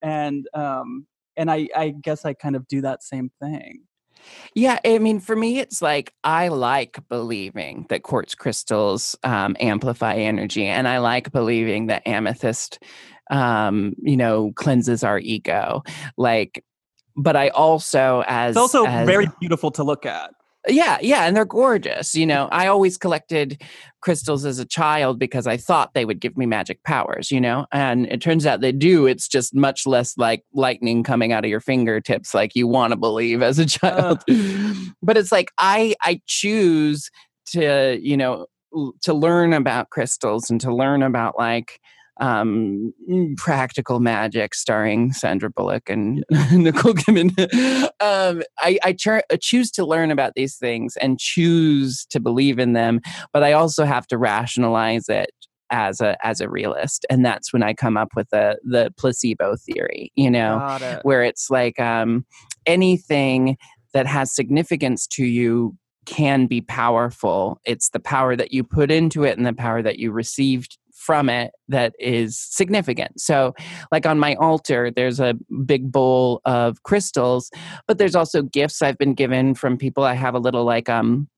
And 0.00 0.46
um 0.54 1.06
and 1.36 1.50
I 1.50 1.68
I 1.76 1.90
guess 1.90 2.24
I 2.24 2.32
kind 2.32 2.56
of 2.56 2.66
do 2.66 2.80
that 2.82 3.02
same 3.02 3.30
thing. 3.40 3.82
Yeah, 4.54 4.78
I 4.84 4.98
mean, 4.98 5.20
for 5.20 5.34
me, 5.36 5.58
it's 5.58 5.80
like 5.80 6.12
I 6.24 6.48
like 6.48 6.98
believing 7.08 7.86
that 7.88 8.02
quartz 8.02 8.34
crystals 8.34 9.16
um, 9.22 9.56
amplify 9.60 10.14
energy, 10.14 10.66
and 10.66 10.86
I 10.86 10.98
like 10.98 11.32
believing 11.32 11.86
that 11.86 12.06
amethyst, 12.06 12.78
um, 13.30 13.94
you 14.02 14.16
know, 14.16 14.52
cleanses 14.54 15.04
our 15.04 15.18
ego. 15.18 15.82
Like, 16.16 16.64
but 17.16 17.36
I 17.36 17.48
also, 17.48 18.24
as 18.26 18.56
It's 18.56 18.60
also 18.60 18.86
as- 18.86 19.06
very 19.06 19.28
beautiful 19.40 19.70
to 19.72 19.84
look 19.84 20.06
at. 20.06 20.30
Yeah, 20.68 20.98
yeah, 21.00 21.24
and 21.24 21.36
they're 21.36 21.44
gorgeous. 21.44 22.14
You 22.14 22.26
know, 22.26 22.48
I 22.52 22.66
always 22.68 22.96
collected 22.96 23.60
crystals 24.00 24.44
as 24.44 24.58
a 24.58 24.64
child 24.64 25.18
because 25.18 25.46
I 25.46 25.56
thought 25.56 25.94
they 25.94 26.04
would 26.04 26.20
give 26.20 26.36
me 26.36 26.46
magic 26.46 26.82
powers, 26.84 27.30
you 27.30 27.40
know, 27.40 27.66
and 27.72 28.06
it 28.06 28.20
turns 28.20 28.46
out 28.46 28.60
they 28.60 28.72
do. 28.72 29.06
It's 29.06 29.28
just 29.28 29.54
much 29.54 29.86
less 29.86 30.16
like 30.16 30.44
lightning 30.54 31.02
coming 31.02 31.32
out 31.32 31.44
of 31.44 31.50
your 31.50 31.60
fingertips 31.60 32.34
like 32.34 32.54
you 32.54 32.66
want 32.66 32.92
to 32.92 32.96
believe 32.96 33.42
as 33.42 33.58
a 33.58 33.66
child. 33.66 34.22
but 35.02 35.16
it's 35.16 35.32
like 35.32 35.50
I 35.58 35.94
I 36.02 36.20
choose 36.26 37.10
to, 37.52 37.98
you 38.00 38.16
know, 38.16 38.46
l- 38.74 38.94
to 39.02 39.14
learn 39.14 39.52
about 39.52 39.90
crystals 39.90 40.48
and 40.50 40.60
to 40.60 40.74
learn 40.74 41.02
about 41.02 41.36
like 41.38 41.80
um 42.22 42.94
mm, 43.10 43.36
practical 43.36 43.98
magic 43.98 44.54
starring 44.54 45.12
sandra 45.12 45.50
bullock 45.50 45.90
and 45.90 46.24
nicole 46.52 46.94
kidman 46.94 47.32
um 48.00 48.42
i 48.60 48.78
i 48.84 48.96
uh, 49.10 49.36
choose 49.40 49.70
to 49.70 49.84
learn 49.84 50.10
about 50.10 50.32
these 50.36 50.56
things 50.56 50.96
and 50.98 51.18
choose 51.18 52.06
to 52.06 52.20
believe 52.20 52.58
in 52.58 52.72
them 52.72 53.00
but 53.32 53.42
i 53.42 53.52
also 53.52 53.84
have 53.84 54.06
to 54.06 54.16
rationalize 54.16 55.08
it 55.08 55.30
as 55.70 56.00
a 56.00 56.16
as 56.24 56.40
a 56.40 56.48
realist 56.48 57.04
and 57.10 57.24
that's 57.24 57.52
when 57.52 57.62
i 57.62 57.74
come 57.74 57.96
up 57.96 58.10
with 58.14 58.28
the 58.30 58.56
the 58.62 58.92
placebo 58.96 59.56
theory 59.56 60.12
you 60.14 60.30
know 60.30 60.78
it. 60.80 61.00
where 61.02 61.24
it's 61.24 61.50
like 61.50 61.80
um, 61.80 62.24
anything 62.66 63.56
that 63.94 64.06
has 64.06 64.34
significance 64.34 65.06
to 65.06 65.24
you 65.24 65.76
can 66.04 66.46
be 66.46 66.60
powerful. 66.60 67.60
It's 67.64 67.90
the 67.90 68.00
power 68.00 68.36
that 68.36 68.52
you 68.52 68.64
put 68.64 68.90
into 68.90 69.24
it 69.24 69.36
and 69.36 69.46
the 69.46 69.52
power 69.52 69.82
that 69.82 69.98
you 69.98 70.10
received 70.10 70.78
from 71.04 71.28
it 71.28 71.50
that 71.68 71.94
is 71.98 72.38
significant. 72.38 73.20
So, 73.20 73.54
like 73.90 74.06
on 74.06 74.18
my 74.18 74.34
altar, 74.36 74.90
there's 74.94 75.20
a 75.20 75.34
big 75.66 75.90
bowl 75.90 76.40
of 76.44 76.82
crystals, 76.84 77.50
but 77.86 77.98
there's 77.98 78.14
also 78.14 78.42
gifts 78.42 78.82
I've 78.82 78.98
been 78.98 79.14
given 79.14 79.54
from 79.54 79.76
people. 79.76 80.04
I 80.04 80.14
have 80.14 80.34
a 80.34 80.38
little 80.38 80.64
like 80.64 80.88
um 80.88 81.28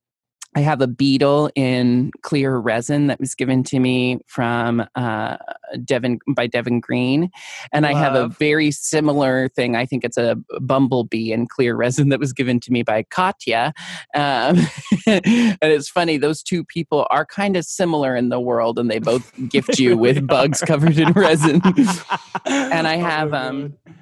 I 0.56 0.60
have 0.60 0.80
a 0.80 0.86
beetle 0.86 1.50
in 1.54 2.12
clear 2.22 2.56
resin 2.56 3.08
that 3.08 3.18
was 3.18 3.34
given 3.34 3.64
to 3.64 3.78
me 3.80 4.20
from 4.26 4.86
uh, 4.94 5.36
Devon 5.84 6.18
by 6.28 6.46
Devon 6.46 6.80
Green, 6.80 7.30
and 7.72 7.86
I 7.86 7.92
have 7.94 8.14
a 8.14 8.28
very 8.28 8.70
similar 8.70 9.48
thing. 9.48 9.74
I 9.74 9.84
think 9.84 10.04
it's 10.04 10.16
a 10.16 10.36
bumblebee 10.60 11.32
in 11.32 11.46
clear 11.46 11.74
resin 11.74 12.08
that 12.10 12.20
was 12.20 12.32
given 12.32 12.60
to 12.60 12.72
me 12.72 12.82
by 12.82 13.02
Katya. 13.02 13.72
Um, 14.14 14.58
and 15.06 15.58
it's 15.60 15.88
funny; 15.88 16.18
those 16.18 16.42
two 16.42 16.64
people 16.64 17.06
are 17.10 17.26
kind 17.26 17.56
of 17.56 17.64
similar 17.64 18.14
in 18.14 18.28
the 18.28 18.40
world, 18.40 18.78
and 18.78 18.90
they 18.90 19.00
both 19.00 19.32
gift 19.48 19.78
you 19.78 19.96
with 19.96 20.26
bugs 20.26 20.60
covered 20.60 20.98
in 20.98 21.12
resin. 21.12 21.60
and 22.46 22.86
I 22.86 22.96
Oh, 22.96 23.00
have 23.00 23.34
um, 23.34 23.74
God. 23.86 23.94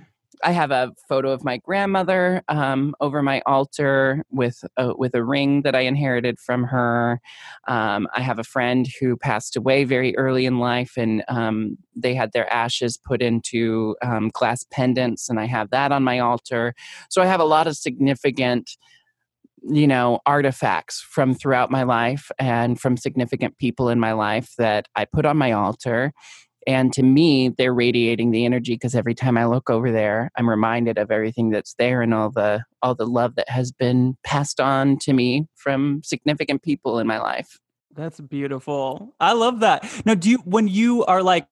I 0.43 0.53
have 0.53 0.71
a 0.71 0.93
photo 1.09 1.31
of 1.31 1.45
my 1.45 1.59
grandmother 1.59 2.43
um, 2.49 2.95
over 3.01 3.23
my 3.23 3.43
altar 3.47 4.25
with 4.31 4.65
a, 4.77 4.97
with 4.97 5.15
a 5.15 5.23
ring 5.25 5.63
that 5.63 5.75
I 5.75 5.81
inherited 5.81 6.39
from 6.39 6.65
her. 6.65 7.21
Um, 7.69 8.09
I 8.15 8.23
have 8.23 8.39
a 8.39 8.45
friend 8.45 8.89
who 9.01 9.17
passed 9.17 9.57
away 9.57 9.85
very 9.85 10.17
early 10.17 10.47
in 10.47 10.59
life, 10.59 10.95
and 10.97 11.23
um, 11.29 11.79
they 11.95 12.15
had 12.15 12.33
their 12.33 12.53
ashes 12.53 12.97
put 12.97 13.23
into 13.23 13.97
um, 14.03 14.31
glass 14.33 14.65
pendants, 14.71 15.29
and 15.29 15.39
I 15.39 15.47
have 15.47 15.71
that 15.71 15.93
on 15.93 16.03
my 16.03 16.19
altar. 16.19 16.75
So 17.09 17.23
I 17.23 17.27
have 17.27 17.41
a 17.41 17.45
lot 17.45 17.67
of 17.67 17.77
significant 17.77 18.77
you 19.65 19.87
know 19.87 20.19
artifacts 20.27 21.01
from 21.01 21.35
throughout 21.35 21.71
my 21.71 21.85
life 21.85 22.33
and 22.41 22.81
from 22.81 22.97
significant 22.97 23.57
people 23.59 23.89
in 23.89 24.01
my 24.01 24.13
life 24.13 24.55
that 24.59 24.89
I 24.97 25.05
put 25.05 25.25
on 25.25 25.37
my 25.37 25.53
altar 25.53 26.13
and 26.67 26.93
to 26.93 27.03
me 27.03 27.49
they're 27.49 27.75
radiating 27.75 28.31
the 28.31 28.45
energy 28.45 28.75
because 28.75 28.95
every 28.95 29.15
time 29.15 29.37
i 29.37 29.45
look 29.45 29.71
over 29.71 29.91
there 29.91 30.31
i'm 30.37 30.49
reminded 30.49 30.99
of 30.99 31.11
everything 31.11 31.51
that's 31.51 31.75
there 31.75 32.03
and 32.03 32.15
all 32.15 32.31
the 32.31 32.63
all 32.83 32.95
the 32.95 33.07
love 33.07 33.35
that 33.37 33.49
has 33.49 33.73
been 33.73 34.17
passed 34.25 34.61
on 34.61 34.99
to 34.99 35.13
me 35.13 35.47
from 35.55 36.01
significant 36.05 36.63
people 36.63 36.99
in 36.99 37.07
my 37.07 37.19
life 37.19 37.59
That's 37.95 38.21
beautiful. 38.21 39.15
I 39.21 39.35
love 39.35 39.61
that. 39.61 39.85
Now, 40.07 40.15
do 40.15 40.31
you 40.31 40.39
when 40.39 40.67
you 40.67 41.05
are 41.05 41.23
like 41.23 41.47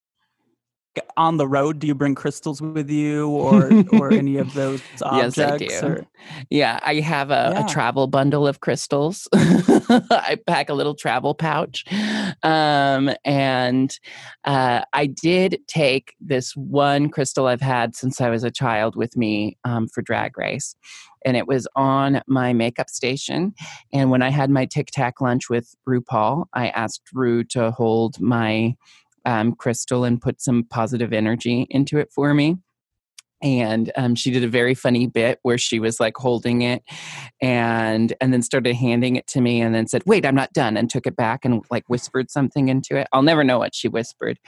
on 1.16 1.36
the 1.36 1.46
road, 1.46 1.78
do 1.78 1.86
you 1.86 1.94
bring 1.94 2.14
crystals 2.14 2.60
with 2.60 2.90
you 2.90 3.28
or 3.28 3.70
or 3.92 4.10
any 4.16 4.36
of 4.38 4.52
those 4.54 4.82
objects 5.02 5.38
Yes. 5.38 5.82
I 5.82 5.86
do. 5.86 5.86
Or, 5.86 6.06
yeah 6.50 6.78
i 6.82 6.96
have 6.96 7.30
a, 7.30 7.52
Yeah. 7.54 7.64
a 7.64 7.68
travel 7.68 8.06
bundle 8.06 8.46
of 8.46 8.60
crystals 8.60 9.26
i 9.34 10.36
pack 10.46 10.68
a 10.68 10.74
little 10.74 10.94
travel 10.94 11.34
pouch 11.34 11.84
um, 12.42 13.10
and 13.24 13.98
uh, 14.44 14.82
i 14.92 15.06
did 15.06 15.60
take 15.66 16.14
this 16.20 16.54
one 16.56 17.08
crystal 17.08 17.46
i've 17.46 17.60
had 17.60 17.94
since 17.96 18.20
i 18.20 18.28
was 18.28 18.44
a 18.44 18.50
child 18.50 18.96
with 18.96 19.16
me 19.16 19.56
um, 19.64 19.88
for 19.88 20.02
drag 20.02 20.36
race 20.36 20.74
and 21.24 21.36
it 21.36 21.46
was 21.46 21.66
on 21.76 22.20
my 22.26 22.52
makeup 22.52 22.90
station 22.90 23.54
and 23.92 24.10
when 24.10 24.22
i 24.22 24.28
had 24.30 24.50
my 24.50 24.66
tic 24.66 24.88
tac 24.92 25.20
lunch 25.20 25.48
with 25.48 25.74
rupaul 25.88 26.44
i 26.52 26.68
asked 26.70 27.02
ru 27.14 27.42
to 27.44 27.70
hold 27.70 28.20
my 28.20 28.74
um, 29.24 29.54
crystal 29.54 30.04
and 30.04 30.20
put 30.20 30.40
some 30.40 30.64
positive 30.64 31.12
energy 31.12 31.66
into 31.70 31.98
it 31.98 32.10
for 32.12 32.34
me. 32.34 32.56
And 33.42 33.90
um, 33.96 34.14
she 34.14 34.30
did 34.30 34.44
a 34.44 34.48
very 34.48 34.74
funny 34.74 35.06
bit 35.06 35.38
where 35.42 35.56
she 35.56 35.80
was 35.80 35.98
like 35.98 36.14
holding 36.16 36.60
it 36.60 36.82
and 37.40 38.12
and 38.20 38.34
then 38.34 38.42
started 38.42 38.74
handing 38.74 39.16
it 39.16 39.26
to 39.28 39.40
me 39.40 39.62
and 39.62 39.74
then 39.74 39.86
said 39.86 40.02
wait 40.04 40.26
i'm 40.26 40.34
not 40.34 40.52
done 40.52 40.76
and 40.76 40.90
took 40.90 41.06
it 41.06 41.16
back 41.16 41.46
and 41.46 41.64
like 41.70 41.84
whispered 41.88 42.30
something 42.30 42.68
into 42.68 42.96
it. 42.96 43.08
I'll 43.14 43.22
never 43.22 43.42
know 43.42 43.58
what 43.58 43.74
she 43.74 43.88
whispered. 43.88 44.38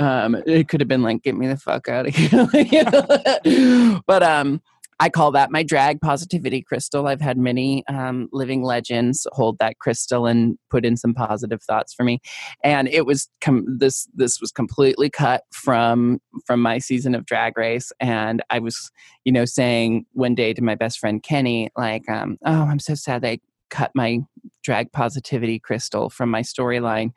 Um, 0.00 0.34
it 0.46 0.66
could 0.66 0.80
have 0.80 0.88
been 0.88 1.02
like 1.02 1.22
get 1.22 1.36
me 1.36 1.46
the 1.46 1.56
fuck 1.56 1.88
out 1.88 2.08
of 2.08 2.14
here 2.16 4.00
but 4.06 4.22
um 4.24 4.60
I 5.00 5.08
call 5.08 5.32
that 5.32 5.50
my 5.50 5.62
drag 5.62 6.02
positivity 6.02 6.60
crystal. 6.62 7.08
I've 7.08 7.22
had 7.22 7.38
many 7.38 7.84
um, 7.88 8.28
living 8.32 8.62
legends 8.62 9.26
hold 9.32 9.58
that 9.58 9.78
crystal 9.78 10.26
and 10.26 10.58
put 10.70 10.84
in 10.84 10.98
some 10.98 11.14
positive 11.14 11.62
thoughts 11.62 11.94
for 11.94 12.04
me, 12.04 12.20
and 12.62 12.86
it 12.86 13.06
was 13.06 13.28
com- 13.40 13.78
this 13.78 14.06
this 14.14 14.40
was 14.40 14.52
completely 14.52 15.08
cut 15.08 15.44
from 15.52 16.20
from 16.46 16.60
my 16.60 16.78
season 16.78 17.14
of 17.14 17.24
Drag 17.24 17.56
Race, 17.56 17.90
and 17.98 18.42
I 18.50 18.58
was 18.58 18.90
you 19.24 19.32
know 19.32 19.46
saying 19.46 20.04
one 20.12 20.34
day 20.34 20.52
to 20.52 20.62
my 20.62 20.74
best 20.74 20.98
friend 20.98 21.22
Kenny 21.22 21.70
like, 21.76 22.06
um, 22.08 22.36
"Oh, 22.44 22.62
I'm 22.64 22.78
so 22.78 22.94
sad 22.94 23.22
they 23.22 23.40
cut 23.70 23.90
my 23.94 24.20
drag 24.62 24.92
positivity 24.92 25.58
crystal 25.58 26.10
from 26.10 26.30
my 26.30 26.42
storyline. 26.42 27.12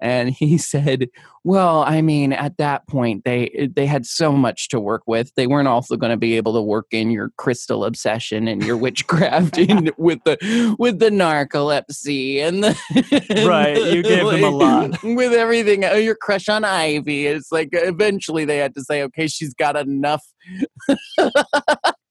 And 0.00 0.30
he 0.30 0.58
said 0.68 1.08
well 1.44 1.82
i 1.84 2.02
mean 2.02 2.32
at 2.32 2.56
that 2.58 2.86
point 2.88 3.24
they 3.24 3.70
they 3.74 3.86
had 3.86 4.04
so 4.04 4.32
much 4.32 4.68
to 4.68 4.80
work 4.80 5.02
with. 5.06 5.32
They 5.34 5.46
weren't 5.46 5.68
also 5.68 5.96
going 5.96 6.10
to 6.10 6.16
be 6.16 6.36
able 6.36 6.52
to 6.54 6.62
work 6.62 6.86
in 6.90 7.10
your 7.10 7.30
crystal 7.38 7.84
obsession 7.84 8.48
and 8.48 8.62
your 8.64 8.76
witchcraft 8.76 9.56
with 9.98 10.22
the 10.24 10.76
with 10.78 10.98
the 10.98 11.10
narcolepsy 11.10 12.38
and 12.38 12.64
the 12.64 13.44
right 13.46 13.76
you 13.94 14.02
gave 14.02 14.26
them 14.26 14.44
a 14.44 14.50
lot. 14.50 15.02
with 15.02 15.32
everything. 15.32 15.84
Oh, 15.84 15.94
your 15.94 16.16
crush 16.16 16.48
on 16.48 16.64
ivy 16.64 17.26
it's 17.26 17.52
like 17.52 17.70
eventually 17.72 18.44
they 18.44 18.58
had 18.58 18.74
to 18.74 18.82
say 18.82 19.02
okay 19.04 19.28
she's 19.28 19.54
got 19.54 19.76
enough 19.76 20.24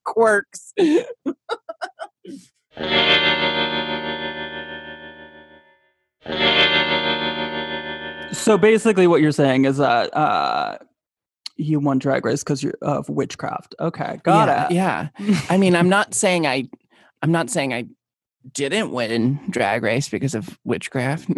quirks 0.04 0.72
so 8.48 8.58
basically, 8.58 9.06
what 9.06 9.20
you're 9.20 9.30
saying 9.30 9.66
is 9.66 9.76
that 9.76 10.16
uh, 10.16 10.78
you 11.56 11.80
won 11.80 11.98
Drag 11.98 12.24
Race 12.24 12.42
because 12.42 12.62
you're 12.62 12.78
of 12.80 13.08
witchcraft. 13.08 13.74
Okay, 13.78 14.20
got 14.22 14.48
yeah, 14.48 15.08
it. 15.10 15.26
Yeah, 15.26 15.44
I 15.50 15.58
mean, 15.58 15.76
I'm 15.76 15.90
not 15.90 16.14
saying 16.14 16.46
I, 16.46 16.68
I'm 17.22 17.30
not 17.30 17.50
saying 17.50 17.74
I 17.74 17.84
didn't 18.54 18.92
win 18.92 19.38
drag 19.50 19.82
race 19.82 20.08
because 20.08 20.34
of 20.34 20.58
witchcraft 20.64 21.28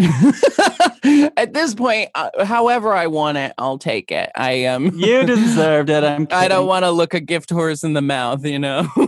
at 1.37 1.53
this 1.55 1.75
point 1.75 2.11
uh, 2.15 2.45
however 2.45 2.93
i 2.93 3.07
want 3.07 3.39
it 3.39 3.53
i'll 3.59 3.79
take 3.79 4.11
it. 4.11 4.31
I 4.35 4.67
um 4.67 4.93
you 4.95 5.25
deserved 5.25 5.91
it 5.91 6.05
I'm 6.05 6.27
i 6.31 6.49
don't 6.49 6.67
want 6.67 6.85
to 6.85 6.91
look 6.91 7.15
a 7.15 7.21
gift 7.21 7.51
horse 7.51 7.83
in 7.83 7.95
the 7.95 8.03
mouth 8.03 8.45
you 8.45 8.59
know? 8.59 8.89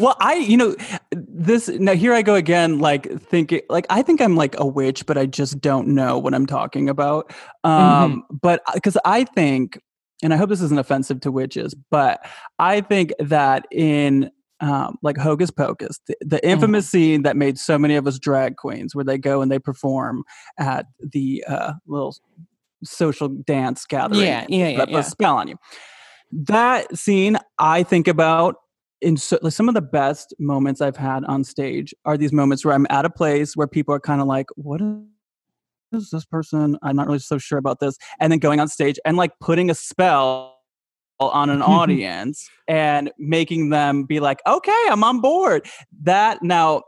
Well 0.00 0.16
i 0.20 0.34
you 0.34 0.56
know 0.56 0.74
this 1.12 1.68
now 1.68 1.92
here 1.92 2.14
i 2.14 2.22
go 2.22 2.34
again 2.34 2.78
like 2.78 3.20
thinking 3.20 3.60
like 3.68 3.86
i 3.90 4.00
think 4.00 4.20
i'm 4.20 4.34
like 4.34 4.58
a 4.58 4.66
witch 4.66 5.04
but 5.04 5.18
i 5.18 5.26
just 5.26 5.60
don't 5.60 5.88
know 5.88 6.18
what 6.18 6.34
i'm 6.34 6.46
talking 6.46 6.88
about. 6.88 7.32
Um 7.64 7.72
mm-hmm. 7.72 8.36
but 8.40 8.62
because 8.74 8.96
uh, 8.96 9.00
i 9.04 9.24
think 9.24 9.80
and 10.22 10.32
i 10.32 10.36
hope 10.36 10.48
this 10.48 10.62
isn't 10.62 10.78
offensive 10.78 11.20
to 11.20 11.30
witches 11.30 11.74
but 11.90 12.24
i 12.58 12.80
think 12.80 13.12
that 13.18 13.66
in 13.70 14.30
um, 14.60 14.96
like 15.02 15.16
Hocus 15.16 15.50
Pocus, 15.50 16.00
the, 16.06 16.16
the 16.20 16.46
infamous 16.46 16.86
mm. 16.86 16.90
scene 16.90 17.22
that 17.22 17.36
made 17.36 17.58
so 17.58 17.78
many 17.78 17.96
of 17.96 18.06
us 18.06 18.18
drag 18.18 18.56
queens, 18.56 18.94
where 18.94 19.04
they 19.04 19.18
go 19.18 19.40
and 19.40 19.50
they 19.50 19.58
perform 19.58 20.24
at 20.58 20.86
the 21.00 21.44
uh, 21.46 21.74
little 21.86 22.16
social 22.84 23.28
dance 23.28 23.84
gathering. 23.86 24.20
Yeah, 24.20 24.46
yeah, 24.48 24.68
yeah. 24.68 24.84
yeah. 24.88 24.98
a 24.98 25.02
spell 25.02 25.36
on 25.36 25.48
you. 25.48 25.56
That 26.32 26.96
scene, 26.96 27.38
I 27.58 27.82
think 27.82 28.08
about 28.08 28.56
in 29.00 29.16
so, 29.16 29.38
like, 29.42 29.52
some 29.52 29.68
of 29.68 29.74
the 29.74 29.82
best 29.82 30.34
moments 30.38 30.80
I've 30.80 30.96
had 30.96 31.24
on 31.24 31.44
stage 31.44 31.94
are 32.04 32.16
these 32.16 32.32
moments 32.32 32.64
where 32.64 32.74
I'm 32.74 32.86
at 32.90 33.04
a 33.04 33.10
place 33.10 33.56
where 33.56 33.68
people 33.68 33.94
are 33.94 34.00
kind 34.00 34.20
of 34.20 34.26
like, 34.26 34.46
"What 34.56 34.80
is 35.92 36.10
this 36.10 36.24
person? 36.24 36.76
I'm 36.82 36.96
not 36.96 37.06
really 37.06 37.20
so 37.20 37.38
sure 37.38 37.58
about 37.58 37.80
this," 37.80 37.96
and 38.20 38.32
then 38.32 38.40
going 38.40 38.60
on 38.60 38.68
stage 38.68 38.98
and 39.04 39.16
like 39.16 39.30
putting 39.40 39.70
a 39.70 39.74
spell 39.74 40.57
on 41.20 41.50
an 41.50 41.62
audience 41.78 42.48
and 42.66 43.10
making 43.18 43.70
them 43.70 44.04
be 44.04 44.20
like, 44.20 44.40
okay, 44.46 44.84
I'm 44.88 45.04
on 45.04 45.20
board. 45.20 45.66
That 46.02 46.42
now, 46.42 46.82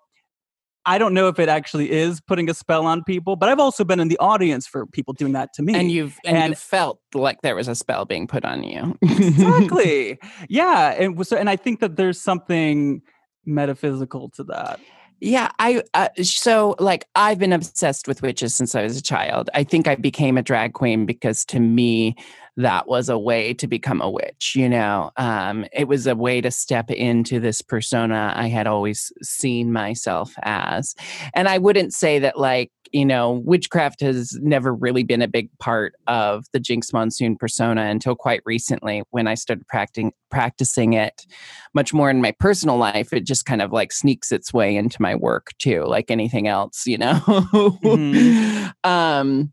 I 0.87 0.99
don't 0.99 1.14
know 1.14 1.28
if 1.28 1.39
it 1.39 1.49
actually 1.49 1.91
is 1.91 2.20
putting 2.20 2.49
a 2.49 2.55
spell 2.55 2.87
on 2.87 3.05
people, 3.05 3.37
but 3.37 3.49
I've 3.49 3.61
also 3.61 3.85
been 3.85 4.01
in 4.01 4.09
the 4.09 4.18
audience 4.18 4.66
for 4.66 4.87
people 4.87 5.14
doing 5.14 5.33
that 5.33 5.53
to 5.55 5.62
me. 5.62 5.74
And 5.74 5.91
you've 5.91 6.16
and, 6.24 6.37
and 6.37 6.51
you 6.51 6.57
felt 6.57 7.01
like 7.14 7.43
there 7.43 7.55
was 7.55 7.68
a 7.68 7.74
spell 7.74 8.05
being 8.05 8.26
put 8.26 8.45
on 8.45 8.62
you. 8.62 8.97
exactly. 9.03 10.18
Yeah. 10.49 10.93
And 10.93 11.26
so 11.26 11.37
and 11.37 11.51
I 11.51 11.57
think 11.57 11.81
that 11.81 11.97
there's 11.97 12.20
something 12.20 13.03
metaphysical 13.45 14.31
to 14.31 14.45
that. 14.45 14.81
Yeah, 15.20 15.51
I 15.59 15.83
uh, 15.93 16.09
so 16.22 16.76
like 16.78 17.07
I've 17.14 17.39
been 17.39 17.53
obsessed 17.53 18.09
with 18.09 18.22
witches 18.22 18.55
since 18.55 18.74
I 18.74 18.83
was 18.83 18.97
a 18.97 19.03
child. 19.03 19.51
I 19.53 19.64
think 19.64 19.87
I 19.87 19.97
became 19.97 20.39
a 20.39 20.43
drag 20.43 20.72
queen 20.72 21.05
because 21.05 21.45
to 21.47 21.61
me 21.61 22.16
that 22.57 22.89
was 22.89 23.09
a 23.09 23.19
way 23.19 23.55
to 23.55 23.67
become 23.67 24.01
a 24.01 24.11
witch, 24.11 24.55
you 24.55 24.69
know. 24.69 25.11
Um, 25.17 25.65
it 25.73 25.89
was 25.89 26.07
a 26.07 26.17
way 26.17 26.41
to 26.41 26.51
step 26.51 26.91
into 26.91 27.41
this 27.41 27.63
persona 27.63 28.33
I 28.37 28.49
had 28.49 28.67
always 28.67 29.13
seen 29.23 29.73
myself 29.73 30.35
as. 30.43 30.95
And 31.35 31.49
I 31.49 31.59
wouldn't 31.59 31.95
say 31.95 32.19
that 32.19 32.39
like 32.39 32.71
you 32.93 33.05
know, 33.05 33.43
witchcraft 33.45 34.01
has 34.01 34.37
never 34.41 34.75
really 34.75 35.03
been 35.03 35.23
a 35.23 35.29
big 35.29 35.49
part 35.59 35.95
of 36.07 36.47
the 36.53 36.59
Jinkx 36.59 36.93
Monsoon 36.93 37.37
persona 37.37 37.83
until 37.83 38.15
quite 38.15 38.43
recently 38.45 39.03
when 39.11 39.27
I 39.27 39.35
started 39.35 39.67
practicing 39.69 40.13
practicing 40.31 40.93
it 40.93 41.27
much 41.75 41.93
more 41.93 42.11
in 42.11 42.21
my 42.21 42.33
personal 42.33 42.77
life. 42.77 43.13
It 43.13 43.27
just 43.27 43.47
kind 43.47 43.63
of 43.63 43.73
like 43.73 43.93
sneaks 43.93 44.33
its 44.33 44.53
way 44.53 44.77
into 44.77 45.01
my 45.01 45.15
work 45.15 45.49
too, 45.59 45.85
like 45.85 46.11
anything 46.11 46.49
else, 46.49 46.87
you 46.87 46.99
know. 46.99 47.21
mm-hmm. 47.27 48.69
um 48.85 49.53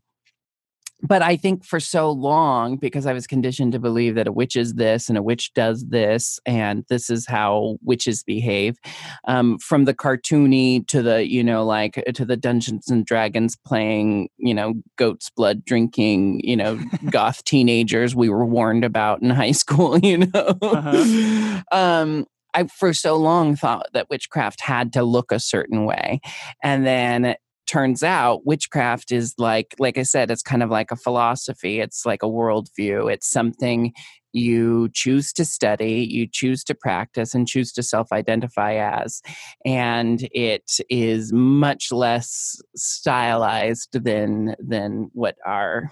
but 1.02 1.22
I 1.22 1.36
think 1.36 1.64
for 1.64 1.78
so 1.78 2.10
long, 2.10 2.76
because 2.76 3.06
I 3.06 3.12
was 3.12 3.26
conditioned 3.26 3.72
to 3.72 3.78
believe 3.78 4.16
that 4.16 4.26
a 4.26 4.32
witch 4.32 4.56
is 4.56 4.74
this 4.74 5.08
and 5.08 5.16
a 5.16 5.22
witch 5.22 5.52
does 5.54 5.84
this, 5.86 6.40
and 6.44 6.84
this 6.88 7.08
is 7.08 7.26
how 7.26 7.76
witches 7.82 8.22
behave, 8.22 8.78
um, 9.26 9.58
from 9.58 9.84
the 9.84 9.94
cartoony 9.94 10.86
to 10.88 11.02
the, 11.02 11.28
you 11.28 11.44
know, 11.44 11.64
like 11.64 12.02
to 12.14 12.24
the 12.24 12.36
Dungeons 12.36 12.90
and 12.90 13.06
Dragons 13.06 13.56
playing, 13.64 14.28
you 14.38 14.54
know, 14.54 14.74
goat's 14.96 15.30
blood 15.30 15.64
drinking, 15.64 16.40
you 16.42 16.56
know, 16.56 16.80
goth 17.10 17.44
teenagers 17.44 18.16
we 18.16 18.28
were 18.28 18.46
warned 18.46 18.84
about 18.84 19.22
in 19.22 19.30
high 19.30 19.52
school, 19.52 19.98
you 19.98 20.18
know. 20.18 20.58
Uh-huh. 20.62 21.62
um, 21.70 22.26
I 22.54 22.64
for 22.64 22.92
so 22.92 23.16
long 23.16 23.56
thought 23.56 23.86
that 23.92 24.10
witchcraft 24.10 24.60
had 24.60 24.92
to 24.94 25.04
look 25.04 25.30
a 25.30 25.38
certain 25.38 25.84
way. 25.84 26.20
And 26.62 26.86
then 26.86 27.36
turns 27.68 28.02
out 28.02 28.46
witchcraft 28.46 29.12
is 29.12 29.34
like 29.38 29.74
like 29.78 29.98
i 29.98 30.02
said 30.02 30.30
it's 30.30 30.42
kind 30.42 30.62
of 30.62 30.70
like 30.70 30.90
a 30.90 30.96
philosophy 30.96 31.80
it's 31.80 32.06
like 32.06 32.22
a 32.22 32.26
worldview 32.26 33.12
it's 33.12 33.28
something 33.28 33.92
you 34.32 34.88
choose 34.94 35.32
to 35.32 35.44
study 35.44 36.06
you 36.10 36.26
choose 36.26 36.64
to 36.64 36.74
practice 36.74 37.34
and 37.34 37.46
choose 37.46 37.72
to 37.72 37.82
self-identify 37.82 38.74
as 38.74 39.20
and 39.64 40.28
it 40.32 40.78
is 40.88 41.32
much 41.32 41.92
less 41.92 42.60
stylized 42.74 44.02
than 44.02 44.54
than 44.58 45.10
what 45.12 45.36
our 45.46 45.90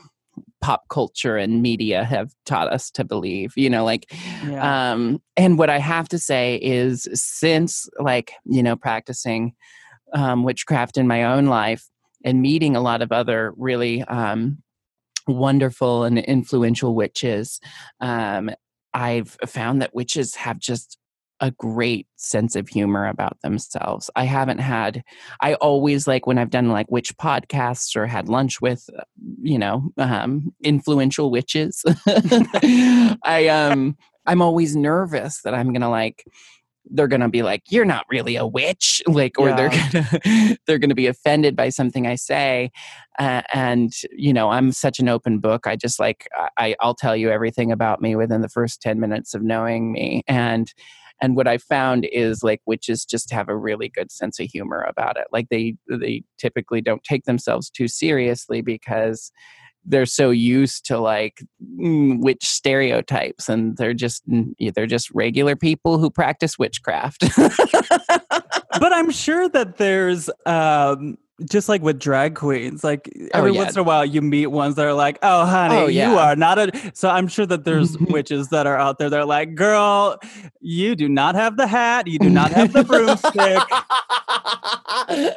pop 0.62 0.84
culture 0.88 1.36
and 1.36 1.62
media 1.62 2.04
have 2.04 2.32
taught 2.46 2.72
us 2.72 2.90
to 2.90 3.04
believe 3.04 3.52
you 3.56 3.68
know 3.68 3.84
like 3.84 4.06
yeah. 4.46 4.92
um 4.92 5.20
and 5.36 5.58
what 5.58 5.70
i 5.70 5.78
have 5.78 6.08
to 6.08 6.18
say 6.18 6.56
is 6.62 7.06
since 7.12 7.86
like 7.98 8.32
you 8.44 8.62
know 8.62 8.76
practicing 8.76 9.52
um, 10.16 10.42
witchcraft 10.42 10.96
in 10.96 11.06
my 11.06 11.24
own 11.24 11.46
life 11.46 11.84
and 12.24 12.40
meeting 12.40 12.74
a 12.74 12.80
lot 12.80 13.02
of 13.02 13.12
other 13.12 13.52
really 13.56 14.02
um, 14.04 14.62
wonderful 15.28 16.04
and 16.04 16.18
influential 16.18 16.94
witches, 16.94 17.60
um, 18.00 18.50
I've 18.94 19.36
found 19.46 19.82
that 19.82 19.94
witches 19.94 20.34
have 20.36 20.58
just 20.58 20.98
a 21.40 21.50
great 21.50 22.06
sense 22.16 22.56
of 22.56 22.66
humor 22.66 23.06
about 23.06 23.38
themselves. 23.42 24.08
I 24.16 24.24
haven't 24.24 24.58
had, 24.58 25.02
I 25.42 25.52
always 25.54 26.06
like 26.06 26.26
when 26.26 26.38
I've 26.38 26.48
done 26.48 26.70
like 26.70 26.90
witch 26.90 27.14
podcasts 27.18 27.94
or 27.94 28.06
had 28.06 28.30
lunch 28.30 28.62
with, 28.62 28.88
uh, 28.98 29.02
you 29.42 29.58
know, 29.58 29.90
um, 29.98 30.54
influential 30.64 31.30
witches. 31.30 31.84
I, 32.06 33.48
um, 33.48 33.98
I'm 34.24 34.40
always 34.40 34.74
nervous 34.74 35.42
that 35.42 35.52
I'm 35.52 35.72
going 35.72 35.82
to 35.82 35.90
like, 35.90 36.24
they're 36.90 37.08
going 37.08 37.20
to 37.20 37.28
be 37.28 37.42
like 37.42 37.62
you're 37.68 37.84
not 37.84 38.04
really 38.10 38.36
a 38.36 38.46
witch 38.46 39.02
like 39.06 39.38
or 39.38 39.48
yeah. 39.48 39.56
they're 39.56 39.70
to 39.70 40.58
they're 40.66 40.78
going 40.78 40.90
to 40.90 40.94
be 40.94 41.06
offended 41.06 41.56
by 41.56 41.68
something 41.68 42.06
i 42.06 42.14
say. 42.14 42.70
Uh, 43.18 43.42
and 43.52 43.92
you 44.12 44.32
know 44.32 44.50
i'm 44.50 44.72
such 44.72 44.98
an 44.98 45.08
open 45.08 45.38
book 45.38 45.66
i 45.66 45.74
just 45.74 45.98
like 45.98 46.28
I, 46.58 46.76
i'll 46.80 46.94
tell 46.94 47.16
you 47.16 47.30
everything 47.30 47.72
about 47.72 48.02
me 48.02 48.14
within 48.14 48.42
the 48.42 48.48
first 48.48 48.82
10 48.82 49.00
minutes 49.00 49.34
of 49.34 49.42
knowing 49.42 49.92
me. 49.92 50.22
And 50.26 50.72
and 51.22 51.34
what 51.34 51.48
i 51.48 51.56
found 51.56 52.06
is 52.12 52.42
like 52.42 52.60
witches 52.66 53.04
just 53.04 53.32
have 53.32 53.48
a 53.48 53.56
really 53.56 53.88
good 53.88 54.12
sense 54.12 54.38
of 54.38 54.48
humor 54.48 54.82
about 54.88 55.16
it. 55.16 55.26
Like 55.32 55.48
they 55.48 55.76
they 55.88 56.24
typically 56.38 56.82
don't 56.82 57.02
take 57.04 57.24
themselves 57.24 57.70
too 57.70 57.88
seriously 57.88 58.60
because 58.60 59.32
they're 59.86 60.06
so 60.06 60.30
used 60.30 60.84
to 60.86 60.98
like 60.98 61.42
mm, 61.78 62.20
witch 62.20 62.44
stereotypes 62.44 63.48
and 63.48 63.76
they're 63.76 63.94
just 63.94 64.22
they're 64.74 64.86
just 64.86 65.10
regular 65.12 65.56
people 65.56 65.98
who 65.98 66.10
practice 66.10 66.58
witchcraft. 66.58 67.24
But 68.78 68.92
I'm 68.92 69.10
sure 69.10 69.48
that 69.48 69.78
there's 69.78 70.28
um 70.44 71.16
just 71.50 71.68
like 71.68 71.82
with 71.82 71.98
drag 71.98 72.34
queens, 72.34 72.82
like 72.82 73.10
every 73.34 73.50
Oh, 73.50 73.54
yeah. 73.54 73.60
once 73.60 73.74
in 73.74 73.80
a 73.80 73.82
while 73.82 74.04
you 74.06 74.22
meet 74.22 74.46
ones 74.46 74.74
that 74.76 74.86
are 74.86 74.94
like, 74.94 75.18
"Oh, 75.22 75.44
honey, 75.44 75.74
Oh, 75.76 75.86
you 75.86 76.16
are 76.18 76.34
not 76.34 76.58
a." 76.58 76.90
So 76.94 77.10
I'm 77.10 77.28
sure 77.28 77.44
that 77.46 77.64
there's 77.64 77.98
witches 78.10 78.48
that 78.48 78.66
are 78.66 78.76
out 78.78 78.98
there. 78.98 79.10
They're 79.10 79.24
like, 79.26 79.54
"Girl, 79.54 80.18
you 80.60 80.96
do 80.96 81.08
not 81.08 81.34
have 81.34 81.56
the 81.56 81.66
hat. 81.66 82.06
You 82.06 82.18
do 82.18 82.30
not 82.30 82.52
have 82.52 82.72
the 82.72 82.84
broomstick, 82.84 83.62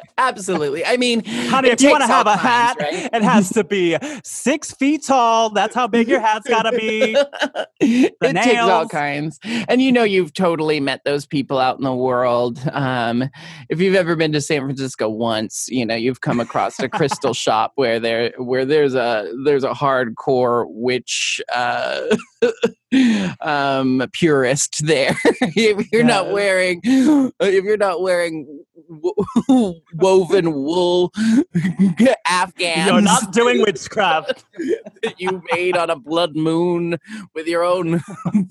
Absolutely. 0.18 0.84
I 0.84 0.96
mean, 0.96 1.22
honey. 1.24 1.68
If 1.68 1.80
you 1.82 1.90
want 1.90 2.02
to 2.02 2.06
have 2.06 2.26
a 2.26 2.30
kinds, 2.30 2.42
hat, 2.42 2.76
right? 2.80 3.10
it 3.12 3.22
has 3.22 3.50
to 3.50 3.64
be 3.64 3.96
six 4.24 4.72
feet 4.72 5.04
tall. 5.04 5.50
That's 5.50 5.74
how 5.74 5.86
big 5.86 6.08
your 6.08 6.20
hat's 6.20 6.48
gotta 6.48 6.72
be." 6.72 7.16
it 7.80 8.14
takes 8.20 8.60
all 8.60 8.86
kinds 8.88 9.38
and 9.68 9.80
you 9.80 9.90
know 9.90 10.02
you've 10.04 10.34
totally 10.34 10.80
met 10.80 11.02
those 11.04 11.24
people 11.26 11.58
out 11.58 11.78
in 11.78 11.84
the 11.84 11.94
world 11.94 12.60
um, 12.72 13.24
if 13.70 13.80
you've 13.80 13.94
ever 13.94 14.14
been 14.16 14.32
to 14.32 14.40
san 14.40 14.60
francisco 14.60 15.08
once 15.08 15.66
you 15.70 15.86
know 15.86 15.89
you've 15.96 16.20
come 16.20 16.40
across 16.40 16.78
a 16.80 16.88
crystal 16.88 17.34
shop 17.34 17.72
where 17.74 17.98
there 18.00 18.32
where 18.38 18.64
there's 18.64 18.94
a 18.94 19.32
there's 19.44 19.64
a 19.64 19.70
hardcore 19.72 20.66
witch 20.68 21.40
uh, 21.54 22.02
um 23.40 24.02
purist 24.12 24.86
there 24.86 25.16
if 25.40 25.92
you're 25.92 26.02
not 26.04 26.32
wearing 26.32 26.80
if 26.84 27.64
you're 27.64 27.76
not 27.76 28.02
wearing 28.02 28.64
wo- 28.88 29.14
woven 29.94 30.52
wool 30.52 31.12
afghans 32.26 32.86
You're 32.86 33.00
not 33.00 33.32
doing 33.32 33.60
witchcraft. 33.60 34.44
that 35.02 35.14
you 35.18 35.42
made 35.52 35.76
on 35.76 35.90
a 35.90 35.96
blood 35.96 36.34
moon 36.36 36.96
with 37.34 37.46
your 37.46 37.64
own 37.64 38.00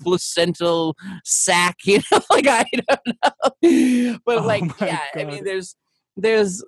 placental 0.02 0.96
sack, 1.24 1.76
you 1.84 2.00
know, 2.10 2.20
like 2.30 2.46
I 2.46 2.64
don't 2.88 3.06
know. 3.06 4.18
But 4.24 4.38
Oh 4.38 4.46
like, 4.46 4.64
yeah, 4.80 5.00
I 5.14 5.24
mean, 5.24 5.44
there's 5.44 5.76
there's 6.20 6.62
uh, 6.62 6.66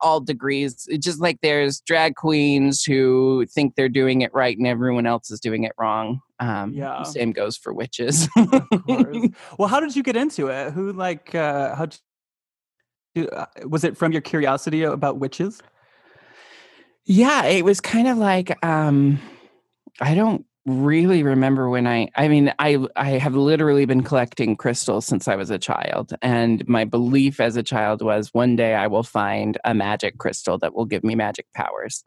all 0.00 0.20
degrees. 0.20 0.86
It's 0.88 1.04
just 1.04 1.20
like 1.20 1.38
there's 1.42 1.80
drag 1.80 2.14
queens 2.16 2.84
who 2.84 3.46
think 3.46 3.74
they're 3.74 3.88
doing 3.88 4.20
it 4.20 4.32
right 4.34 4.56
and 4.56 4.66
everyone 4.66 5.06
else 5.06 5.30
is 5.30 5.40
doing 5.40 5.64
it 5.64 5.72
wrong. 5.78 6.20
Um, 6.38 6.72
Yeah. 6.72 7.02
Same 7.02 7.32
goes 7.32 7.56
for 7.56 7.72
witches. 7.72 8.28
of 8.36 8.68
course. 8.86 9.16
Well, 9.58 9.68
how 9.68 9.80
did 9.80 9.96
you 9.96 10.02
get 10.02 10.16
into 10.16 10.48
it? 10.48 10.72
Who 10.72 10.92
like 10.92 11.34
uh 11.34 11.74
how 11.74 11.88
was 13.64 13.84
it 13.84 13.96
from 13.96 14.12
your 14.12 14.20
curiosity 14.22 14.82
about 14.84 15.18
witches? 15.18 15.60
Yeah, 17.04 17.44
it 17.46 17.64
was 17.64 17.80
kind 17.80 18.06
of 18.08 18.18
like 18.18 18.56
um 18.64 19.18
I 20.00 20.14
don't 20.14 20.44
really 20.70 21.22
remember 21.22 21.68
when 21.68 21.86
I 21.86 22.08
I 22.16 22.28
mean 22.28 22.52
I 22.58 22.78
I 22.96 23.10
have 23.10 23.34
literally 23.34 23.84
been 23.84 24.02
collecting 24.02 24.56
crystals 24.56 25.06
since 25.06 25.28
I 25.28 25.36
was 25.36 25.50
a 25.50 25.58
child 25.58 26.12
and 26.22 26.66
my 26.68 26.84
belief 26.84 27.40
as 27.40 27.56
a 27.56 27.62
child 27.62 28.02
was 28.02 28.32
one 28.32 28.56
day 28.56 28.74
I 28.74 28.86
will 28.86 29.02
find 29.02 29.58
a 29.64 29.74
magic 29.74 30.18
crystal 30.18 30.58
that 30.58 30.74
will 30.74 30.86
give 30.86 31.04
me 31.04 31.14
magic 31.14 31.46
powers. 31.54 32.04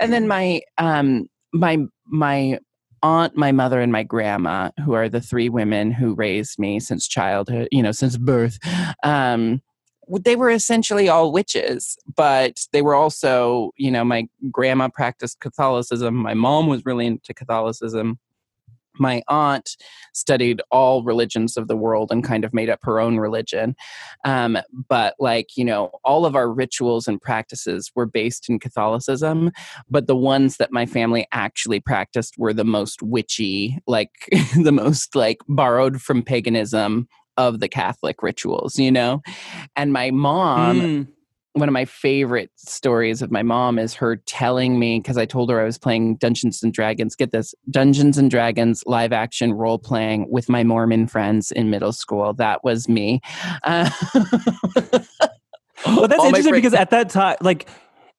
And 0.00 0.12
then 0.12 0.28
my 0.28 0.62
um 0.78 1.28
my 1.52 1.78
my 2.06 2.58
aunt, 3.02 3.36
my 3.36 3.52
mother 3.52 3.80
and 3.80 3.92
my 3.92 4.02
grandma 4.02 4.70
who 4.84 4.92
are 4.92 5.08
the 5.08 5.20
three 5.20 5.48
women 5.48 5.90
who 5.90 6.14
raised 6.14 6.58
me 6.58 6.80
since 6.80 7.08
childhood, 7.08 7.68
you 7.72 7.82
know, 7.82 7.92
since 7.92 8.16
birth. 8.16 8.58
Um 9.02 9.60
they 10.18 10.36
were 10.36 10.50
essentially 10.50 11.08
all 11.08 11.32
witches, 11.32 11.96
but 12.16 12.66
they 12.72 12.82
were 12.82 12.94
also, 12.94 13.70
you 13.76 13.90
know, 13.90 14.04
my 14.04 14.26
grandma 14.50 14.88
practiced 14.88 15.40
Catholicism. 15.40 16.14
My 16.14 16.34
mom 16.34 16.66
was 16.66 16.84
really 16.84 17.06
into 17.06 17.34
Catholicism. 17.34 18.18
My 18.98 19.22
aunt 19.28 19.76
studied 20.12 20.60
all 20.70 21.04
religions 21.04 21.56
of 21.56 21.68
the 21.68 21.76
world 21.76 22.10
and 22.10 22.24
kind 22.24 22.44
of 22.44 22.52
made 22.52 22.68
up 22.68 22.80
her 22.82 23.00
own 23.00 23.18
religion. 23.18 23.74
Um, 24.24 24.58
but, 24.88 25.14
like, 25.18 25.56
you 25.56 25.64
know, 25.64 25.90
all 26.04 26.26
of 26.26 26.34
our 26.36 26.52
rituals 26.52 27.06
and 27.06 27.20
practices 27.20 27.90
were 27.94 28.04
based 28.04 28.48
in 28.50 28.58
Catholicism, 28.58 29.52
but 29.88 30.06
the 30.06 30.16
ones 30.16 30.56
that 30.58 30.72
my 30.72 30.86
family 30.86 31.26
actually 31.32 31.80
practiced 31.80 32.34
were 32.36 32.52
the 32.52 32.64
most 32.64 33.02
witchy, 33.02 33.78
like, 33.86 34.10
the 34.62 34.72
most, 34.72 35.14
like, 35.14 35.38
borrowed 35.48 36.02
from 36.02 36.22
paganism 36.22 37.08
of 37.46 37.60
the 37.60 37.68
Catholic 37.68 38.22
rituals, 38.22 38.78
you 38.78 38.90
know? 38.92 39.22
And 39.76 39.92
my 39.92 40.10
mom, 40.10 40.80
Mm. 40.80 41.06
one 41.54 41.68
of 41.68 41.72
my 41.72 41.84
favorite 41.84 42.50
stories 42.56 43.22
of 43.22 43.30
my 43.32 43.42
mom 43.42 43.78
is 43.78 43.94
her 43.94 44.16
telling 44.16 44.78
me 44.78 45.00
because 45.00 45.16
I 45.18 45.24
told 45.26 45.50
her 45.50 45.60
I 45.60 45.64
was 45.64 45.78
playing 45.78 46.16
Dungeons 46.16 46.62
and 46.62 46.72
Dragons. 46.72 47.16
Get 47.16 47.32
this 47.32 47.54
Dungeons 47.70 48.18
and 48.18 48.30
Dragons 48.30 48.84
live 48.86 49.12
action 49.12 49.52
role 49.52 49.78
playing 49.78 50.30
with 50.30 50.48
my 50.48 50.62
Mormon 50.62 51.06
friends 51.08 51.50
in 51.50 51.68
middle 51.70 51.92
school. 51.92 52.34
That 52.34 52.62
was 52.62 52.88
me. 52.88 53.20
Uh, 53.64 53.90
Well, 55.86 56.08
that's 56.08 56.20
all 56.20 56.26
interesting 56.26 56.52
because 56.54 56.74
at 56.74 56.90
that 56.90 57.08
time, 57.08 57.36
like, 57.40 57.66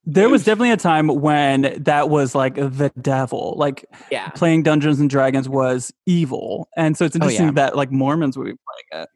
there 0.05 0.29
was 0.29 0.43
definitely 0.43 0.71
a 0.71 0.77
time 0.77 1.07
when 1.07 1.75
that 1.83 2.09
was 2.09 2.33
like 2.33 2.55
the 2.55 2.91
devil. 3.01 3.53
Like 3.57 3.85
yeah. 4.11 4.29
playing 4.29 4.63
Dungeons 4.63 4.99
and 4.99 5.09
Dragons 5.09 5.47
was 5.47 5.91
evil, 6.05 6.69
and 6.75 6.97
so 6.97 7.05
it's 7.05 7.15
Oh, 7.15 7.17
interesting 7.17 7.47
yeah. 7.47 7.51
that 7.53 7.75
like 7.75 7.91
Mormons 7.91 8.37
would 8.37 8.45
be 8.45 8.53
playing 8.91 9.03
it. 9.03 9.09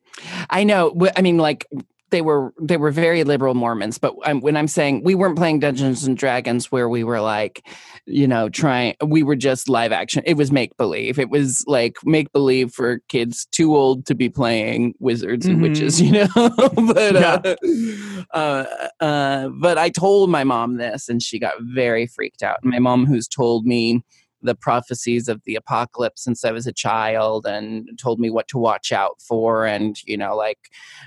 I 0.49 0.63
know. 0.63 0.95
I 1.15 1.21
mean, 1.21 1.37
like 1.37 1.67
they 2.15 2.21
were 2.21 2.53
they 2.61 2.77
were 2.77 2.91
very 2.91 3.25
liberal 3.25 3.55
Mormons, 3.55 3.97
but 3.97 4.15
um, 4.23 4.39
when 4.39 4.55
I'm 4.55 4.69
saying 4.69 5.03
we 5.03 5.15
weren't 5.15 5.35
playing 5.35 5.59
Dungeons 5.59 6.05
and 6.05 6.15
Dragons, 6.15 6.71
where 6.71 6.87
we 6.87 7.03
were 7.03 7.19
like, 7.19 7.67
you 8.05 8.25
know, 8.25 8.47
trying, 8.47 8.95
we 9.05 9.21
were 9.21 9.35
just 9.35 9.67
live 9.67 9.91
action. 9.91 10.23
It 10.25 10.37
was 10.37 10.49
make 10.49 10.77
believe. 10.77 11.19
It 11.19 11.29
was 11.29 11.65
like 11.67 11.97
make 12.05 12.31
believe 12.31 12.71
for 12.71 13.01
kids 13.09 13.45
too 13.51 13.75
old 13.75 14.05
to 14.05 14.15
be 14.15 14.29
playing 14.29 14.93
wizards 14.99 15.45
and 15.45 15.61
witches, 15.61 15.99
you 16.01 16.11
know. 16.11 16.27
but 16.35 17.15
uh, 17.17 17.55
uh, 18.33 18.65
uh, 19.01 19.49
but 19.49 19.77
I 19.77 19.89
told 19.89 20.29
my 20.29 20.45
mom 20.45 20.77
this, 20.77 21.09
and 21.09 21.21
she 21.21 21.37
got 21.37 21.55
very 21.59 22.07
freaked 22.07 22.43
out. 22.43 22.63
My 22.63 22.79
mom, 22.79 23.05
who's 23.05 23.27
told 23.27 23.65
me 23.65 24.03
the 24.45 24.55
prophecies 24.55 25.27
of 25.27 25.41
the 25.45 25.55
apocalypse 25.55 26.23
since 26.23 26.45
I 26.45 26.51
was 26.51 26.67
a 26.67 26.73
child 26.73 27.45
and 27.45 27.89
told 27.99 28.19
me 28.19 28.29
what 28.29 28.47
to 28.49 28.57
watch 28.57 28.91
out 28.91 29.21
for. 29.21 29.65
And, 29.65 29.97
you 30.05 30.17
know, 30.17 30.35
like, 30.35 30.59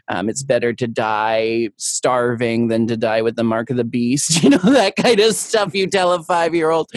um, 0.08 0.28
it's 0.28 0.42
better 0.42 0.72
to 0.74 0.86
die 0.86 1.70
starving 1.76 2.68
than 2.68 2.86
to 2.88 2.96
die 2.96 3.22
with 3.22 3.36
the 3.36 3.44
mark 3.44 3.70
of 3.70 3.76
the 3.76 3.84
beast, 3.84 4.42
you 4.42 4.50
know, 4.50 4.58
that 4.58 4.96
kind 4.96 5.20
of 5.20 5.34
stuff 5.34 5.74
you 5.74 5.86
tell 5.86 6.12
a 6.12 6.22
five 6.22 6.54
year 6.54 6.70
old. 6.70 6.88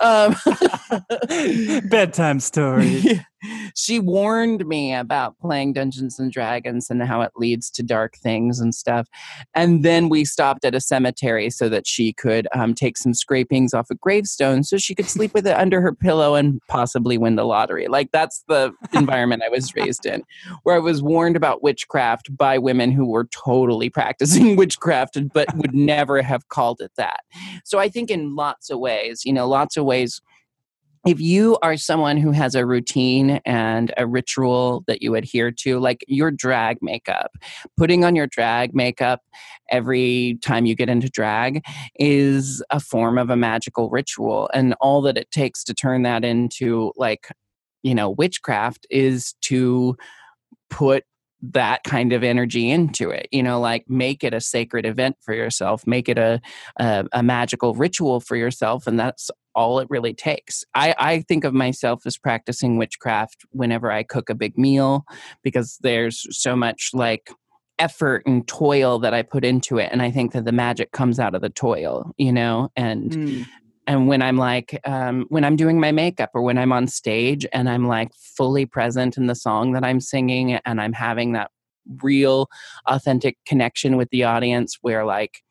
Um, 0.00 0.36
Bedtime 1.88 2.40
story. 2.40 3.20
She 3.74 3.98
warned 3.98 4.66
me 4.66 4.94
about 4.94 5.38
playing 5.38 5.72
Dungeons 5.72 6.18
and 6.18 6.32
Dragons 6.32 6.90
and 6.90 7.02
how 7.02 7.22
it 7.22 7.32
leads 7.36 7.70
to 7.70 7.82
dark 7.82 8.16
things 8.16 8.60
and 8.60 8.74
stuff. 8.74 9.08
And 9.54 9.84
then 9.84 10.08
we 10.08 10.24
stopped 10.24 10.64
at 10.64 10.74
a 10.74 10.80
cemetery 10.80 11.50
so 11.50 11.68
that 11.68 11.86
she 11.86 12.12
could 12.12 12.48
um, 12.54 12.74
take 12.74 12.96
some 12.96 13.14
scrapings 13.14 13.74
off 13.74 13.90
a 13.90 13.94
gravestone 13.94 14.62
so 14.62 14.78
she 14.78 14.94
could 14.94 15.08
sleep 15.08 15.34
with 15.34 15.46
it 15.46 15.56
under 15.56 15.80
her 15.80 15.94
pillow 15.94 16.34
and 16.34 16.60
possibly 16.68 17.18
win 17.18 17.36
the 17.36 17.44
lottery. 17.44 17.88
Like 17.88 18.10
that's 18.12 18.44
the 18.48 18.72
environment 18.92 19.42
I 19.44 19.48
was 19.48 19.74
raised 19.74 20.06
in, 20.06 20.22
where 20.62 20.76
I 20.76 20.80
was 20.80 21.02
warned 21.02 21.36
about 21.36 21.62
witchcraft 21.62 22.36
by 22.36 22.58
women 22.58 22.90
who 22.90 23.06
were 23.06 23.26
totally 23.26 23.90
practicing 23.90 24.56
witchcraft 24.56 25.18
but 25.32 25.54
would 25.56 25.74
never 25.74 26.22
have 26.22 26.48
called 26.48 26.80
it 26.80 26.92
that. 26.96 27.20
So 27.64 27.78
I 27.78 27.88
think 27.88 28.10
in 28.10 28.34
lots 28.34 28.70
of 28.70 28.78
ways, 28.78 29.22
you 29.24 29.32
know, 29.32 29.48
lots 29.48 29.76
of 29.76 29.84
ways 29.84 30.20
if 31.06 31.20
you 31.20 31.56
are 31.62 31.76
someone 31.76 32.16
who 32.16 32.32
has 32.32 32.54
a 32.54 32.66
routine 32.66 33.40
and 33.44 33.94
a 33.96 34.06
ritual 34.06 34.82
that 34.88 35.02
you 35.02 35.14
adhere 35.14 35.52
to, 35.52 35.78
like 35.78 36.04
your 36.08 36.32
drag 36.32 36.78
makeup, 36.82 37.36
putting 37.76 38.04
on 38.04 38.16
your 38.16 38.26
drag 38.26 38.74
makeup 38.74 39.22
every 39.70 40.38
time 40.42 40.66
you 40.66 40.74
get 40.74 40.88
into 40.88 41.08
drag 41.08 41.64
is 41.98 42.62
a 42.70 42.80
form 42.80 43.18
of 43.18 43.30
a 43.30 43.36
magical 43.36 43.88
ritual. 43.88 44.50
And 44.52 44.74
all 44.80 45.00
that 45.02 45.16
it 45.16 45.30
takes 45.30 45.62
to 45.64 45.74
turn 45.74 46.02
that 46.02 46.24
into, 46.24 46.92
like, 46.96 47.28
you 47.82 47.94
know, 47.94 48.10
witchcraft 48.10 48.86
is 48.90 49.34
to 49.42 49.96
put 50.70 51.04
that 51.42 51.84
kind 51.84 52.12
of 52.12 52.22
energy 52.22 52.70
into 52.70 53.10
it 53.10 53.28
you 53.30 53.42
know 53.42 53.60
like 53.60 53.84
make 53.88 54.24
it 54.24 54.32
a 54.32 54.40
sacred 54.40 54.86
event 54.86 55.16
for 55.20 55.34
yourself 55.34 55.86
make 55.86 56.08
it 56.08 56.18
a, 56.18 56.40
a 56.78 57.04
a 57.12 57.22
magical 57.22 57.74
ritual 57.74 58.20
for 58.20 58.36
yourself 58.36 58.86
and 58.86 58.98
that's 58.98 59.30
all 59.56 59.78
it 59.80 59.88
really 59.90 60.12
takes. 60.12 60.64
I, 60.74 60.94
I 60.98 61.20
think 61.22 61.42
of 61.42 61.54
myself 61.54 62.06
as 62.06 62.18
practicing 62.18 62.76
witchcraft 62.76 63.46
whenever 63.50 63.90
I 63.90 64.02
cook 64.02 64.28
a 64.28 64.34
big 64.34 64.56
meal 64.58 65.06
because 65.42 65.78
there's 65.80 66.26
so 66.30 66.54
much 66.54 66.90
like 66.92 67.30
effort 67.78 68.22
and 68.26 68.46
toil 68.46 68.98
that 69.00 69.14
I 69.14 69.22
put 69.22 69.44
into 69.44 69.78
it. 69.78 69.90
And 69.90 70.02
I 70.02 70.10
think 70.10 70.32
that 70.32 70.44
the 70.44 70.52
magic 70.52 70.92
comes 70.92 71.18
out 71.18 71.34
of 71.34 71.40
the 71.40 71.48
toil, 71.48 72.12
you 72.18 72.32
know? 72.32 72.70
And 72.76 73.10
Mm. 73.12 73.46
And 73.86 74.08
when 74.08 74.22
I'm 74.22 74.36
like 74.36 74.80
um, 74.84 75.26
when 75.28 75.44
I'm 75.44 75.56
doing 75.56 75.80
my 75.80 75.92
makeup 75.92 76.30
or 76.34 76.42
when 76.42 76.58
I'm 76.58 76.72
on 76.72 76.86
stage 76.86 77.46
and 77.52 77.68
I'm 77.68 77.86
like 77.86 78.10
fully 78.14 78.66
present 78.66 79.16
in 79.16 79.26
the 79.26 79.34
song 79.34 79.72
that 79.72 79.84
I'm 79.84 80.00
singing 80.00 80.54
and 80.54 80.80
I'm 80.80 80.92
having 80.92 81.32
that 81.32 81.50
real 82.02 82.48
authentic 82.86 83.36
connection 83.46 83.96
with 83.96 84.10
the 84.10 84.24
audience 84.24 84.78
where 84.82 85.04
like 85.04 85.42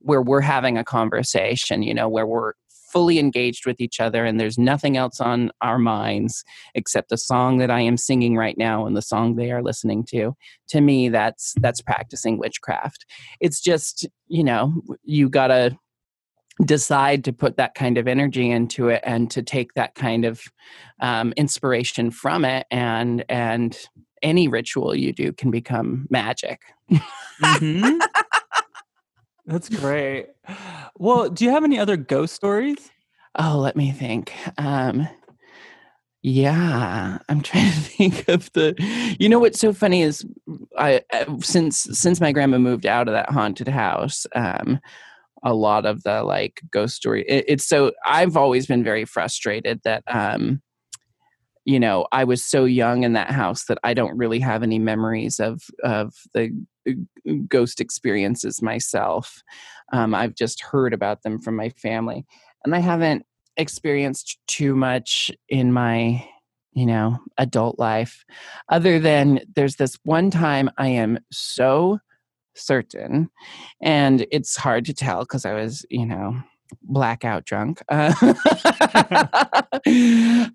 where 0.00 0.22
we're 0.22 0.40
having 0.40 0.78
a 0.78 0.84
conversation, 0.84 1.82
you 1.82 1.92
know, 1.92 2.08
where 2.08 2.26
we're 2.26 2.52
fully 2.90 3.18
engaged 3.18 3.66
with 3.66 3.80
each 3.80 4.00
other 4.00 4.24
and 4.24 4.40
there's 4.40 4.58
nothing 4.58 4.96
else 4.96 5.20
on 5.20 5.50
our 5.60 5.78
minds 5.78 6.42
except 6.74 7.08
the 7.08 7.16
song 7.16 7.58
that 7.58 7.70
I 7.70 7.80
am 7.80 7.96
singing 7.96 8.36
right 8.36 8.58
now 8.58 8.84
and 8.84 8.96
the 8.96 9.02
song 9.02 9.36
they 9.36 9.52
are 9.52 9.62
listening 9.62 10.04
to, 10.10 10.34
to 10.68 10.80
me 10.80 11.08
that's 11.08 11.54
that's 11.60 11.80
practicing 11.80 12.38
witchcraft. 12.38 13.06
It's 13.40 13.60
just, 13.60 14.08
you 14.26 14.42
know, 14.42 14.82
you 15.04 15.28
got 15.28 15.48
to 15.48 15.76
decide 16.64 17.24
to 17.24 17.32
put 17.32 17.56
that 17.56 17.74
kind 17.74 17.98
of 17.98 18.06
energy 18.06 18.50
into 18.50 18.88
it 18.88 19.00
and 19.04 19.30
to 19.30 19.42
take 19.42 19.74
that 19.74 19.94
kind 19.94 20.24
of 20.24 20.42
um, 21.00 21.32
inspiration 21.36 22.10
from 22.10 22.44
it 22.44 22.66
and 22.70 23.24
and 23.28 23.88
any 24.22 24.48
ritual 24.48 24.94
you 24.94 25.12
do 25.12 25.32
can 25.32 25.50
become 25.50 26.06
magic 26.10 26.60
Mhm. 27.40 27.98
That's 29.46 29.68
great. 29.80 30.26
Well, 30.96 31.30
do 31.30 31.44
you 31.44 31.50
have 31.50 31.64
any 31.64 31.78
other 31.78 31.96
ghost 31.96 32.34
stories? 32.34 32.90
oh 33.38 33.58
let 33.58 33.76
me 33.76 33.92
think 33.92 34.32
um 34.58 35.08
yeah 36.22 37.18
i'm 37.28 37.40
trying 37.40 37.70
to 37.70 37.78
think 37.80 38.28
of 38.28 38.52
the 38.52 38.74
you 39.20 39.28
know 39.28 39.38
what's 39.38 39.60
so 39.60 39.72
funny 39.72 40.02
is 40.02 40.26
i 40.76 41.00
since 41.40 41.78
since 41.92 42.20
my 42.20 42.32
grandma 42.32 42.58
moved 42.58 42.86
out 42.86 43.08
of 43.08 43.14
that 43.14 43.30
haunted 43.30 43.68
house 43.68 44.26
um 44.34 44.80
a 45.42 45.54
lot 45.54 45.86
of 45.86 46.02
the 46.02 46.22
like 46.22 46.60
ghost 46.70 46.96
story. 46.96 47.24
It, 47.28 47.44
it's 47.48 47.66
so 47.66 47.92
i've 48.04 48.36
always 48.36 48.66
been 48.66 48.84
very 48.84 49.04
frustrated 49.04 49.80
that 49.84 50.02
um 50.06 50.60
you 51.64 51.78
know 51.78 52.06
i 52.12 52.24
was 52.24 52.44
so 52.44 52.64
young 52.64 53.02
in 53.04 53.12
that 53.12 53.30
house 53.30 53.64
that 53.66 53.78
i 53.84 53.94
don't 53.94 54.16
really 54.16 54.40
have 54.40 54.62
any 54.62 54.78
memories 54.78 55.38
of 55.38 55.62
of 55.84 56.14
the 56.34 56.50
uh, 56.88 56.92
ghost 57.48 57.80
experiences 57.80 58.62
myself. 58.62 59.42
Um, 59.92 60.14
i've 60.14 60.34
just 60.34 60.62
heard 60.62 60.94
about 60.94 61.22
them 61.22 61.40
from 61.40 61.56
my 61.56 61.70
family 61.70 62.24
and 62.64 62.74
i 62.74 62.78
haven't 62.78 63.24
experienced 63.56 64.38
too 64.46 64.74
much 64.74 65.30
in 65.48 65.72
my 65.72 66.24
you 66.72 66.86
know 66.86 67.18
adult 67.36 67.78
life 67.78 68.24
other 68.68 68.98
than 68.98 69.40
there's 69.54 69.76
this 69.76 69.98
one 70.04 70.30
time 70.30 70.70
i 70.78 70.86
am 70.86 71.18
so 71.32 71.98
certain 72.54 73.28
and 73.80 74.26
it's 74.30 74.56
hard 74.56 74.84
to 74.84 74.92
tell 74.92 75.20
because 75.20 75.44
i 75.44 75.52
was 75.52 75.84
you 75.90 76.06
know 76.06 76.36
blackout 76.82 77.44
drunk 77.44 77.82
uh, 77.88 78.14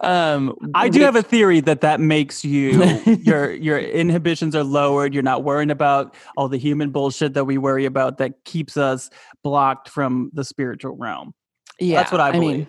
um 0.01 0.55
I 0.73 0.89
do 0.89 1.01
have 1.01 1.15
a 1.15 1.23
theory 1.23 1.59
that 1.61 1.81
that 1.81 1.99
makes 1.99 2.45
you 2.45 2.83
your 3.21 3.53
your 3.53 3.79
inhibitions 3.79 4.55
are 4.55 4.63
lowered. 4.63 5.13
You're 5.13 5.23
not 5.23 5.43
worrying 5.43 5.71
about 5.71 6.15
all 6.37 6.47
the 6.47 6.57
human 6.57 6.91
bullshit 6.91 7.33
that 7.33 7.45
we 7.45 7.57
worry 7.57 7.85
about 7.85 8.17
that 8.19 8.43
keeps 8.45 8.77
us 8.77 9.09
blocked 9.43 9.89
from 9.89 10.29
the 10.33 10.43
spiritual 10.45 10.95
realm. 10.95 11.33
yeah 11.79 11.99
That's 11.99 12.11
what 12.11 12.21
I 12.21 12.31
believe. 12.31 12.57
mean 12.59 12.67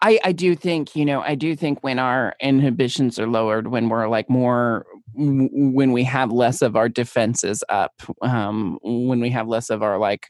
I, 0.00 0.18
I 0.24 0.32
do 0.32 0.56
think 0.56 0.96
you 0.96 1.04
know 1.04 1.20
I 1.20 1.34
do 1.36 1.54
think 1.54 1.82
when 1.82 1.98
our 1.98 2.34
inhibitions 2.40 3.18
are 3.18 3.26
lowered 3.26 3.68
when 3.68 3.88
we're 3.88 4.08
like 4.08 4.28
more 4.28 4.84
w- 5.14 5.48
when 5.52 5.92
we 5.92 6.04
have 6.04 6.30
less 6.32 6.62
of 6.62 6.76
our 6.76 6.88
defenses 6.88 7.62
up 7.68 7.92
um, 8.22 8.78
when 8.82 9.20
we 9.20 9.30
have 9.30 9.48
less 9.48 9.70
of 9.70 9.82
our 9.82 9.98
like 9.98 10.28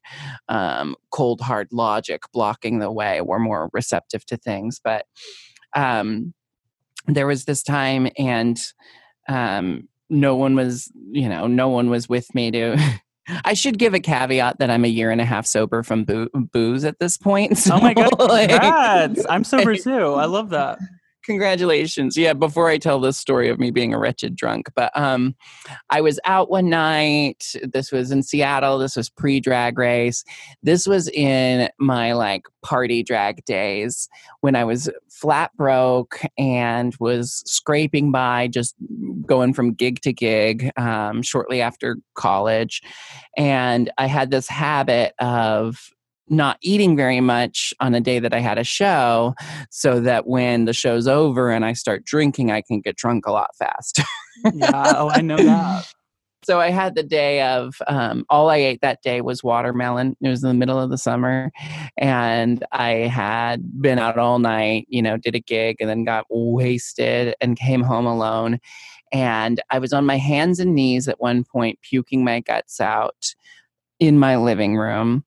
um, 0.49 0.95
cold 1.11 1.41
hard 1.41 1.69
logic 1.73 2.23
blocking 2.33 2.79
the 2.79 2.91
way 2.91 3.21
we're 3.21 3.39
more 3.39 3.71
receptive 3.73 4.25
to 4.27 4.37
things 4.37 4.81
but 4.83 5.07
um, 5.75 6.35
there 7.07 7.27
was 7.27 7.45
this 7.45 7.63
time 7.63 8.09
and 8.19 8.61
um, 9.29 9.89
no 10.11 10.37
one 10.37 10.55
was 10.55 10.91
you 11.11 11.29
know 11.29 11.47
no 11.47 11.69
one 11.69 11.91
was 11.91 12.09
with 12.09 12.35
me 12.35 12.51
to 12.51 12.77
I 13.45 13.55
should 13.55 13.79
give 13.79 13.95
a 13.95 14.01
caveat 14.01 14.59
that 14.59 14.69
I'm 14.69 14.85
a 14.85 14.89
year 14.89 15.11
and 15.13 15.21
a 15.21 15.25
half 15.25 15.47
sober 15.47 15.85
from 15.85 16.03
boo- 16.05 16.29
booze 16.35 16.85
at 16.85 16.99
this 16.99 17.17
point. 17.17 17.57
oh 17.71 17.81
my 17.81 17.95
god, 17.95 18.19
like- 18.19 18.51
I'm 19.29 19.45
sober 19.45 19.77
too. 19.77 20.15
I 20.15 20.25
love 20.25 20.51
that. 20.51 20.79
Congratulations. 21.25 22.17
Yeah 22.17 22.33
before 22.33 22.69
i 22.69 22.79
tell 22.79 23.01
this 23.01 23.19
story 23.19 23.49
of 23.49 23.59
me 23.59 23.71
being 23.71 23.95
a 23.95 23.99
wretched 23.99 24.35
drunk 24.35 24.71
but 24.75 24.91
um 24.97 25.35
i 25.91 26.01
was 26.01 26.19
out 26.25 26.51
one 26.51 26.69
night 26.69 27.55
this 27.63 27.93
was 27.93 28.11
in 28.11 28.23
seattle 28.23 28.79
this 28.79 28.97
was 28.97 29.09
pre 29.09 29.41
drag 29.41 29.79
race. 29.79 30.25
This 30.63 30.87
was 30.87 31.09
in 31.09 31.69
my 31.79 32.13
like 32.13 32.43
party 32.63 33.03
drag 33.03 33.45
days 33.45 34.09
when 34.41 34.57
i 34.57 34.65
was 34.65 34.91
flat 35.11 35.55
broke 35.57 36.21
and 36.39 36.95
was 37.01 37.43
scraping 37.47 38.11
by 38.11 38.49
just 38.49 38.75
going 39.27 39.53
from 39.53 39.73
gig 39.73 40.01
to 40.01 40.13
gig 40.13 40.71
um, 40.77 41.23
shortly 41.23 41.61
after 41.61 41.97
college. 42.15 42.83
And 43.37 43.91
i 43.99 44.07
had 44.07 44.31
this 44.31 44.49
habit 44.49 45.15
of 45.19 45.91
not 46.33 46.59
eating 46.63 46.97
very 46.97 47.21
much 47.21 47.75
on 47.79 47.95
a 47.95 48.01
day 48.01 48.19
that 48.19 48.33
I 48.33 48.41
had 48.41 48.59
a 48.59 48.65
show 48.65 49.35
so 49.71 50.01
that 50.01 50.27
when 50.27 50.65
the 50.65 50.73
show's 50.73 51.07
over 51.07 51.51
and 51.51 51.65
I 51.65 51.75
start 51.75 52.05
drinking, 52.05 52.51
I 52.51 52.63
can 52.63 52.81
get 52.81 52.97
drunk 52.97 53.27
a 53.27 53.33
lot 53.33 53.55
faster. 53.57 54.03
Yeah. 54.55 54.95
Oh, 54.97 55.11
I 55.11 55.21
know 55.21 55.37
that. 55.37 55.87
so 56.43 56.59
I 56.59 56.71
had 56.71 56.95
the 56.95 57.03
day 57.03 57.43
of 57.43 57.77
um, 57.87 58.25
all 58.29 58.51
I 58.51 58.57
ate 58.57 58.81
that 58.81 59.03
day 59.03 59.21
was 59.21 59.45
watermelon. 59.45 60.17
It 60.21 60.29
was 60.29 60.43
in 60.43 60.49
the 60.49 60.55
middle 60.55 60.81
of 60.81 60.91
the 60.91 60.99
summer, 60.99 61.53
and 61.97 62.65
I 62.73 62.91
had 62.91 63.81
been 63.81 63.99
out 63.99 64.19
all 64.19 64.39
night. 64.39 64.87
You 64.89 65.03
know, 65.03 65.17
did 65.17 65.35
a 65.35 65.41
gig 65.41 65.77
and 65.81 65.89
then 65.89 66.05
got 66.05 66.27
wasted 66.31 67.37
and 67.41 67.59
came 67.59 67.83
home 67.83 68.07
alone. 68.07 68.59
And 69.13 69.63
I 69.71 69.79
was 69.79 69.93
on 69.93 70.07
my 70.07 70.17
hands 70.17 70.59
and 70.59 70.75
knees 70.75 71.07
at 71.07 71.21
one 71.21 71.45
point, 71.45 71.79
puking 71.83 72.25
my 72.25 72.41
guts 72.41 72.81
out 72.81 73.35
in 74.01 74.19
my 74.19 74.37
living 74.37 74.77
room. 74.77 75.25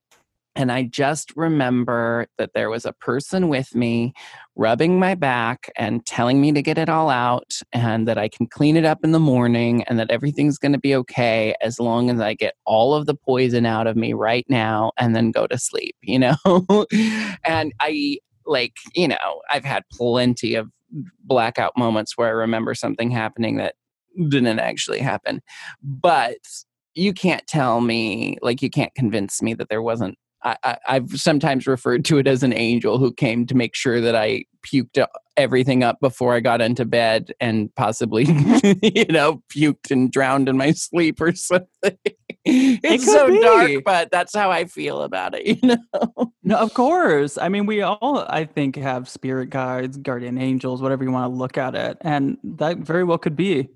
And 0.56 0.72
I 0.72 0.84
just 0.84 1.34
remember 1.36 2.28
that 2.38 2.54
there 2.54 2.70
was 2.70 2.86
a 2.86 2.94
person 2.94 3.50
with 3.50 3.76
me 3.76 4.14
rubbing 4.56 4.98
my 5.00 5.14
back 5.16 5.72
and 5.76 6.06
telling 6.06 6.40
me 6.40 6.52
to 6.54 6.62
get 6.62 6.78
it 6.78 6.88
all 6.88 7.10
out 7.10 7.60
and 7.74 8.08
that 8.08 8.18
I 8.18 8.30
can 8.30 8.48
clean 8.48 8.78
it 8.78 8.86
up 8.86 9.04
in 9.04 9.12
the 9.12 9.20
morning 9.20 9.84
and 9.84 10.00
that 10.00 10.12
everything's 10.12 10.58
going 10.58 10.72
to 10.72 10.80
be 10.80 10.96
okay 10.96 11.56
as 11.62 11.80
long 11.80 12.10
as 12.10 12.22
I 12.22 12.34
get 12.34 12.56
all 12.66 12.94
of 12.94 13.06
the 13.06 13.16
poison 13.16 13.66
out 13.66 13.86
of 13.86 13.98
me 13.98 14.14
right 14.14 14.46
now 14.48 14.94
and 14.98 15.16
then 15.16 15.32
go 15.32 15.46
to 15.48 15.58
sleep, 15.58 15.96
you 16.02 16.20
know? 16.20 16.38
and 17.44 17.74
I, 17.82 18.20
like, 18.46 18.74
you 18.94 19.10
know, 19.10 19.42
I've 19.50 19.66
had 19.66 19.84
plenty 19.92 20.56
of 20.56 20.70
blackout 21.24 21.74
moments 21.78 22.18
where 22.18 22.30
I 22.30 22.32
remember 22.32 22.74
something 22.76 23.12
happening 23.12 23.58
that 23.58 23.76
didn't 24.30 24.60
actually 24.60 25.00
happen. 25.00 25.42
But 25.84 26.38
you 26.94 27.14
can't 27.14 27.46
tell 27.48 27.82
me, 27.82 28.38
like, 28.42 28.62
you 28.62 28.70
can't 28.70 28.96
convince 28.96 29.42
me 29.42 29.54
that 29.56 29.68
there 29.68 29.82
wasn't 29.82 30.18
I, 30.46 30.58
I, 30.64 30.78
I've 30.88 31.10
sometimes 31.20 31.66
referred 31.66 32.06
to 32.06 32.20
it 32.20 32.28
as 32.28 32.44
an 32.44 32.54
angel 32.54 33.00
who 33.00 33.12
came 33.12 33.48
to 33.48 33.56
make 33.56 33.76
sure 33.76 34.00
that 34.00 34.16
I 34.16 34.46
puked 34.66 34.98
uh, 34.98 35.08
everything 35.36 35.84
up 35.84 36.00
before 36.00 36.36
I 36.36 36.40
got 36.40 36.62
into 36.62 36.86
bed 36.86 37.34
and 37.40 37.74
possibly, 37.76 38.24
you 38.82 39.06
know, 39.10 39.42
puked 39.50 39.90
and 39.92 40.12
drowned 40.12 40.48
in 40.48 40.56
my 40.56 40.72
sleep 40.72 41.20
or 41.20 41.34
something. 41.36 41.68
It's 42.48 43.06
could 43.06 43.12
so 43.12 43.28
be. 43.32 43.42
dark, 43.42 43.72
but 43.84 44.12
that's 44.12 44.36
how 44.36 44.52
I 44.52 44.66
feel 44.66 45.02
about 45.02 45.34
it, 45.34 45.48
you 45.64 45.68
know? 45.68 46.32
No, 46.44 46.58
of 46.58 46.76
course. 46.76 47.40
I 47.40 47.50
mean, 47.50 47.66
we 47.66 47.82
all, 47.82 48.24
I 48.30 48.46
think, 48.46 48.76
have 48.76 49.10
spirit 49.10 49.50
guides, 49.50 49.98
guardian 49.98 50.38
angels, 50.38 50.80
whatever 50.80 51.04
you 51.04 51.10
want 51.10 51.32
to 51.32 51.36
look 51.36 51.58
at 51.58 51.74
it. 51.74 51.98
And 52.02 52.38
that 52.44 52.78
very 52.78 53.04
well 53.04 53.18
could 53.18 53.36
be. 53.36 53.68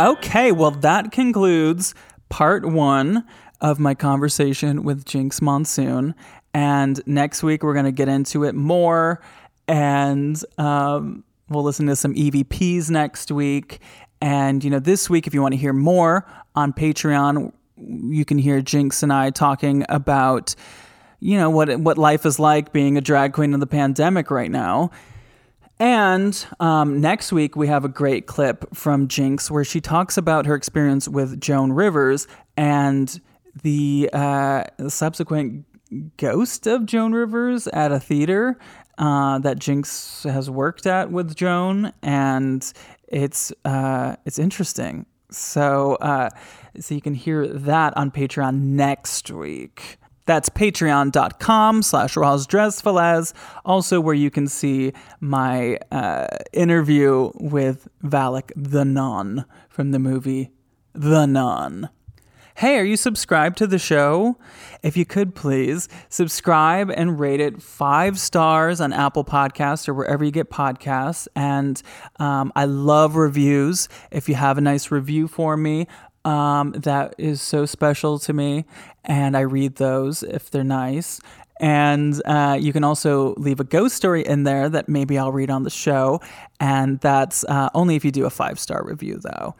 Okay, 0.00 0.52
well, 0.52 0.70
that 0.70 1.12
concludes 1.12 1.94
part 2.30 2.64
one 2.64 3.26
of 3.60 3.78
my 3.78 3.94
conversation 3.94 4.84
with 4.84 5.04
Jinkx 5.04 5.42
Monsoon. 5.42 6.14
And 6.54 7.00
next 7.06 7.42
week, 7.42 7.62
we're 7.62 7.74
going 7.74 7.84
to 7.84 7.92
get 7.92 8.08
into 8.08 8.44
it 8.44 8.54
more. 8.54 9.20
And 9.66 10.42
um, 10.56 11.24
we'll 11.48 11.64
listen 11.64 11.86
to 11.86 11.96
some 11.96 12.14
EVPs 12.14 12.90
next 12.90 13.30
week. 13.30 13.80
And, 14.20 14.64
you 14.64 14.70
know, 14.70 14.78
this 14.78 15.08
week, 15.08 15.26
if 15.26 15.34
you 15.34 15.42
want 15.42 15.52
to 15.52 15.58
hear 15.58 15.72
more 15.72 16.26
on 16.54 16.72
Patreon, 16.72 17.52
you 17.76 18.24
can 18.24 18.38
hear 18.38 18.60
Jinkx 18.60 19.02
and 19.02 19.12
I 19.12 19.30
talking 19.30 19.84
about, 19.88 20.54
you 21.20 21.36
know, 21.36 21.50
what 21.50 21.78
what 21.80 21.98
life 21.98 22.26
is 22.26 22.38
like 22.38 22.72
being 22.72 22.96
a 22.96 23.00
drag 23.00 23.32
queen 23.32 23.54
in 23.54 23.60
the 23.60 23.66
pandemic 23.66 24.30
right 24.30 24.50
now. 24.50 24.90
And 25.80 26.44
um, 26.58 27.00
next 27.00 27.32
week, 27.32 27.54
we 27.54 27.68
have 27.68 27.84
a 27.84 27.88
great 27.88 28.26
clip 28.26 28.74
from 28.74 29.06
Jinkx 29.06 29.48
where 29.48 29.62
she 29.62 29.80
talks 29.80 30.16
about 30.16 30.46
her 30.46 30.56
experience 30.56 31.06
with 31.06 31.40
Joan 31.40 31.72
Rivers 31.72 32.26
and 32.56 33.20
the 33.62 34.10
uh, 34.12 34.64
subsequent 34.88 35.64
ghost 36.16 36.66
of 36.66 36.86
Joan 36.86 37.12
Rivers 37.12 37.66
at 37.68 37.92
a 37.92 38.00
theater 38.00 38.58
uh, 38.98 39.38
that 39.38 39.58
Jinkx 39.58 40.30
has 40.30 40.50
worked 40.50 40.86
at 40.86 41.10
with 41.10 41.34
Joan, 41.34 41.92
and 42.02 42.70
it's 43.06 43.52
uh, 43.64 44.16
it's 44.24 44.38
interesting. 44.38 45.06
So 45.30 45.94
uh, 45.96 46.30
so 46.78 46.94
you 46.94 47.00
can 47.00 47.14
hear 47.14 47.46
that 47.46 47.96
on 47.96 48.10
Patreon 48.10 48.60
next 48.60 49.30
week. 49.30 49.98
That's 50.26 50.50
patreon.com 50.50 51.82
slash 51.82 52.14
RozDrezfalez, 52.14 53.32
also 53.64 53.98
where 53.98 54.14
you 54.14 54.30
can 54.30 54.46
see 54.46 54.92
my 55.20 55.78
uh, 55.90 56.26
interview 56.52 57.30
with 57.36 57.88
Valak 58.04 58.52
the 58.54 58.84
Nun 58.84 59.46
from 59.70 59.92
the 59.92 59.98
movie 59.98 60.50
The 60.92 61.24
Nun. 61.24 61.88
Hey, 62.58 62.76
are 62.80 62.84
you 62.84 62.96
subscribed 62.96 63.56
to 63.58 63.68
the 63.68 63.78
show? 63.78 64.36
If 64.82 64.96
you 64.96 65.06
could 65.06 65.36
please 65.36 65.88
subscribe 66.08 66.90
and 66.90 67.20
rate 67.20 67.38
it 67.38 67.62
five 67.62 68.18
stars 68.18 68.80
on 68.80 68.92
Apple 68.92 69.22
Podcasts 69.24 69.88
or 69.88 69.94
wherever 69.94 70.24
you 70.24 70.32
get 70.32 70.50
podcasts. 70.50 71.28
And 71.36 71.80
um, 72.18 72.50
I 72.56 72.64
love 72.64 73.14
reviews. 73.14 73.88
If 74.10 74.28
you 74.28 74.34
have 74.34 74.58
a 74.58 74.60
nice 74.60 74.90
review 74.90 75.28
for 75.28 75.56
me, 75.56 75.86
um, 76.24 76.72
that 76.72 77.14
is 77.16 77.40
so 77.40 77.64
special 77.64 78.18
to 78.18 78.32
me. 78.32 78.64
And 79.04 79.36
I 79.36 79.42
read 79.42 79.76
those 79.76 80.24
if 80.24 80.50
they're 80.50 80.64
nice. 80.64 81.20
And 81.60 82.20
uh, 82.24 82.58
you 82.60 82.72
can 82.72 82.82
also 82.82 83.34
leave 83.34 83.60
a 83.60 83.64
ghost 83.64 83.94
story 83.94 84.26
in 84.26 84.42
there 84.42 84.68
that 84.68 84.88
maybe 84.88 85.16
I'll 85.16 85.32
read 85.32 85.50
on 85.50 85.62
the 85.62 85.70
show. 85.70 86.20
And 86.58 86.98
that's 87.00 87.44
uh, 87.44 87.68
only 87.74 87.94
if 87.94 88.04
you 88.04 88.10
do 88.10 88.26
a 88.26 88.30
five 88.30 88.58
star 88.58 88.84
review, 88.84 89.20
though. 89.22 89.54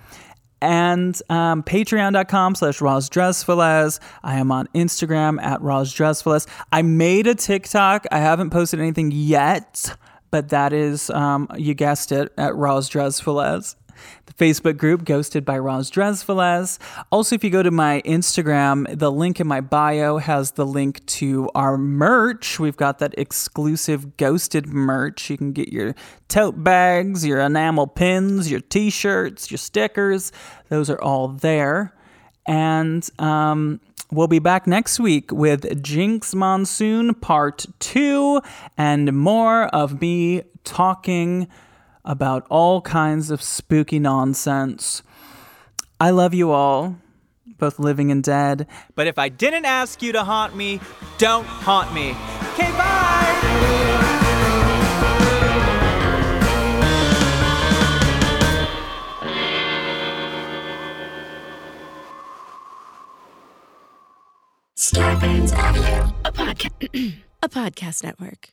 And 0.61 1.21
um, 1.31 1.63
patreon.com 1.63 2.55
slash 2.57 2.81
Roz 2.81 3.09
Drezfalez. 3.09 4.01
I 4.23 4.39
am 4.39 4.51
on 4.51 4.67
Instagram 4.75 5.41
at 5.43 5.61
Roz 5.63 5.95
Drezfalez. 5.95 6.47
I 6.73 6.83
made 6.83 7.27
a 7.27 7.35
TikTok. 7.35 8.07
I 8.11 8.19
haven't 8.19 8.51
posted 8.51 8.81
anything 8.81 9.11
yet, 9.13 9.97
but 10.31 10.49
that 10.49 10.73
is, 10.73 11.11
um, 11.11 11.49
you 11.57 11.75
guessed 11.75 12.13
it, 12.13 12.33
at 12.37 12.55
Roz 12.57 12.91
Drezfalez 12.91 13.77
the 14.27 14.33
Facebook 14.33 14.77
group 14.77 15.05
Ghosted 15.05 15.45
by 15.45 15.59
Roz 15.59 15.91
Drezfalez. 15.91 16.79
Also, 17.11 17.35
if 17.35 17.45
you 17.45 17.51
go 17.51 17.63
to 17.63 17.71
my 17.71 18.03
Instagram, 18.05 18.99
the 18.99 19.11
link 19.13 19.41
in 19.41 19.47
my 19.47 19.61
bio 19.61 20.19
has 20.19 20.53
the 20.53 20.67
link 20.67 21.05
to 21.07 21.51
our 21.55 21.77
merch. 21.77 22.59
We've 22.59 22.77
got 22.77 22.99
that 22.99 23.15
exclusive 23.19 24.17
Ghosted 24.17 24.67
merch. 24.67 25.31
You 25.31 25.37
can 25.37 25.53
get 25.53 25.73
your 25.73 25.95
tote 26.29 26.63
bags, 26.63 27.27
your 27.27 27.41
enamel 27.41 27.87
pins, 27.87 28.51
your 28.51 28.61
t 28.61 28.91
shirts, 28.91 29.51
your 29.51 29.59
stickers. 29.59 30.33
Those 30.69 30.91
are 30.91 31.01
all 31.01 31.29
there. 31.29 31.95
And 32.47 33.09
um, 33.19 33.81
We'll 34.11 34.27
be 34.27 34.39
back 34.39 34.67
next 34.67 34.99
week 34.99 35.31
with 35.33 35.83
Jinkx 35.83 36.35
Monsoon 36.35 37.13
Part 37.13 37.67
2 37.81 38.41
and 38.79 39.13
more 39.13 39.67
of 39.67 40.01
me 40.01 40.45
talking 40.65 41.47
about 42.09 42.47
all 42.49 42.81
kinds 42.81 43.31
of 43.31 43.43
spooky 43.43 43.99
nonsense. 43.99 45.03
I 46.01 46.11
love 46.11 46.33
you 46.33 46.51
all, 46.51 46.97
both 47.59 47.79
living 47.79 48.11
and 48.11 48.25
dead. 48.25 48.67
But 48.95 49.07
if 49.07 49.19
I 49.19 49.29
didn't 49.29 49.67
ask 49.67 50.01
you 50.03 50.13
to 50.13 50.25
haunt 50.25 50.57
me, 50.57 50.81
don't 51.19 51.45
haunt 51.45 51.93
me. 51.93 52.17
Okay, 52.55 52.73
bye! 52.73 53.19
Audio. 65.53 66.15
a 66.25 66.33
podcast, 66.33 67.15
a 67.43 67.49
podcast 67.49 68.03
network. 68.03 68.51